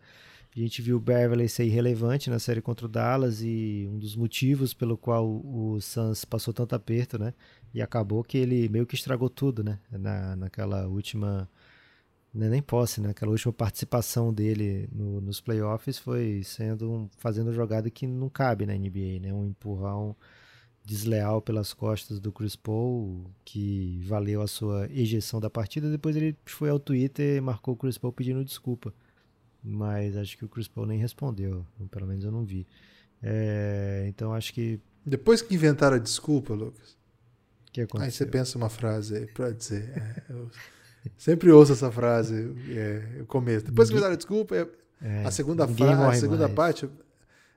A 0.56 0.58
gente 0.58 0.82
viu 0.82 0.96
o 0.96 1.00
Beverly 1.00 1.48
ser 1.48 1.64
irrelevante 1.64 2.28
na 2.28 2.40
série 2.40 2.60
contra 2.60 2.86
o 2.86 2.88
Dallas 2.88 3.40
e 3.40 3.88
um 3.88 4.00
dos 4.00 4.16
motivos 4.16 4.74
pelo 4.74 4.98
qual 4.98 5.28
o 5.28 5.78
Suns 5.80 6.24
passou 6.24 6.52
tanto 6.52 6.74
aperto, 6.74 7.20
né? 7.20 7.34
E 7.72 7.80
acabou 7.80 8.24
que 8.24 8.36
ele 8.36 8.68
meio 8.68 8.84
que 8.84 8.96
estragou 8.96 9.30
tudo, 9.30 9.62
né? 9.62 9.78
Na, 9.92 10.34
naquela 10.34 10.88
última. 10.88 11.48
Né, 12.34 12.48
nem 12.48 12.60
posse, 12.60 13.00
né? 13.00 13.10
Aquela 13.10 13.30
última 13.30 13.52
participação 13.52 14.34
dele 14.34 14.88
no, 14.92 15.20
nos 15.20 15.40
playoffs 15.40 15.98
foi 15.98 16.42
sendo 16.42 16.90
um, 16.90 17.08
fazendo 17.16 17.52
jogada 17.52 17.88
que 17.88 18.08
não 18.08 18.28
cabe 18.28 18.66
na 18.66 18.74
NBA, 18.74 19.20
né? 19.22 19.32
Um 19.32 19.46
empurrão 19.46 20.16
desleal 20.88 21.42
pelas 21.42 21.74
costas 21.74 22.18
do 22.18 22.32
Chris 22.32 22.56
Paul 22.56 23.24
que 23.44 24.00
valeu 24.04 24.40
a 24.40 24.46
sua 24.46 24.88
ejeção 24.90 25.38
da 25.38 25.50
partida. 25.50 25.90
Depois 25.90 26.16
ele 26.16 26.34
foi 26.46 26.70
ao 26.70 26.78
Twitter 26.78 27.36
e 27.36 27.40
marcou 27.40 27.74
o 27.74 27.76
Chris 27.76 27.98
Paul 27.98 28.12
pedindo 28.12 28.44
desculpa 28.44 28.92
mas 29.62 30.16
acho 30.16 30.36
que 30.38 30.44
o 30.44 30.48
Chris 30.48 30.68
Paul 30.68 30.86
nem 30.86 30.98
respondeu, 30.98 31.66
pelo 31.90 32.06
menos 32.06 32.24
eu 32.24 32.32
não 32.32 32.44
vi. 32.44 32.66
É, 33.22 34.06
então 34.08 34.32
acho 34.32 34.52
que. 34.52 34.80
Depois 35.04 35.42
que 35.42 35.54
inventaram 35.54 35.96
a 35.96 35.98
desculpa, 35.98 36.54
Lucas. 36.54 36.96
Que 37.72 37.82
aconteceu? 37.82 38.06
Aí 38.06 38.10
você 38.10 38.26
pensa 38.26 38.56
uma 38.56 38.68
frase 38.68 39.16
aí 39.16 39.26
pra 39.26 39.50
dizer. 39.50 39.90
É, 39.96 40.32
eu 40.32 40.50
sempre 41.16 41.50
ouço 41.50 41.72
essa 41.72 41.90
frase, 41.90 42.54
é, 42.70 43.22
o 43.22 43.26
começo. 43.26 43.66
Depois 43.66 43.88
que 43.88 43.94
inventaram 43.94 44.14
a 44.14 44.16
desculpa, 44.16 44.56
é, 44.56 44.68
é 45.02 45.24
a 45.24 45.30
segunda 45.30 45.66
frase, 45.66 46.02
a 46.02 46.20
segunda 46.20 46.44
mais. 46.44 46.54
parte. 46.54 46.88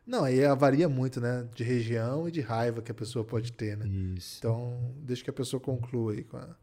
Não, 0.06 0.24
aí 0.24 0.42
varia 0.56 0.90
muito, 0.90 1.22
né? 1.22 1.48
De 1.54 1.64
região 1.64 2.28
e 2.28 2.32
de 2.32 2.42
raiva 2.42 2.82
que 2.82 2.92
a 2.92 2.96
pessoa 2.96 3.24
pode 3.24 3.54
ter, 3.54 3.78
né? 3.78 3.88
Isso. 4.18 4.38
Então, 4.40 4.94
deixa 4.98 5.24
que 5.24 5.30
a 5.30 5.34
pessoa 5.34 5.60
conclua 5.60 6.14
aí 6.14 6.24
com, 6.24 6.38
a, 6.38 6.56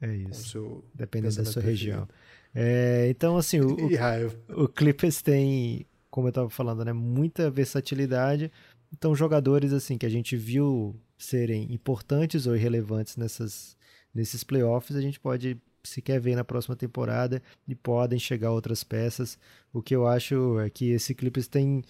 é 0.00 0.14
isso. 0.14 0.24
com 0.24 0.30
o 0.30 0.34
seu. 0.34 0.84
Dependendo 0.94 1.36
da 1.36 1.44
sua 1.44 1.62
região. 1.62 2.08
É, 2.54 3.08
então, 3.08 3.36
assim, 3.36 3.60
o, 3.60 3.76
o, 4.54 4.64
o 4.64 4.68
Clippers 4.68 5.22
tem, 5.22 5.86
como 6.10 6.26
eu 6.26 6.30
estava 6.30 6.50
falando, 6.50 6.84
né, 6.84 6.92
muita 6.92 7.50
versatilidade. 7.50 8.52
Então, 8.92 9.14
jogadores 9.14 9.72
assim 9.72 9.96
que 9.96 10.04
a 10.04 10.10
gente 10.10 10.36
viu 10.36 10.94
serem 11.16 11.72
importantes 11.72 12.46
ou 12.46 12.54
irrelevantes 12.54 13.16
nessas, 13.16 13.76
nesses 14.14 14.44
playoffs, 14.44 14.96
a 14.96 15.00
gente 15.00 15.18
pode 15.18 15.56
se 15.82 16.00
quer 16.00 16.20
ver 16.20 16.36
na 16.36 16.44
próxima 16.44 16.76
temporada 16.76 17.42
e 17.66 17.74
podem 17.74 18.18
chegar 18.18 18.52
outras 18.52 18.84
peças. 18.84 19.38
O 19.72 19.82
que 19.82 19.94
eu 19.94 20.06
acho 20.06 20.60
é 20.60 20.70
que 20.70 20.90
esse 20.90 21.14
Clippers 21.14 21.48
tem 21.48 21.82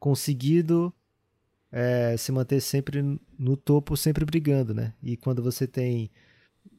conseguido 0.00 0.92
é, 1.70 2.16
se 2.16 2.32
manter 2.32 2.60
sempre 2.60 3.00
no 3.38 3.56
topo, 3.56 3.96
sempre 3.96 4.24
brigando, 4.24 4.74
né? 4.74 4.94
E 5.02 5.16
quando 5.16 5.42
você 5.42 5.66
tem 5.66 6.10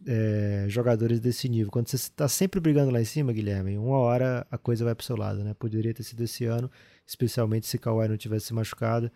é, 0.06 0.66
jogadores 0.68 1.20
desse 1.20 1.48
nível. 1.48 1.72
Quando 1.72 1.88
você 1.88 1.96
está 1.96 2.28
sempre 2.28 2.60
brigando 2.60 2.92
lá 2.92 3.02
em 3.02 3.06
cima, 3.06 3.32
Guilherme, 3.34 3.78
uma 3.78 3.98
hora 3.98 4.46
a 4.50 4.58
coisa 4.58 4.84
vai 4.84 4.96
para 4.96 5.04
o 5.04 5.06
seu 5.06 5.16
lado, 5.16 5.44
né? 5.44 5.54
Poderia 5.54 5.94
ter 5.94 6.04
sido 6.04 6.24
esse 6.24 6.46
ano, 6.46 6.70
especialmente 7.06 7.68
se 7.68 7.78
Kawhi 7.78 8.08
não 8.08 8.18
tivesse 8.18 8.48
se 8.48 8.54
machucado, 8.54 9.12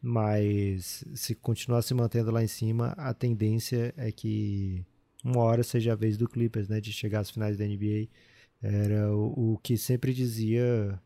mas 0.00 1.04
se 1.14 1.34
continuar 1.34 1.82
se 1.82 1.94
mantendo 1.94 2.30
lá 2.30 2.42
em 2.42 2.46
cima, 2.46 2.94
a 2.96 3.12
tendência 3.12 3.92
é 3.96 4.12
que 4.12 4.84
uma 5.24 5.42
hora 5.42 5.62
seja 5.62 5.92
a 5.92 5.96
vez 5.96 6.16
do 6.16 6.28
Clippers, 6.28 6.68
né? 6.68 6.80
De 6.80 6.92
chegar 6.92 7.20
às 7.20 7.30
finais 7.30 7.56
da 7.56 7.66
NBA. 7.66 8.08
Era 8.62 9.12
o, 9.14 9.54
o 9.54 9.58
que 9.58 9.76
sempre 9.76 10.12
dizia 10.12 11.00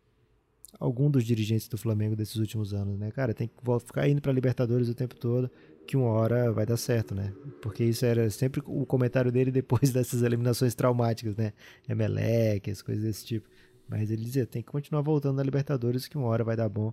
algum 0.78 1.10
dos 1.10 1.24
dirigentes 1.24 1.68
do 1.68 1.78
Flamengo 1.78 2.16
desses 2.16 2.36
últimos 2.36 2.74
anos, 2.74 2.98
né? 2.98 3.10
Cara, 3.10 3.32
tem 3.34 3.48
que 3.48 3.54
ficar 3.86 4.08
indo 4.08 4.20
para 4.20 4.32
Libertadores 4.32 4.88
o 4.88 4.94
tempo 4.94 5.16
todo 5.16 5.50
que 5.86 5.96
uma 5.96 6.08
hora 6.08 6.52
vai 6.52 6.64
dar 6.64 6.76
certo, 6.76 7.14
né? 7.14 7.32
Porque 7.60 7.84
isso 7.84 8.04
era 8.04 8.30
sempre 8.30 8.62
o 8.64 8.86
comentário 8.86 9.32
dele 9.32 9.50
depois 9.50 9.90
dessas 9.92 10.22
eliminações 10.22 10.74
traumáticas, 10.74 11.36
né? 11.36 11.52
Emelec, 11.88 12.70
as 12.70 12.82
coisas 12.82 13.04
desse 13.04 13.24
tipo. 13.26 13.48
Mas 13.88 14.10
ele 14.10 14.24
dizia, 14.24 14.46
tem 14.46 14.62
que 14.62 14.70
continuar 14.70 15.02
voltando 15.02 15.36
na 15.36 15.42
Libertadores 15.42 16.06
que 16.06 16.16
uma 16.16 16.28
hora 16.28 16.44
vai 16.44 16.56
dar 16.56 16.68
bom. 16.68 16.92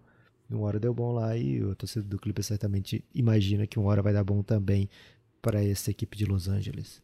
Uma 0.49 0.65
hora 0.65 0.79
deu 0.79 0.93
bom 0.93 1.13
lá 1.13 1.37
e 1.37 1.63
o 1.63 1.75
torcedor 1.75 2.09
do 2.09 2.17
Clippers 2.17 2.47
certamente 2.47 3.05
imagina 3.13 3.67
que 3.67 3.77
uma 3.77 3.89
hora 3.89 4.01
vai 4.01 4.11
dar 4.11 4.23
bom 4.23 4.41
também 4.41 4.89
para 5.41 5.63
essa 5.63 5.91
equipe 5.91 6.17
de 6.17 6.25
Los 6.25 6.47
Angeles. 6.47 7.01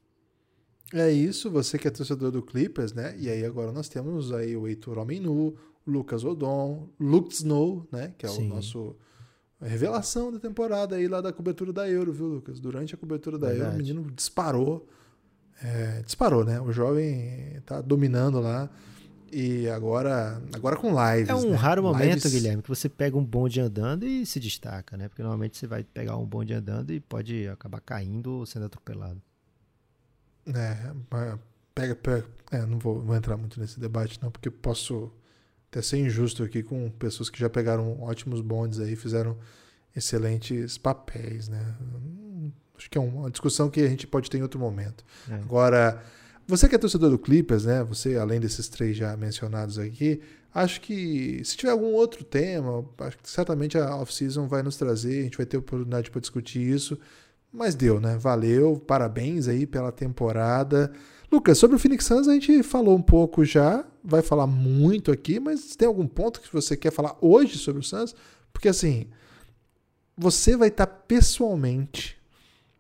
É 0.93 1.11
isso, 1.11 1.49
você 1.49 1.78
que 1.78 1.88
é 1.88 1.91
torcedor 1.91 2.32
do 2.32 2.41
Clippers, 2.41 2.93
né? 2.93 3.15
E 3.17 3.30
aí 3.30 3.45
agora 3.45 3.71
nós 3.71 3.88
temos 3.88 4.32
aí 4.32 4.55
o 4.55 4.67
Heitor 4.67 4.97
Homem 4.97 5.19
Nu, 5.19 5.55
Lucas 5.86 6.23
Odon, 6.23 6.89
Luke 6.99 7.33
Snow, 7.33 7.88
né? 7.91 8.13
Que 8.17 8.25
é 8.25 8.29
Sim. 8.29 8.49
o 8.49 8.55
nosso 8.55 8.95
a 9.59 9.67
revelação 9.67 10.31
da 10.31 10.39
temporada 10.39 10.95
aí 10.95 11.07
lá 11.07 11.21
da 11.21 11.31
cobertura 11.31 11.71
da 11.71 11.89
Euro, 11.89 12.11
viu, 12.11 12.27
Lucas? 12.27 12.59
Durante 12.59 12.93
a 12.93 12.97
cobertura 12.97 13.38
da 13.38 13.47
Verdade. 13.47 13.65
Euro, 13.65 13.75
o 13.75 13.77
menino 13.77 14.11
disparou. 14.11 14.88
É, 15.63 16.01
disparou, 16.03 16.43
né? 16.43 16.59
O 16.59 16.71
jovem 16.71 17.61
tá 17.65 17.81
dominando 17.81 18.39
lá. 18.41 18.69
E 19.31 19.67
agora, 19.69 20.41
agora 20.53 20.75
com 20.75 20.89
lives. 20.89 21.29
É 21.29 21.36
um 21.36 21.51
né? 21.51 21.55
raro 21.55 21.81
momento, 21.81 22.25
lives... 22.25 22.31
Guilherme, 22.31 22.61
que 22.61 22.69
você 22.69 22.88
pega 22.89 23.17
um 23.17 23.23
bonde 23.23 23.59
andando 23.59 24.05
e 24.05 24.25
se 24.25 24.39
destaca, 24.39 24.97
né? 24.97 25.07
Porque 25.07 25.21
normalmente 25.21 25.57
você 25.57 25.65
vai 25.65 25.83
pegar 25.83 26.17
um 26.17 26.25
bonde 26.25 26.53
andando 26.53 26.91
e 26.91 26.99
pode 26.99 27.47
acabar 27.47 27.79
caindo 27.79 28.31
ou 28.33 28.45
sendo 28.45 28.65
atropelado. 28.65 29.21
É, 30.53 30.91
pega, 31.73 31.95
pega. 31.95 32.25
É, 32.51 32.65
não 32.65 32.77
vou, 32.77 33.01
vou 33.01 33.15
entrar 33.15 33.36
muito 33.36 33.59
nesse 33.59 33.79
debate, 33.79 34.21
não, 34.21 34.29
porque 34.29 34.51
posso 34.51 35.11
até 35.76 35.82
ser 35.82 35.97
injusto 35.97 36.41
aqui 36.41 36.63
com 36.63 36.89
pessoas 36.91 37.30
que 37.30 37.38
já 37.38 37.49
pegaram 37.49 38.01
ótimos 38.01 38.39
bondes 38.39 38.80
aí, 38.80 38.95
fizeram 38.95 39.38
excelentes 39.93 40.78
papéis, 40.78 41.49
né? 41.49 41.76
Acho 42.78 42.89
que 42.89 42.97
é 42.97 43.01
uma 43.01 43.30
discussão 43.30 43.69
que 43.69 43.82
a 43.82 43.88
gente 43.89 44.07
pode 44.07 44.30
ter 44.30 44.38
em 44.38 44.41
outro 44.41 44.57
momento. 44.57 45.03
É. 45.30 45.36
Agora, 45.36 46.01
você 46.47 46.69
que 46.69 46.76
é 46.76 46.78
torcedor 46.78 47.09
do 47.09 47.19
Clippers, 47.19 47.65
né? 47.65 47.84
Você, 47.84 48.15
além 48.15 48.39
desses 48.39 48.69
três 48.69 48.95
já 48.95 49.17
mencionados 49.17 49.78
aqui, 49.78 50.21
acho 50.53 50.80
que 50.80 51.41
se 51.43 51.57
tiver 51.57 51.71
algum 51.71 51.93
outro 51.93 52.23
tema, 52.23 52.86
acho 52.99 53.17
que 53.17 53.30
certamente 53.30 53.78
a 53.78 53.97
off-season 53.97 54.47
vai 54.47 54.63
nos 54.63 54.78
trazer, 54.78 55.19
a 55.19 55.23
gente 55.23 55.38
vai 55.38 55.45
ter 55.45 55.57
oportunidade 55.57 56.09
para 56.09 56.21
discutir 56.21 56.61
isso. 56.61 56.97
Mas 57.51 57.76
deu, 57.76 57.99
né? 57.99 58.17
Valeu, 58.17 58.78
parabéns 58.80 59.49
aí 59.49 59.65
pela 59.65 59.91
temporada. 59.91 60.93
Lucas, 61.36 61.57
sobre 61.57 61.75
o 61.75 61.79
Phoenix 61.79 62.05
Suns 62.05 62.29
a 62.29 62.33
gente 62.33 62.63
falou 62.63 62.95
um 62.95 63.01
pouco 63.01 63.43
já, 63.43 63.83
vai 64.01 64.21
falar 64.21 64.47
muito 64.47 65.11
aqui, 65.11 65.38
mas 65.38 65.75
tem 65.75 65.86
algum 65.86 66.07
ponto 66.07 66.39
que 66.39 66.51
você 66.51 66.77
quer 66.77 66.91
falar 66.91 67.17
hoje 67.19 67.57
sobre 67.57 67.81
o 67.81 67.83
Suns? 67.83 68.15
Porque 68.53 68.69
assim, 68.69 69.07
você 70.17 70.55
vai 70.55 70.69
estar 70.69 70.88
pessoalmente, 70.88 72.17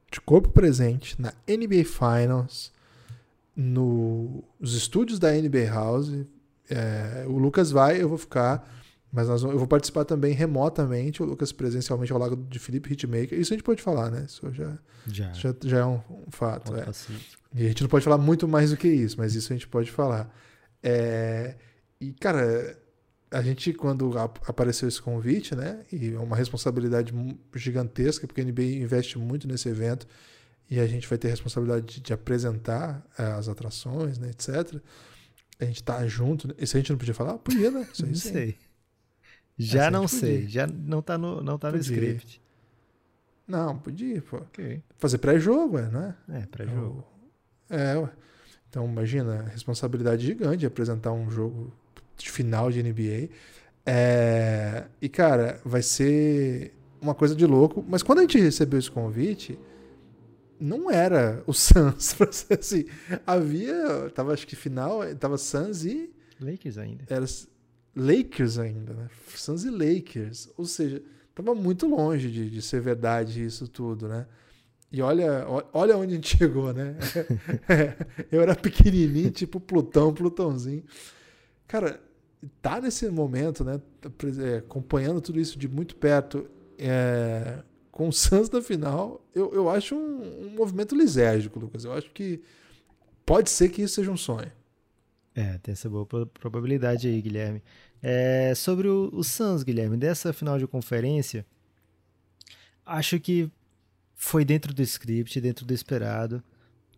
de 0.09 0.21
corpo 0.21 0.47
presente, 0.51 1.21
na 1.21 1.33
NBA 1.45 1.83
Finals, 1.83 2.71
nos 3.53 4.73
estúdios 4.73 5.19
da 5.19 5.33
NBA 5.33 5.69
House. 5.69 6.13
É, 6.69 7.25
o 7.27 7.37
Lucas 7.37 7.71
vai, 7.71 8.01
eu 8.01 8.07
vou 8.07 8.17
ficar, 8.17 8.65
mas 9.15 9.29
nós, 9.29 9.41
eu 9.43 9.57
vou 9.57 9.65
participar 9.65 10.03
também 10.03 10.33
remotamente, 10.33 11.23
o 11.23 11.25
Lucas 11.25 11.53
presencialmente 11.53 12.11
ao 12.11 12.19
lado 12.19 12.35
de 12.35 12.59
Felipe 12.59 12.91
Hitmaker. 12.91 13.39
Isso 13.39 13.53
a 13.53 13.55
gente 13.55 13.63
pode 13.63 13.81
falar, 13.81 14.11
né? 14.11 14.25
Isso 14.27 14.51
já, 14.51 14.77
já. 15.07 15.31
já, 15.31 15.55
já 15.63 15.77
é 15.79 15.85
um, 15.85 16.01
um 16.27 16.31
fato. 16.31 16.75
É. 16.75 16.85
E 17.55 17.63
a 17.63 17.67
gente 17.69 17.81
não 17.81 17.89
pode 17.89 18.03
falar 18.03 18.17
muito 18.17 18.45
mais 18.45 18.71
do 18.71 18.77
que 18.77 18.89
isso, 18.89 19.15
mas 19.17 19.33
isso 19.33 19.53
a 19.53 19.55
gente 19.55 19.69
pode 19.69 19.89
falar. 19.89 20.29
É, 20.83 21.55
e, 22.01 22.11
cara, 22.11 22.77
a 23.31 23.41
gente, 23.41 23.71
quando 23.71 24.17
apareceu 24.17 24.89
esse 24.89 25.01
convite, 25.01 25.55
né? 25.55 25.85
E 25.89 26.13
é 26.13 26.19
uma 26.19 26.35
responsabilidade 26.35 27.13
gigantesca, 27.55 28.27
porque 28.27 28.41
a 28.41 28.43
NBA 28.43 28.63
investe 28.63 29.17
muito 29.17 29.47
nesse 29.47 29.69
evento 29.69 30.05
e 30.69 30.77
a 30.77 30.87
gente 30.87 31.07
vai 31.07 31.17
ter 31.17 31.29
a 31.29 31.31
responsabilidade 31.31 31.85
de, 31.85 32.01
de 32.01 32.11
apresentar 32.11 33.01
é, 33.17 33.23
as 33.27 33.47
atrações, 33.47 34.17
né, 34.17 34.29
etc. 34.31 34.81
A 35.57 35.63
gente 35.63 35.81
tá 35.81 36.05
junto. 36.05 36.53
Isso 36.57 36.75
a 36.75 36.81
gente 36.81 36.91
não 36.91 36.97
podia 36.97 37.13
falar? 37.13 37.37
Podia, 37.37 37.71
né? 37.71 37.87
Isso 37.93 38.03
aí, 38.03 38.09
não 38.09 38.17
sei. 38.17 38.57
Já 39.57 39.89
não 39.89 40.07
sei, 40.07 40.41
podia. 40.41 40.49
já 40.49 40.67
não 40.67 41.01
tá 41.01 41.17
no, 41.17 41.41
não 41.41 41.57
tá 41.57 41.71
no 41.71 41.77
script. 41.77 42.41
Não, 43.47 43.77
podia, 43.77 44.21
pô. 44.21 44.37
Okay. 44.37 44.81
Fazer 44.97 45.17
pré-jogo, 45.19 45.77
é, 45.77 45.89
não 45.89 46.15
é? 46.29 46.45
Pré-jogo. 46.47 47.05
É, 47.69 47.95
ué. 47.95 48.09
Então, 48.69 48.85
imagina, 48.85 49.43
responsabilidade 49.43 50.25
gigante 50.25 50.57
de 50.57 50.65
apresentar 50.65 51.11
um 51.13 51.29
jogo 51.29 51.71
de 52.17 52.29
final 52.29 52.71
de 52.71 52.83
NBA. 52.83 53.29
É... 53.85 54.85
E, 55.01 55.07
cara, 55.07 55.61
vai 55.63 55.81
ser 55.81 56.73
uma 56.99 57.15
coisa 57.15 57.35
de 57.35 57.45
louco. 57.45 57.85
Mas 57.87 58.03
quando 58.03 58.19
a 58.19 58.21
gente 58.23 58.39
recebeu 58.39 58.79
esse 58.79 58.91
convite, 58.91 59.57
não 60.59 60.89
era 60.89 61.43
o 61.45 61.53
Suns, 61.55 62.13
pra 62.15 62.31
ser 62.31 62.59
assim. 62.59 62.85
Havia, 63.25 64.09
tava 64.13 64.33
acho 64.33 64.47
que 64.47 64.55
final, 64.55 65.01
tava 65.15 65.37
Suns 65.37 65.85
e... 65.85 66.09
Lakers 66.41 66.77
ainda. 66.77 67.05
Era 67.07 67.25
Lakers 67.95 68.59
ainda, 68.59 68.93
né? 68.93 69.09
Suns 69.35 69.63
e 69.63 69.69
Lakers. 69.69 70.49
Ou 70.57 70.65
seja, 70.65 71.01
tava 71.33 71.55
muito 71.55 71.87
longe 71.87 72.29
de, 72.29 72.49
de 72.49 72.61
ser 72.61 72.81
verdade 72.81 73.43
isso 73.43 73.67
tudo, 73.67 74.07
né? 74.07 74.25
E 74.91 75.01
olha, 75.01 75.45
olha 75.73 75.97
onde 75.97 76.13
a 76.13 76.15
gente 76.15 76.35
chegou, 76.37 76.73
né? 76.73 76.95
eu 78.31 78.41
era 78.41 78.55
pequenininho, 78.55 79.31
tipo 79.31 79.59
Plutão, 79.59 80.13
Plutãozinho. 80.13 80.83
Cara, 81.67 81.99
tá 82.61 82.79
nesse 82.79 83.09
momento, 83.09 83.63
né? 83.63 83.81
É, 84.43 84.57
acompanhando 84.57 85.21
tudo 85.21 85.39
isso 85.39 85.57
de 85.57 85.67
muito 85.67 85.95
perto, 85.95 86.47
é, 86.77 87.63
com 87.91 88.09
o 88.09 88.13
Suns 88.13 88.49
na 88.49 88.61
final, 88.61 89.25
eu, 89.33 89.53
eu 89.53 89.69
acho 89.69 89.95
um, 89.95 90.47
um 90.47 90.49
movimento 90.49 90.95
lisérgico, 90.95 91.59
Lucas. 91.59 91.85
Eu 91.85 91.93
acho 91.93 92.11
que 92.11 92.41
pode 93.25 93.49
ser 93.49 93.69
que 93.69 93.81
isso 93.81 93.95
seja 93.95 94.11
um 94.11 94.17
sonho. 94.17 94.51
É, 95.35 95.57
tem 95.57 95.73
essa 95.73 95.89
boa 95.89 96.05
probabilidade 96.05 97.09
aí, 97.09 97.21
Guilherme. 97.21 97.61
É, 98.01 98.55
sobre 98.55 98.87
o, 98.87 99.09
o 99.11 99.21
Suns, 99.21 99.63
Guilherme, 99.63 99.97
dessa 99.97 100.31
final 100.31 100.57
de 100.57 100.65
conferência, 100.65 101.45
acho 102.85 103.19
que 103.19 103.51
foi 104.13 104.45
dentro 104.45 104.73
do 104.73 104.81
script, 104.81 105.41
dentro 105.41 105.65
do 105.65 105.73
esperado. 105.73 106.41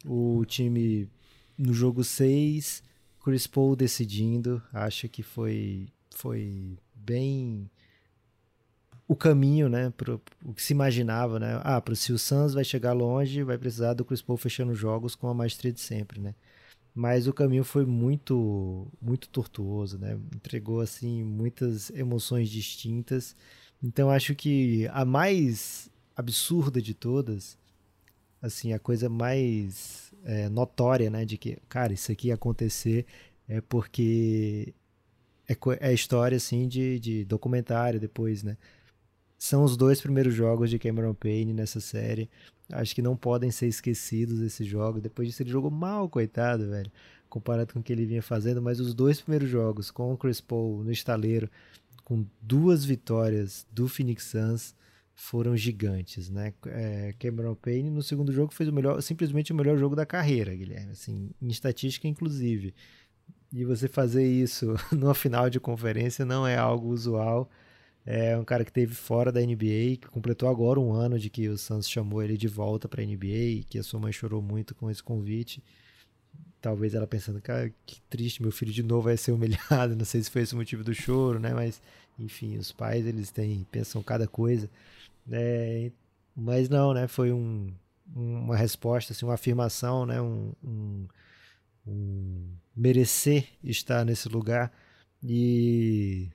O 0.05 0.45
time 0.45 1.09
no 1.57 1.73
jogo 1.73 2.03
6, 2.03 2.83
Chris 3.23 3.47
Paul 3.47 3.75
decidindo, 3.75 4.61
acho 4.71 5.09
que 5.09 5.23
foi, 5.23 5.87
foi 6.11 6.77
bem 6.93 7.67
o 9.07 9.15
caminho, 9.15 9.67
né, 9.69 9.91
pro, 9.95 10.21
o 10.43 10.53
que 10.53 10.61
se 10.61 10.73
imaginava, 10.73 11.39
né? 11.39 11.59
Ah, 11.63 11.81
pro, 11.81 11.95
se 11.95 12.11
o 12.11 12.19
Suns 12.19 12.53
vai 12.53 12.63
chegar 12.63 12.93
longe, 12.93 13.41
vai 13.41 13.57
precisar 13.57 13.93
do 13.93 14.05
Chris 14.05 14.21
Paul 14.21 14.37
fechando 14.37 14.75
jogos 14.75 15.15
com 15.15 15.27
a 15.27 15.33
maestria 15.33 15.71
de 15.71 15.79
sempre, 15.79 16.19
né? 16.19 16.35
Mas 16.97 17.27
o 17.27 17.33
caminho 17.33 17.63
foi 17.63 17.85
muito 17.85 18.87
muito 18.99 19.29
tortuoso, 19.29 19.99
né? 19.99 20.17
Entregou 20.35 20.81
assim 20.81 21.23
muitas 21.23 21.91
emoções 21.91 22.49
distintas. 22.49 23.35
Então 23.83 24.09
acho 24.09 24.33
que 24.33 24.87
a 24.87 25.05
mais 25.05 25.91
absurda 26.15 26.81
de 26.81 26.95
todas, 26.95 27.55
assim, 28.41 28.73
a 28.73 28.79
coisa 28.79 29.07
mais 29.09 30.11
é, 30.23 30.49
notória, 30.49 31.07
né, 31.11 31.23
de 31.23 31.37
que, 31.37 31.59
cara, 31.69 31.93
isso 31.93 32.11
aqui 32.11 32.29
ia 32.29 32.33
acontecer 32.33 33.05
é 33.47 33.61
porque 33.61 34.73
é, 35.47 35.55
é 35.91 35.93
história, 35.93 36.37
assim, 36.37 36.67
de, 36.67 36.99
de 36.99 37.25
documentário 37.25 37.99
depois, 37.99 38.41
né. 38.41 38.57
São 39.37 39.63
os 39.63 39.77
dois 39.77 40.01
primeiros 40.01 40.33
jogos 40.33 40.71
de 40.71 40.79
Cameron 40.79 41.13
Payne 41.13 41.53
nessa 41.53 41.79
série. 41.79 42.27
Acho 42.71 42.93
que 42.93 43.01
não 43.01 43.15
podem 43.15 43.49
ser 43.49 43.67
esquecidos 43.67 44.41
esses 44.41 44.67
jogos. 44.67 45.01
Depois 45.01 45.27
disso, 45.27 45.41
ele 45.41 45.49
jogou 45.49 45.71
mal, 45.71 46.09
coitado, 46.09 46.69
velho. 46.69 46.91
Comparado 47.29 47.73
com 47.73 47.79
o 47.79 47.83
que 47.83 47.93
ele 47.93 48.05
vinha 48.05 48.21
fazendo. 48.21 48.61
Mas 48.61 48.79
os 48.79 48.93
dois 48.93 49.21
primeiros 49.21 49.49
jogos, 49.49 49.89
com 49.89 50.13
o 50.13 50.17
Chris 50.17 50.41
Paul 50.41 50.83
no 50.83 50.91
estaleiro, 50.91 51.49
com 52.03 52.25
duas 52.41 52.85
vitórias 52.85 53.65
do 53.71 53.87
Phoenix 53.87 54.25
Suns, 54.25 54.75
foram 55.17 55.57
gigantes, 55.57 56.29
né? 56.29 56.53
É, 56.67 57.13
Cameron 57.17 57.55
Payne 57.55 57.89
no 57.89 58.03
segundo 58.03 58.31
jogo 58.31 58.53
fez 58.53 58.69
o 58.69 58.73
melhor, 58.73 59.01
simplesmente 59.01 59.51
o 59.51 59.55
melhor 59.55 59.75
jogo 59.75 59.95
da 59.95 60.05
carreira, 60.05 60.55
Guilherme, 60.55 60.91
assim, 60.91 61.31
em 61.41 61.47
estatística 61.47 62.07
inclusive. 62.07 62.73
E 63.51 63.65
você 63.65 63.87
fazer 63.87 64.27
isso 64.27 64.75
numa 64.95 65.15
final 65.15 65.49
de 65.49 65.59
conferência 65.59 66.23
não 66.23 66.45
é 66.45 66.55
algo 66.55 66.89
usual. 66.89 67.49
É 68.09 68.37
um 68.37 68.45
cara 68.45 68.63
que 68.63 68.71
teve 68.71 68.95
fora 68.95 69.33
da 69.33 69.41
NBA, 69.41 69.97
que 69.99 70.07
completou 70.09 70.47
agora 70.47 70.79
um 70.79 70.93
ano 70.93 71.19
de 71.19 71.29
que 71.29 71.49
o 71.49 71.57
Suns 71.57 71.89
chamou 71.89 72.23
ele 72.23 72.37
de 72.37 72.47
volta 72.47 72.87
para 72.87 73.01
a 73.01 73.05
NBA, 73.05 73.65
que 73.69 73.77
a 73.77 73.83
sua 73.83 73.99
mãe 73.99 74.13
chorou 74.13 74.41
muito 74.41 74.73
com 74.73 74.89
esse 74.89 75.03
convite. 75.03 75.61
Talvez 76.61 76.95
ela 76.95 77.05
pensando, 77.05 77.41
cara, 77.41 77.69
que 77.85 78.01
triste, 78.09 78.41
meu 78.41 78.49
filho 78.49 78.71
de 78.71 78.81
novo 78.81 79.03
vai 79.03 79.17
ser 79.17 79.33
humilhado. 79.33 79.93
Não 79.97 80.05
sei 80.05 80.23
se 80.23 80.31
foi 80.31 80.43
esse 80.43 80.53
o 80.53 80.57
motivo 80.57 80.85
do 80.85 80.93
choro, 80.93 81.37
né? 81.37 81.53
Mas, 81.53 81.81
enfim, 82.17 82.57
os 82.57 82.71
pais 82.71 83.05
eles 83.05 83.29
têm 83.29 83.67
pensam 83.69 84.01
cada 84.01 84.25
coisa. 84.25 84.69
É, 85.29 85.91
mas 86.33 86.69
não, 86.69 86.93
né? 86.93 87.07
Foi 87.09 87.33
um, 87.33 87.73
uma 88.15 88.55
resposta, 88.55 89.11
assim, 89.11 89.25
uma 89.25 89.33
afirmação, 89.33 90.05
né? 90.05 90.21
Um, 90.21 90.53
um, 90.63 91.07
um, 91.85 92.49
merecer 92.73 93.49
estar 93.61 94.05
nesse 94.05 94.29
lugar. 94.29 94.71
E 95.21 96.29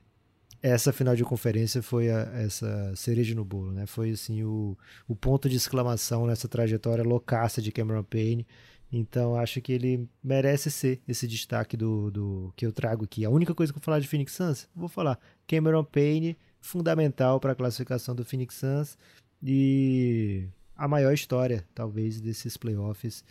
essa 0.63 0.93
final 0.93 1.13
de 1.13 1.25
conferência 1.25 1.83
foi 1.83 2.09
a, 2.09 2.21
essa 2.35 2.95
cereja 2.95 3.35
no 3.35 3.43
bolo, 3.43 3.73
né? 3.73 3.85
Foi 3.85 4.11
assim 4.11 4.43
o, 4.43 4.77
o 5.05 5.13
ponto 5.13 5.49
de 5.49 5.57
exclamação 5.57 6.25
nessa 6.25 6.47
trajetória 6.47 7.03
loucaça 7.03 7.61
de 7.61 7.69
Cameron 7.69 8.03
Payne. 8.03 8.47
Então 8.89 9.35
acho 9.35 9.59
que 9.59 9.73
ele 9.73 10.07
merece 10.23 10.71
ser 10.71 11.01
esse 11.05 11.27
destaque 11.27 11.75
do, 11.75 12.09
do 12.09 12.53
que 12.55 12.65
eu 12.65 12.71
trago 12.71 13.03
aqui. 13.03 13.25
A 13.25 13.29
única 13.29 13.53
coisa 13.53 13.73
que 13.73 13.77
eu 13.77 13.81
vou 13.81 13.85
falar 13.85 13.99
de 13.99 14.07
Phoenix 14.07 14.31
Suns, 14.31 14.69
vou 14.73 14.87
falar 14.87 15.19
Cameron 15.45 15.83
Payne 15.83 16.37
fundamental 16.61 17.41
para 17.41 17.51
a 17.51 17.55
classificação 17.55 18.15
do 18.15 18.23
Phoenix 18.23 18.55
Suns 18.55 18.97
e 19.43 20.47
a 20.77 20.87
maior 20.87 21.13
história, 21.13 21.65
talvez, 21.75 22.21
desses 22.21 22.55
playoffs, 22.55 23.21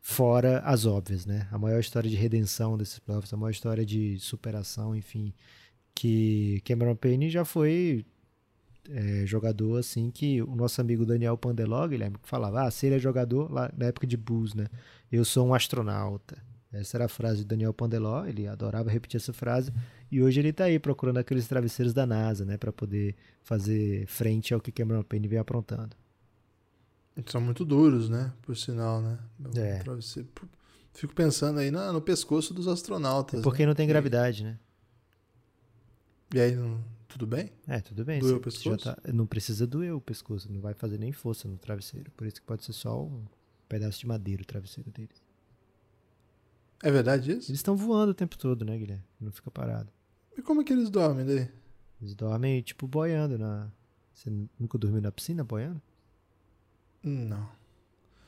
fora 0.00 0.60
as 0.60 0.86
óbvias, 0.86 1.26
né? 1.26 1.48
A 1.50 1.58
maior 1.58 1.80
história 1.80 2.08
de 2.08 2.14
redenção 2.14 2.78
desses 2.78 3.00
playoffs, 3.00 3.32
a 3.32 3.36
maior 3.36 3.50
história 3.50 3.84
de 3.84 4.20
superação, 4.20 4.94
enfim, 4.94 5.34
que 5.94 6.60
Cameron 6.64 6.96
Payne 6.96 7.28
já 7.28 7.44
foi 7.44 8.04
é, 8.88 9.24
jogador 9.26 9.78
assim 9.78 10.10
que 10.10 10.42
o 10.42 10.54
nosso 10.54 10.80
amigo 10.80 11.04
Daniel 11.06 11.36
Pandelog, 11.36 11.94
ele 11.94 12.12
falava, 12.22 12.62
ah, 12.62 12.70
se 12.70 12.86
ele 12.86 12.96
é 12.96 12.98
jogador 12.98 13.52
lá 13.52 13.70
na 13.76 13.86
época 13.86 14.06
de 14.06 14.16
Bulls, 14.16 14.54
né? 14.54 14.66
Eu 15.10 15.24
sou 15.24 15.46
um 15.46 15.54
astronauta. 15.54 16.38
Essa 16.72 16.96
era 16.96 17.06
a 17.06 17.08
frase 17.08 17.38
de 17.38 17.46
Daniel 17.46 17.74
Pandeló, 17.74 18.24
ele 18.24 18.46
adorava 18.46 18.90
repetir 18.90 19.18
essa 19.18 19.32
frase. 19.32 19.72
E 20.10 20.22
hoje 20.22 20.40
ele 20.40 20.50
está 20.50 20.64
aí 20.64 20.78
procurando 20.78 21.18
aqueles 21.18 21.48
travesseiros 21.48 21.92
da 21.92 22.06
NASA, 22.06 22.44
né, 22.44 22.56
para 22.56 22.72
poder 22.72 23.16
fazer 23.42 24.06
frente 24.06 24.54
ao 24.54 24.60
que 24.60 24.70
Cameron 24.70 25.02
Payne 25.02 25.26
vem 25.26 25.38
aprontando. 25.38 25.96
São 27.26 27.40
muito 27.40 27.64
duros, 27.64 28.08
né, 28.08 28.32
por 28.42 28.56
sinal, 28.56 29.02
né? 29.02 29.18
É. 29.56 29.82
Fico 30.92 31.12
pensando 31.12 31.58
aí 31.58 31.70
no, 31.70 31.92
no 31.92 32.00
pescoço 32.00 32.54
dos 32.54 32.68
astronautas. 32.68 33.40
É 33.40 33.42
porque 33.42 33.62
né? 33.62 33.66
não 33.66 33.74
tem 33.74 33.88
gravidade, 33.88 34.44
né? 34.44 34.58
E 36.32 36.40
aí, 36.40 36.56
tudo 37.08 37.26
bem? 37.26 37.50
É, 37.66 37.80
tudo 37.80 38.04
bem. 38.04 38.20
Doeu 38.20 38.36
o 38.36 38.40
pescoço? 38.40 38.84
Tá, 38.84 38.96
não 39.12 39.26
precisa 39.26 39.66
doer 39.66 39.94
o 39.94 40.00
pescoço, 40.00 40.50
não 40.52 40.60
vai 40.60 40.74
fazer 40.74 40.98
nem 40.98 41.12
força 41.12 41.48
no 41.48 41.58
travesseiro. 41.58 42.10
Por 42.12 42.26
isso 42.26 42.40
que 42.40 42.46
pode 42.46 42.64
ser 42.64 42.72
só 42.72 43.02
um 43.02 43.24
pedaço 43.68 43.98
de 44.00 44.06
madeira 44.06 44.42
o 44.42 44.46
travesseiro 44.46 44.90
deles. 44.90 45.22
É 46.82 46.90
verdade 46.90 47.32
isso? 47.32 47.50
Eles 47.50 47.58
estão 47.58 47.76
voando 47.76 48.12
o 48.12 48.14
tempo 48.14 48.38
todo, 48.38 48.64
né, 48.64 48.78
Guilherme? 48.78 49.04
Não 49.20 49.30
fica 49.32 49.50
parado. 49.50 49.92
E 50.36 50.40
como 50.40 50.62
é 50.62 50.64
que 50.64 50.72
eles 50.72 50.88
dormem 50.88 51.26
daí? 51.26 51.48
Eles 52.00 52.14
dormem, 52.14 52.62
tipo, 52.62 52.86
boiando 52.86 53.36
na. 53.38 53.70
Você 54.14 54.30
nunca 54.58 54.78
dormiu 54.78 55.02
na 55.02 55.12
piscina 55.12 55.44
boiando? 55.44 55.80
Não. 57.02 57.48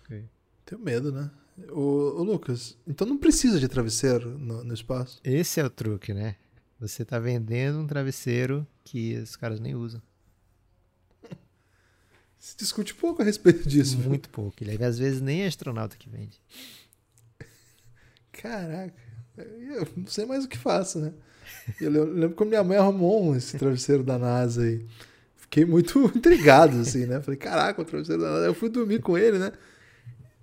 Ok. 0.01 0.29
Tenho 0.65 0.81
medo, 0.81 1.13
né? 1.13 1.31
Ô, 1.71 2.21
ô 2.21 2.23
Lucas, 2.23 2.77
então 2.87 3.07
não 3.07 3.17
precisa 3.17 3.61
de 3.61 3.69
travesseiro 3.69 4.39
no, 4.39 4.65
no, 4.65 4.75
espaço? 4.75 5.21
Esse 5.23 5.61
é 5.61 5.65
o 5.65 5.71
truque, 5.71 6.15
né? 6.15 6.37
Você 6.83 7.05
tá 7.05 7.17
vendendo 7.17 7.79
um 7.79 7.87
travesseiro 7.87 8.67
que 8.83 9.15
os 9.19 9.37
caras 9.37 9.61
nem 9.61 9.73
usam. 9.73 10.03
Se 12.41 12.57
discute 12.57 12.93
pouco 12.93 13.23
a 13.23 13.25
respeito 13.25 13.69
disso. 13.69 13.97
Muito 13.99 14.27
viu? 14.27 14.33
pouco. 14.33 14.57
Ele, 14.61 14.85
às 14.85 14.99
vezes 14.99 15.21
nem 15.21 15.45
é 15.45 15.47
astronauta 15.47 15.97
que 15.97 16.11
vende. 16.11 16.43
Caraca, 18.33 18.93
eu 19.39 19.87
não 19.97 20.09
sei 20.09 20.27
mais 20.27 20.45
o 20.45 20.49
que 20.49 20.59
faço, 20.59 20.99
né? 20.99 21.13
Eu 21.81 21.91
lembro 21.91 22.35
quando 22.35 22.49
minha 22.49 22.65
mãe 22.65 22.77
arrumou 22.77 23.37
esse 23.37 23.57
travesseiro 23.57 24.03
da 24.03 24.19
NASA 24.19 24.63
aí. 24.63 24.85
Fiquei 25.37 25.65
muito 25.65 26.11
intrigado, 26.17 26.81
assim, 26.81 27.07
né? 27.07 27.21
Falei, 27.21 27.39
caraca, 27.39 27.81
o 27.81 27.85
travesseiro 27.85 28.21
da 28.21 28.29
NASA. 28.29 28.47
Eu 28.47 28.55
fui 28.55 28.69
dormir 28.69 29.01
com 29.03 29.17
ele, 29.17 29.39
né? 29.39 29.53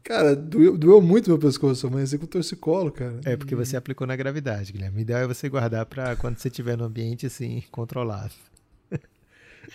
Cara, 0.04 0.36
doeu, 0.36 0.78
doeu 0.78 1.02
muito 1.02 1.30
meu 1.30 1.38
pescoço, 1.38 1.88
amanheci 1.88 2.18
com 2.18 2.26
torcicolo, 2.26 2.92
cara. 2.92 3.20
É 3.26 3.38
porque 3.38 3.56
você 3.56 3.78
aplicou 3.78 4.08
na 4.08 4.16
gravidade, 4.16 4.72
Guilherme. 4.72 4.98
O 4.98 5.02
ideal 5.02 5.22
é 5.22 5.28
você 5.28 5.48
guardar 5.50 5.86
pra 5.86 6.16
quando 6.16 6.38
você 6.38 6.48
estiver 6.48 6.78
no 6.78 6.86
ambiente, 6.86 7.26
assim, 7.26 7.64
controlado. 7.72 8.34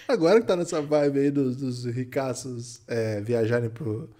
Agora 0.08 0.40
que 0.40 0.46
tá 0.46 0.56
nessa 0.56 0.82
vibe 0.82 1.18
aí 1.20 1.30
dos, 1.30 1.56
dos 1.56 1.84
ricaços 1.84 2.80
é, 2.88 3.20
viajarem 3.20 3.70
pro, 3.70 4.10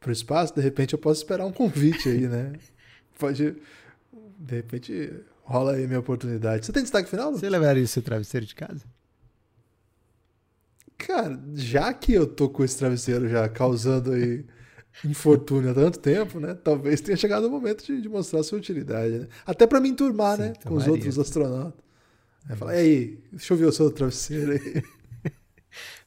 pro 0.00 0.12
espaço, 0.12 0.54
de 0.54 0.60
repente 0.60 0.92
eu 0.92 0.98
posso 0.98 1.20
esperar 1.20 1.44
um 1.44 1.52
convite 1.52 2.08
aí, 2.08 2.28
né? 2.28 2.52
Pode. 3.18 3.56
De 4.38 4.54
repente 4.54 5.12
rola 5.42 5.72
aí 5.72 5.84
a 5.84 5.88
minha 5.88 5.98
oportunidade. 5.98 6.66
Você 6.66 6.72
tem 6.72 6.82
destaque 6.82 7.08
final? 7.08 7.32
Você 7.32 7.48
levaria 7.48 7.82
o 7.82 7.88
seu 7.88 8.02
travesseiro 8.02 8.46
de 8.46 8.54
casa? 8.54 8.84
Cara, 10.96 11.40
já 11.54 11.92
que 11.94 12.12
eu 12.12 12.26
tô 12.26 12.48
com 12.48 12.62
esse 12.62 12.76
travesseiro 12.76 13.28
já 13.28 13.48
causando 13.48 14.12
aí 14.12 14.44
infortúnio 15.04 15.70
há 15.70 15.74
tanto 15.74 15.98
tempo, 15.98 16.40
né? 16.40 16.54
Talvez 16.54 17.00
tenha 17.00 17.16
chegado 17.16 17.46
o 17.46 17.50
momento 17.50 17.84
de, 17.84 18.00
de 18.00 18.08
mostrar 18.08 18.42
sua 18.42 18.58
utilidade, 18.58 19.18
né? 19.20 19.28
Até 19.46 19.66
para 19.66 19.80
me 19.80 19.88
enturmar, 19.88 20.36
Sim, 20.36 20.42
né? 20.42 20.52
Com 20.64 20.74
os 20.74 20.86
outros 20.86 21.18
astronautas. 21.18 21.80
Aí 22.48 22.56
falar, 22.56 22.74
e 22.76 22.78
aí, 22.78 23.18
deixa 23.30 23.52
eu 23.52 23.58
ver 23.58 23.66
o 23.66 23.72
seu 23.72 23.90
travesseiro 23.90 24.52
aí. 24.52 24.82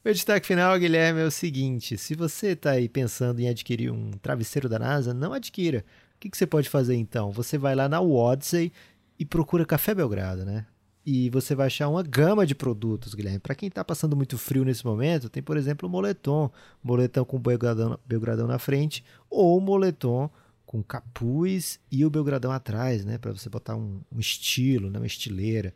Meu 0.04 0.14
destaque 0.14 0.48
final, 0.48 0.78
Guilherme, 0.80 1.22
é 1.22 1.26
o 1.26 1.32
seguinte: 1.32 1.98
se 1.98 2.16
você 2.16 2.48
está 2.48 2.72
aí 2.72 2.90
pensando 2.90 3.40
em 3.40 3.48
adquirir 3.48 3.92
um 3.92 4.12
travesseiro 4.12 4.68
da 4.68 4.80
NASA, 4.80 5.14
não 5.14 5.34
adquira. 5.34 5.86
O 6.16 6.20
que, 6.20 6.30
que 6.30 6.38
você 6.38 6.48
pode 6.48 6.70
fazer 6.70 6.96
então? 6.96 7.32
Você 7.32 7.58
vai 7.58 7.76
lá 7.76 7.88
na 7.88 8.02
Odyssey 8.02 8.72
e 9.18 9.26
procura 9.26 9.66
Café 9.66 9.94
Belgrado, 9.94 10.44
né? 10.44 10.66
E 11.06 11.30
você 11.32 11.56
vai 11.56 11.68
achar 11.68 11.90
uma 11.90 12.04
gama 12.04 12.46
de 12.46 12.54
produtos, 12.54 13.16
Guilherme. 13.16 13.40
Para 13.40 13.56
quem 13.56 13.68
está 13.68 13.84
passando 13.84 14.16
muito 14.16 14.38
frio 14.38 14.64
nesse 14.64 14.86
momento, 14.86 15.30
tem, 15.30 15.42
por 15.42 15.58
exemplo, 15.58 15.90
o 15.90 15.92
moletom. 15.92 16.52
Moletom 16.84 17.26
com 17.26 17.40
Belgradão, 17.40 17.98
Belgradão 18.06 18.48
na 18.48 18.60
frente 18.60 19.04
ou 19.30 19.60
moletom 19.60 20.30
com 20.64 20.84
capuz 20.84 21.80
e 21.92 22.06
o 22.06 22.10
Belgradão 22.10 22.52
atrás, 22.52 23.04
né? 23.04 23.18
Para 23.18 23.32
você 23.32 23.50
botar 23.50 23.76
um, 23.76 24.00
um, 24.12 24.20
estilo, 24.20 24.90
né? 24.90 25.00
uma 25.00 25.08
estileira. 25.08 25.74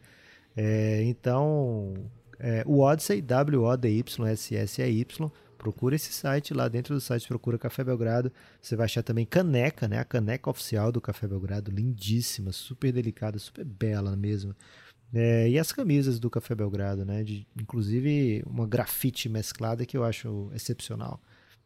É, 0.55 1.01
então, 1.03 1.95
é, 2.39 2.63
o 2.65 2.79
Odyssey, 2.79 3.21
W-O-D-Y-S-S-E-Y, 3.21 5.31
procura 5.57 5.95
esse 5.95 6.13
site, 6.13 6.53
lá 6.53 6.67
dentro 6.67 6.93
do 6.93 7.01
site 7.01 7.27
procura 7.27 7.57
Café 7.57 7.83
Belgrado, 7.83 8.31
você 8.61 8.75
vai 8.75 8.85
achar 8.85 9.01
também 9.01 9.25
caneca, 9.25 9.87
né? 9.87 9.99
A 9.99 10.05
caneca 10.05 10.49
oficial 10.49 10.91
do 10.91 11.01
Café 11.01 11.27
Belgrado, 11.27 11.71
lindíssima, 11.71 12.51
super 12.51 12.91
delicada, 12.91 13.39
super 13.39 13.65
bela 13.65 14.15
mesmo. 14.15 14.55
É, 15.17 15.47
e 15.47 15.57
as 15.57 15.71
camisas 15.71 16.19
do 16.19 16.29
Café 16.29 16.53
Belgrado, 16.53 17.05
né? 17.05 17.23
De, 17.23 17.47
inclusive 17.57 18.43
uma 18.45 18.67
grafite 18.67 19.29
mesclada 19.29 19.85
que 19.85 19.95
eu 19.95 20.03
acho 20.03 20.51
excepcional. 20.53 21.21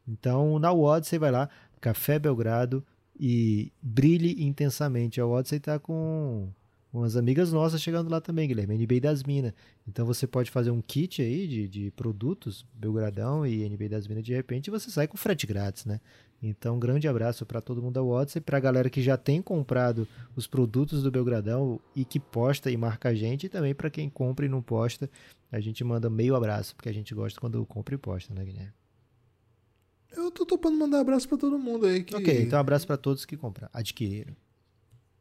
Então, 0.08 0.60
na 0.60 0.72
Odyssey, 0.72 1.18
vai 1.18 1.32
lá, 1.32 1.50
Café 1.82 2.20
Belgrado 2.20 2.86
e 3.20 3.72
brilhe 3.82 4.44
intensamente. 4.44 5.20
A 5.20 5.26
Odyssey 5.26 5.58
está 5.58 5.80
com 5.80 6.50
umas 6.92 7.16
amigas 7.16 7.52
nossas 7.52 7.82
chegando 7.82 8.10
lá 8.10 8.20
também, 8.20 8.48
Guilherme, 8.48 8.76
NB 8.76 9.00
das 9.00 9.24
Minas. 9.24 9.54
Então 9.88 10.06
você 10.06 10.26
pode 10.26 10.50
fazer 10.50 10.72
um 10.72 10.82
kit 10.82 11.22
aí 11.22 11.48
de, 11.48 11.68
de 11.68 11.92
produtos, 11.92 12.66
Belgradão 12.74 13.46
e 13.46 13.64
NB 13.64 13.90
das 13.90 14.08
Minas, 14.08 14.24
de 14.24 14.34
repente 14.34 14.72
você 14.72 14.90
sai 14.90 15.08
com 15.08 15.18
frete 15.18 15.46
grátis, 15.46 15.86
né? 15.86 16.00
Então, 16.42 16.78
um 16.78 16.80
grande 16.80 17.06
abraço 17.08 17.46
para 17.46 17.60
todo 17.60 17.82
mundo 17.82 17.96
da 17.96 18.02
WhatsApp, 18.02 18.46
para 18.46 18.58
a 18.58 18.62
galera 18.62 18.90
que 18.90 19.02
já 19.02 19.18
tem 19.18 19.42
comprado 19.42 20.08
os 20.36 20.48
produtos 20.48 21.04
do 21.04 21.12
Belgradão 21.12 21.82
e 21.94 22.06
que 22.06 22.18
posta 22.20 22.72
e 22.72 22.78
marca 22.78 23.10
a 23.10 23.14
gente, 23.14 23.48
e 23.48 23.50
também 23.50 23.76
para 23.76 23.90
quem 23.90 24.10
compra 24.10 24.46
e 24.46 24.50
não 24.50 24.62
posta, 24.62 25.10
a 25.52 25.60
gente 25.60 25.84
manda 25.84 26.10
meio 26.10 26.36
abraço, 26.36 26.76
porque 26.76 26.88
a 26.88 26.94
gente 26.94 27.14
gosta 27.14 27.40
quando 27.40 27.66
compra 27.66 27.96
e 27.96 27.98
posta, 27.98 28.34
né, 28.34 28.46
Guilherme? 28.46 28.72
Eu 30.16 30.32
tô 30.32 30.46
topando 30.46 30.78
mandar 30.78 31.02
abraço 31.02 31.28
para 31.28 31.38
todo 31.38 31.60
mundo 31.60 31.86
aí. 31.86 32.04
Que... 32.04 32.16
Ok, 32.16 32.42
então 32.42 32.58
abraço 32.58 32.88
para 32.88 32.98
todos 32.98 33.26
que 33.26 33.36
compraram, 33.36 33.70
adquiriram. 33.74 34.34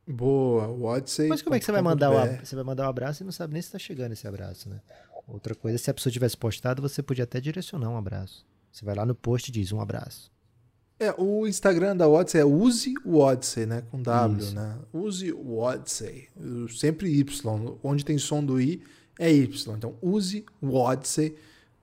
Boa, 0.09 0.69
o 0.69 0.85
Odyssey. 0.85 1.29
Mas 1.29 1.43
como 1.43 1.55
é 1.55 1.59
que 1.59 1.67
você 1.67 1.73
vai 1.73 1.83
mandar 1.83 2.11
o, 2.11 2.45
você 2.45 2.57
vai 2.57 2.65
mandar 2.65 2.87
um 2.87 2.89
abraço 2.89 3.23
e 3.23 3.25
não 3.25 3.33
sabe 3.33 3.53
nem 3.53 3.61
se 3.61 3.69
está 3.69 3.79
chegando 3.79 4.13
esse 4.13 4.27
abraço, 4.27 4.69
né? 4.69 4.81
Outra 5.27 5.55
coisa, 5.55 5.77
se 5.77 5.91
a 5.91 5.95
pessoa 5.95 6.11
tivesse 6.11 6.37
postado, 6.37 6.81
você 6.81 7.03
podia 7.03 7.25
até 7.25 7.39
direcionar 7.39 7.91
um 7.91 7.97
abraço. 7.99 8.47
Você 8.73 8.85
vai 8.85 8.95
lá 8.95 9.05
no 9.05 9.15
post 9.15 9.51
e 9.51 9.53
diz 9.53 9.71
um 9.71 9.81
abraço. 9.81 10.31
É, 10.99 11.15
o 11.17 11.47
Instagram 11.47 11.97
da 11.97 12.09
Odyssey 12.09 12.41
é 12.41 12.45
use 12.45 12.95
o 13.05 13.19
Odyssey, 13.19 13.67
né? 13.67 13.83
Com 13.91 14.03
W, 14.03 14.39
Isso. 14.39 14.55
né? 14.55 14.79
Use 14.93 15.33
o 15.33 15.59
Odyssey. 15.59 16.29
Sempre 16.77 17.11
Y. 17.11 17.79
Onde 17.83 18.05
tem 18.05 18.17
som 18.19 18.43
do 18.43 18.61
I 18.61 18.83
é 19.19 19.31
Y. 19.31 19.77
Então, 19.77 19.95
use 20.01 20.45
o 20.61 20.75
Odyssey. 20.75 21.37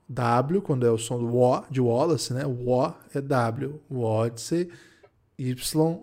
W, 0.08 0.60
quando 0.62 0.86
é 0.86 0.90
o 0.90 0.98
som 0.98 1.18
do 1.18 1.36
O, 1.36 1.64
de 1.70 1.80
Wallace, 1.80 2.32
né? 2.32 2.44
O 2.46 2.68
O 2.68 2.94
é 3.14 3.20
W. 3.20 3.80
O 3.88 4.02
Odyssey. 4.02 4.68
Y 5.38 5.54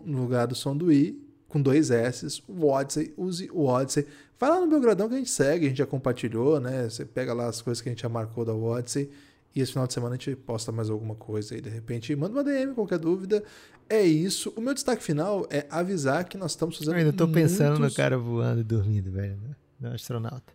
no 0.06 0.22
lugar 0.22 0.48
do 0.48 0.56
som 0.56 0.76
do 0.76 0.92
I 0.92 1.23
com 1.54 1.62
dois 1.62 1.92
S, 1.92 2.42
o 2.48 2.66
Odyssey, 2.68 3.14
use 3.16 3.48
o 3.54 3.66
Odyssey. 3.68 4.08
Vai 4.40 4.50
lá 4.50 4.60
no 4.60 4.68
Belgradão 4.68 5.08
que 5.08 5.14
a 5.14 5.18
gente 5.20 5.30
segue, 5.30 5.68
a 5.68 5.70
gente 5.70 5.78
já 5.78 5.86
compartilhou, 5.86 6.60
né? 6.60 6.90
Você 6.90 7.06
pega 7.06 7.32
lá 7.32 7.46
as 7.48 7.62
coisas 7.62 7.80
que 7.80 7.90
a 7.90 7.92
gente 7.92 8.02
já 8.02 8.10
marcou 8.10 8.44
da 8.44 8.56
Odyssey. 8.56 9.08
E 9.56 9.62
esse 9.62 9.72
final 9.72 9.86
de 9.86 9.94
semana 9.94 10.16
a 10.16 10.18
gente 10.18 10.36
posta 10.36 10.72
mais 10.72 10.90
alguma 10.90 11.14
coisa 11.14 11.54
aí, 11.54 11.62
de 11.62 11.70
repente. 11.70 12.16
Manda 12.16 12.34
uma 12.34 12.44
DM, 12.44 12.74
qualquer 12.74 12.98
dúvida. 12.98 13.44
É 13.88 14.02
isso. 14.02 14.52
O 14.56 14.62
meu 14.62 14.74
destaque 14.74 15.04
final 15.04 15.46
é 15.52 15.68
avisar 15.70 16.26
que 16.26 16.40
nós 16.40 16.54
estamos 16.54 16.76
fazendo. 16.76 16.96
Eu 16.96 17.00
ainda 17.00 17.14
tô 17.14 17.28
pensando 17.28 17.80
no 17.80 17.94
cara 17.94 18.18
voando 18.18 18.62
e 18.62 18.64
dormindo, 18.64 19.12
velho. 19.12 19.38
No 19.80 19.90
astronauta. 19.92 20.52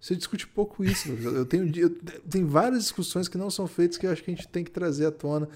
Você 0.00 0.16
discute 0.16 0.46
pouco 0.46 0.82
isso, 0.82 1.10
Lucas. 1.10 1.34
Eu 1.34 1.44
tenho, 1.44 1.70
eu 1.76 1.90
tenho 2.28 2.48
várias 2.48 2.84
discussões 2.84 3.28
que 3.28 3.36
não 3.36 3.50
são 3.50 3.66
feitas 3.66 3.98
que 3.98 4.06
eu 4.06 4.10
acho 4.10 4.24
que 4.24 4.30
a 4.30 4.34
gente 4.34 4.48
tem 4.48 4.64
que 4.64 4.70
trazer 4.70 5.04
à 5.04 5.10
tona. 5.10 5.46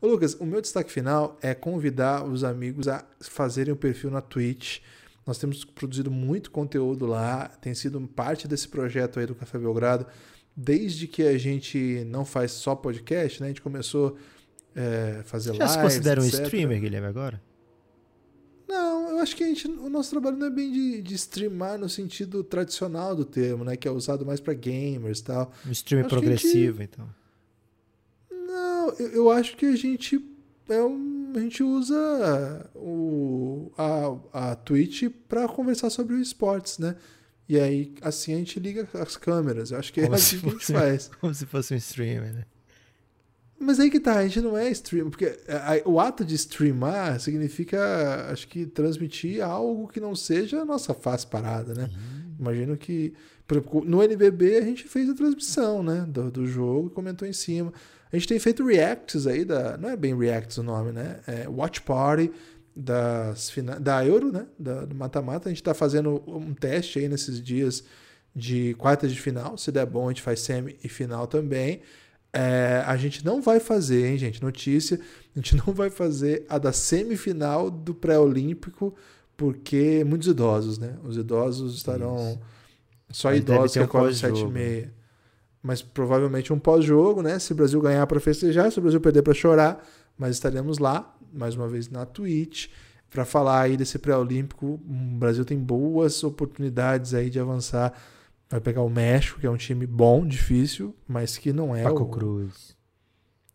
Ô, 0.00 0.06
Lucas, 0.06 0.34
o 0.34 0.44
meu 0.44 0.60
destaque 0.60 0.92
final 0.92 1.38
é 1.40 1.54
convidar 1.54 2.22
os 2.22 2.44
amigos 2.44 2.86
a 2.86 3.02
fazerem 3.20 3.72
o 3.72 3.76
perfil 3.76 4.10
na 4.10 4.20
Twitch. 4.20 4.80
Nós 5.26 5.38
temos 5.38 5.64
produzido 5.64 6.10
muito 6.10 6.50
conteúdo 6.50 7.06
lá, 7.06 7.48
tem 7.48 7.72
sido 7.72 7.98
parte 8.02 8.46
desse 8.46 8.68
projeto 8.68 9.18
aí 9.18 9.24
do 9.24 9.34
Café 9.34 9.58
Belgrado. 9.58 10.06
Desde 10.54 11.08
que 11.08 11.22
a 11.22 11.38
gente 11.38 12.04
não 12.06 12.26
faz 12.26 12.52
só 12.52 12.76
podcast, 12.76 13.40
né? 13.40 13.46
A 13.46 13.50
gente 13.50 13.62
começou 13.62 14.18
a 14.76 14.80
é, 14.80 15.22
fazer 15.24 15.52
lives. 15.52 15.66
Já 15.66 15.72
se 15.72 15.80
considera 15.80 16.20
um 16.20 16.26
streamer, 16.26 16.78
Guilherme, 16.78 17.08
agora? 17.08 17.40
Não, 18.66 19.10
eu 19.10 19.18
acho 19.18 19.36
que 19.36 19.44
a 19.44 19.46
gente, 19.46 19.68
o 19.68 19.90
nosso 19.90 20.10
trabalho 20.10 20.36
não 20.36 20.46
é 20.46 20.50
bem 20.50 20.72
de, 20.72 21.02
de 21.02 21.14
streamar 21.14 21.78
no 21.78 21.88
sentido 21.88 22.42
tradicional 22.42 23.14
do 23.14 23.24
termo, 23.24 23.64
né? 23.64 23.76
Que 23.76 23.86
é 23.86 23.90
usado 23.90 24.24
mais 24.24 24.40
para 24.40 24.54
gamers 24.54 25.20
e 25.20 25.24
tal. 25.24 25.52
Um 25.66 25.70
streamer 25.70 26.08
progressivo, 26.08 26.78
gente... 26.78 26.90
então. 26.94 27.08
Não, 28.30 28.90
eu, 28.98 29.08
eu, 29.08 29.30
acho 29.30 29.56
que 29.56 29.66
a 29.66 29.76
gente 29.76 30.22
é 30.68 30.82
um, 30.82 31.32
a 31.34 31.40
gente 31.40 31.62
usa 31.62 32.70
o, 32.74 33.70
a, 33.76 34.50
a 34.50 34.56
Twitch 34.56 35.04
para 35.28 35.46
conversar 35.46 35.90
sobre 35.90 36.14
os 36.14 36.28
esportes, 36.28 36.78
né? 36.78 36.96
E 37.46 37.60
aí, 37.60 37.94
assim 38.00 38.32
a 38.32 38.38
gente 38.38 38.58
liga 38.58 38.88
as 38.94 39.16
câmeras. 39.16 39.70
Eu 39.70 39.78
acho 39.78 39.92
que 39.92 40.00
é 40.00 40.04
como 40.04 40.14
é 40.14 40.18
assim 40.18 40.40
que 40.40 40.46
a 40.46 40.50
gente 40.50 40.72
faz. 40.72 41.10
Como 41.20 41.34
se 41.34 41.44
fosse 41.44 41.74
um 41.74 41.76
streamer, 41.76 42.32
né? 42.32 42.44
Mas 43.58 43.78
aí 43.80 43.90
que 43.90 44.00
tá, 44.00 44.18
a 44.18 44.22
gente 44.24 44.40
não 44.40 44.56
é 44.56 44.68
streamer, 44.70 45.10
porque 45.10 45.38
o 45.84 46.00
ato 46.00 46.24
de 46.24 46.34
streamar 46.34 47.18
significa, 47.20 48.28
acho 48.30 48.48
que, 48.48 48.66
transmitir 48.66 49.42
algo 49.42 49.88
que 49.88 50.00
não 50.00 50.14
seja 50.14 50.60
a 50.60 50.64
nossa 50.64 50.92
face 50.92 51.26
parada, 51.26 51.72
né? 51.72 51.84
Uhum. 51.84 52.34
Imagino 52.40 52.76
que, 52.76 53.14
no 53.84 54.02
NBB 54.02 54.56
a 54.56 54.62
gente 54.62 54.84
fez 54.84 55.08
a 55.08 55.14
transmissão, 55.14 55.82
né, 55.82 56.04
do, 56.08 56.30
do 56.30 56.46
jogo 56.46 56.88
e 56.88 56.90
comentou 56.90 57.26
em 57.26 57.32
cima. 57.32 57.72
A 58.12 58.16
gente 58.16 58.28
tem 58.28 58.38
feito 58.38 58.64
reacts 58.64 59.26
aí, 59.26 59.44
da, 59.44 59.76
não 59.76 59.88
é 59.88 59.96
bem 59.96 60.16
reacts 60.16 60.58
o 60.58 60.62
nome, 60.62 60.92
né? 60.92 61.20
É 61.26 61.48
Watch 61.48 61.82
Party 61.82 62.30
das, 62.74 63.52
da 63.80 64.04
Euro, 64.04 64.32
né, 64.32 64.46
da, 64.58 64.84
do 64.84 64.94
mata-mata. 64.94 65.48
A 65.48 65.52
gente 65.52 65.62
tá 65.62 65.74
fazendo 65.74 66.22
um 66.26 66.54
teste 66.54 66.98
aí 66.98 67.08
nesses 67.08 67.42
dias 67.42 67.84
de 68.34 68.74
quartas 68.74 69.12
de 69.12 69.20
final. 69.20 69.56
Se 69.56 69.70
der 69.70 69.86
bom, 69.86 70.06
a 70.06 70.10
gente 70.10 70.22
faz 70.22 70.40
semi 70.40 70.76
e 70.82 70.88
final 70.88 71.26
também. 71.26 71.80
É, 72.34 72.82
a 72.84 72.96
gente 72.96 73.24
não 73.24 73.40
vai 73.40 73.60
fazer, 73.60 74.06
hein, 74.06 74.18
gente? 74.18 74.42
Notícia: 74.42 74.98
a 75.34 75.38
gente 75.38 75.54
não 75.64 75.72
vai 75.72 75.88
fazer 75.88 76.44
a 76.48 76.58
da 76.58 76.72
semifinal 76.72 77.70
do 77.70 77.94
pré-olímpico, 77.94 78.92
porque 79.36 80.02
muitos 80.04 80.26
idosos, 80.28 80.76
né? 80.76 80.96
Os 81.04 81.16
idosos 81.16 81.76
estarão. 81.76 82.16
Isso. 82.16 82.40
Só 83.10 83.28
Mas 83.28 83.38
idosos 83.38 83.72
que 83.72 83.78
acordam 83.78 84.10
às 84.10 84.18
sete 84.18 84.40
e 84.40 84.48
meia. 84.48 84.92
Mas 85.62 85.80
provavelmente 85.80 86.52
um 86.52 86.58
pós-jogo, 86.58 87.22
né? 87.22 87.38
Se 87.38 87.52
o 87.52 87.54
Brasil 87.54 87.80
ganhar 87.80 88.06
para 88.06 88.18
festejar, 88.18 88.70
se 88.72 88.78
o 88.78 88.82
Brasil 88.82 89.00
perder 89.00 89.22
para 89.22 89.32
chorar, 89.32 89.86
mas 90.18 90.34
estaremos 90.34 90.78
lá, 90.78 91.16
mais 91.32 91.54
uma 91.54 91.68
vez 91.68 91.88
na 91.88 92.04
Twitch, 92.04 92.68
para 93.08 93.24
falar 93.24 93.60
aí 93.60 93.76
desse 93.76 93.98
pré-olímpico. 93.98 94.66
O 94.66 95.18
Brasil 95.18 95.44
tem 95.44 95.58
boas 95.58 96.24
oportunidades 96.24 97.14
aí 97.14 97.30
de 97.30 97.38
avançar 97.38 97.94
Vai 98.50 98.60
pegar 98.60 98.82
o 98.82 98.90
México, 98.90 99.40
que 99.40 99.46
é 99.46 99.50
um 99.50 99.56
time 99.56 99.86
bom, 99.86 100.26
difícil, 100.26 100.94
mas 101.08 101.36
que 101.36 101.52
não 101.52 101.74
é 101.74 101.82
Paco 101.82 102.04
o... 102.04 102.08
Cruz. 102.08 102.76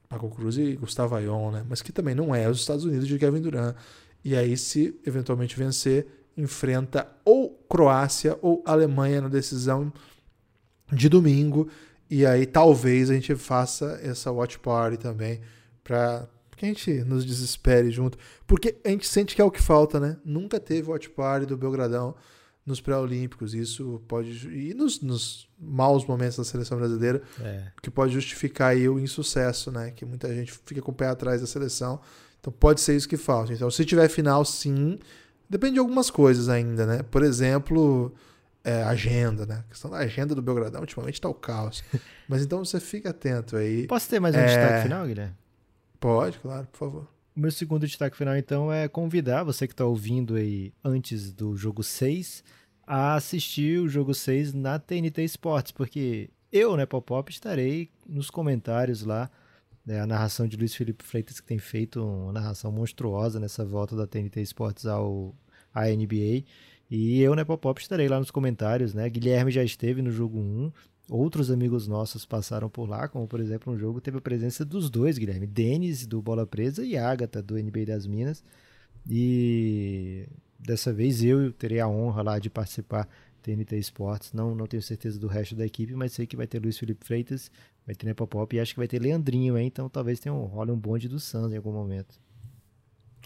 Paco 0.10 0.30
Cruz 0.30 0.58
e 0.58 0.76
Gustavo 0.76 1.16
Ayon, 1.16 1.52
né? 1.52 1.66
Mas 1.70 1.82
que 1.82 1.92
também 1.92 2.16
não 2.16 2.34
é 2.34 2.50
os 2.50 2.60
Estados 2.60 2.84
Unidos 2.84 3.08
de 3.08 3.20
Kevin 3.20 3.42
Durant. 3.42 3.76
E 4.24 4.36
aí, 4.36 4.58
se 4.58 5.00
eventualmente 5.06 5.56
vencer, 5.56 6.08
enfrenta 6.36 7.08
ou 7.24 7.52
Croácia 7.70 8.38
ou 8.42 8.64
Alemanha 8.66 9.22
na 9.22 9.28
decisão 9.28 9.92
de 10.92 11.10
domingo. 11.10 11.70
E 12.10 12.26
aí 12.26 12.46
talvez 12.46 13.10
a 13.10 13.14
gente 13.14 13.36
faça 13.36 14.00
essa 14.02 14.32
watch 14.32 14.58
party 14.60 14.98
também 14.98 15.42
para 15.84 16.28
que 16.56 16.66
a 16.66 16.68
gente 16.68 16.92
nos 17.04 17.26
desespere 17.26 17.92
junto. 17.92 18.18
Porque 18.48 18.78
a 18.84 18.90
gente 18.90 19.08
sente 19.08 19.36
que 19.36 19.42
é 19.42 19.46
o 19.46 19.52
que 19.52 19.62
falta, 19.62 20.00
né? 20.00 20.18
Nunca 20.26 20.60
teve 20.60 20.90
watch 20.90 21.10
party 21.10 21.46
do 21.46 21.58
Belgradão 21.58 22.16
nos 22.70 22.80
pré-olímpicos. 22.80 23.54
Isso 23.54 24.02
pode. 24.08 24.48
E 24.48 24.74
nos, 24.74 25.02
nos, 25.02 25.50
maus 25.60 26.06
momentos 26.06 26.38
da 26.38 26.44
seleção 26.44 26.78
brasileira, 26.78 27.22
é. 27.42 27.64
que 27.82 27.90
pode 27.90 28.14
justificar 28.14 28.70
aí 28.70 28.88
o 28.88 29.00
insucesso, 29.00 29.72
né? 29.72 29.92
Que 29.92 30.06
muita 30.06 30.34
gente 30.34 30.54
fica 30.66 30.82
com 30.82 30.92
o 30.92 30.96
pé 30.96 31.08
atrás 31.08 31.42
da 31.42 31.48
seleção. 31.48 32.00
Então 32.40 32.54
pode 32.54 32.80
ser 32.80 32.96
isso 32.96 33.10
que 33.10 33.18
falta. 33.18 33.52
Então, 33.52 33.70
se 33.70 33.84
tiver 33.84 34.08
final, 34.08 34.46
sim. 34.46 34.98
Depende 35.50 35.74
de 35.74 35.80
algumas 35.80 36.12
coisas 36.12 36.48
ainda, 36.48 36.86
né? 36.86 37.02
Por 37.02 37.24
exemplo, 37.24 38.14
é, 38.64 38.84
agenda, 38.84 39.48
né? 39.48 39.64
A 39.66 39.70
questão 39.70 39.90
da 39.90 39.98
agenda 39.98 40.36
do 40.36 40.42
Belgradão 40.42 40.82
ultimamente 40.82 41.20
tá 41.20 41.28
o 41.28 41.34
caos. 41.34 41.84
Mas 42.30 42.44
então 42.44 42.64
você 42.64 42.80
fica 42.80 43.10
atento 43.10 43.58
aí. 43.58 43.88
Posso 43.88 44.08
ter 44.08 44.20
mais 44.20 44.36
um 44.36 44.40
É. 44.40 44.46
destaque 44.46 44.84
final, 44.84 45.08
Guilherme? 45.08 45.36
Pode, 46.00 46.38
claro, 46.38 46.68
por 46.68 46.78
favor. 46.78 47.08
O 47.36 47.40
meu 47.40 47.52
segundo 47.52 47.88
destaque 47.88 48.16
final, 48.16 48.36
então, 48.36 48.72
é 48.72 48.88
convidar 48.88 49.44
você 49.44 49.66
que 49.66 49.74
está 49.74 49.86
ouvindo 49.86 50.36
aí 50.36 50.72
antes 50.84 51.32
do 51.32 51.58
jogo 51.58 51.84
6 51.84 52.44
a 52.90 53.14
assistir 53.14 53.80
o 53.80 53.88
jogo 53.88 54.16
6 54.16 54.52
na 54.56 54.80
TNT 54.80 55.24
Sports, 55.26 55.72
porque 55.72 56.28
eu, 56.52 56.76
né, 56.76 56.88
Popop, 56.88 57.32
estarei 57.32 57.92
nos 58.08 58.32
comentários 58.32 59.04
lá, 59.04 59.30
né, 59.86 60.02
a 60.02 60.08
narração 60.08 60.48
de 60.48 60.58
Luiz 60.58 60.74
Felipe 60.74 61.04
Freitas, 61.04 61.40
que 61.40 61.46
tem 61.46 61.60
feito 61.60 62.04
uma 62.04 62.34
narração 62.34 62.72
monstruosa 62.72 63.40
nessa 63.40 63.64
volta 63.64 63.96
da 63.96 64.08
TNT 64.08 64.42
Sports 64.42 64.88
ao, 64.88 65.36
à 65.72 65.86
NBA. 65.86 66.46
E 66.90 67.22
eu, 67.22 67.36
né, 67.36 67.44
Popop, 67.44 67.80
estarei 67.80 68.08
lá 68.08 68.18
nos 68.18 68.32
comentários, 68.32 68.96
né? 68.96 69.08
Guilherme 69.08 69.52
já 69.52 69.64
esteve 69.64 70.02
no 70.02 70.10
jogo 70.10 70.40
1, 70.40 70.72
Outros 71.12 71.50
amigos 71.50 71.88
nossos 71.88 72.24
passaram 72.24 72.70
por 72.70 72.88
lá, 72.88 73.08
como 73.08 73.28
por 73.28 73.40
exemplo, 73.40 73.74
um 73.74 73.78
jogo 73.78 74.00
teve 74.00 74.20
a 74.20 74.22
presença 74.22 74.64
dos 74.64 74.92
dois, 74.92 75.18
Guilherme, 75.18 75.48
Denis 75.48 76.06
do 76.06 76.22
Bola 76.22 76.46
Presa 76.46 76.86
e 76.86 76.96
Agatha 76.96 77.42
do 77.42 77.56
NBA 77.56 77.86
das 77.88 78.06
Minas. 78.06 78.44
E 79.10 80.28
dessa 80.60 80.92
vez 80.92 81.24
eu 81.24 81.52
terei 81.54 81.80
a 81.80 81.88
honra 81.88 82.22
lá 82.22 82.40
de 82.40 82.50
participar 82.50 83.06
do 83.06 83.42
TNT 83.42 83.78
Esportes. 83.78 84.34
Não, 84.34 84.54
não 84.54 84.68
tenho 84.68 84.84
certeza 84.84 85.18
do 85.18 85.28
resto 85.28 85.56
da 85.56 85.66
equipe, 85.66 85.94
mas 85.96 86.14
sei 86.14 86.28
que 86.28 86.36
vai 86.36 86.46
ter 86.46 86.62
Luiz 86.62 86.78
Felipe 86.78 87.06
Freitas, 87.06 87.50
vai 87.86 87.96
ter 87.96 88.06
Nepopop 88.06 88.56
e 88.56 88.60
acho 88.60 88.74
que 88.74 88.80
vai 88.80 88.88
ter 88.88 89.00
Leandrinho, 89.00 89.58
hein? 89.58 89.68
Então 89.68 89.88
talvez 89.88 90.20
tenha 90.20 90.34
um, 90.34 90.46
role 90.46 90.72
um 90.72 90.78
bonde 90.78 91.08
do 91.08 91.20
Suns 91.20 91.54
em 91.54 91.58
algum 91.58 91.72
momento. 91.72 92.20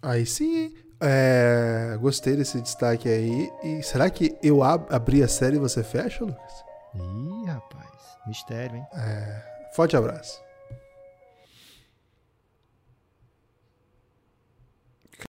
Aí 0.02 0.26
sim? 0.26 0.74
É, 1.00 1.98
gostei 2.00 2.36
desse 2.36 2.62
destaque 2.62 3.10
aí. 3.10 3.50
E 3.64 3.82
será 3.82 4.10
que 4.10 4.38
eu 4.44 4.62
ab 4.62 4.86
abri 4.90 5.24
a 5.24 5.28
série 5.28 5.56
e 5.56 5.60
você 5.60 5.84
fecha, 5.84 6.24
Lucas? 6.24 6.64
Ih, 6.96 7.46
rapaz, 7.48 8.18
mistério, 8.28 8.78
hein? 8.78 8.86
É, 8.94 9.72
forte 9.74 9.96
abraço. 9.96 10.43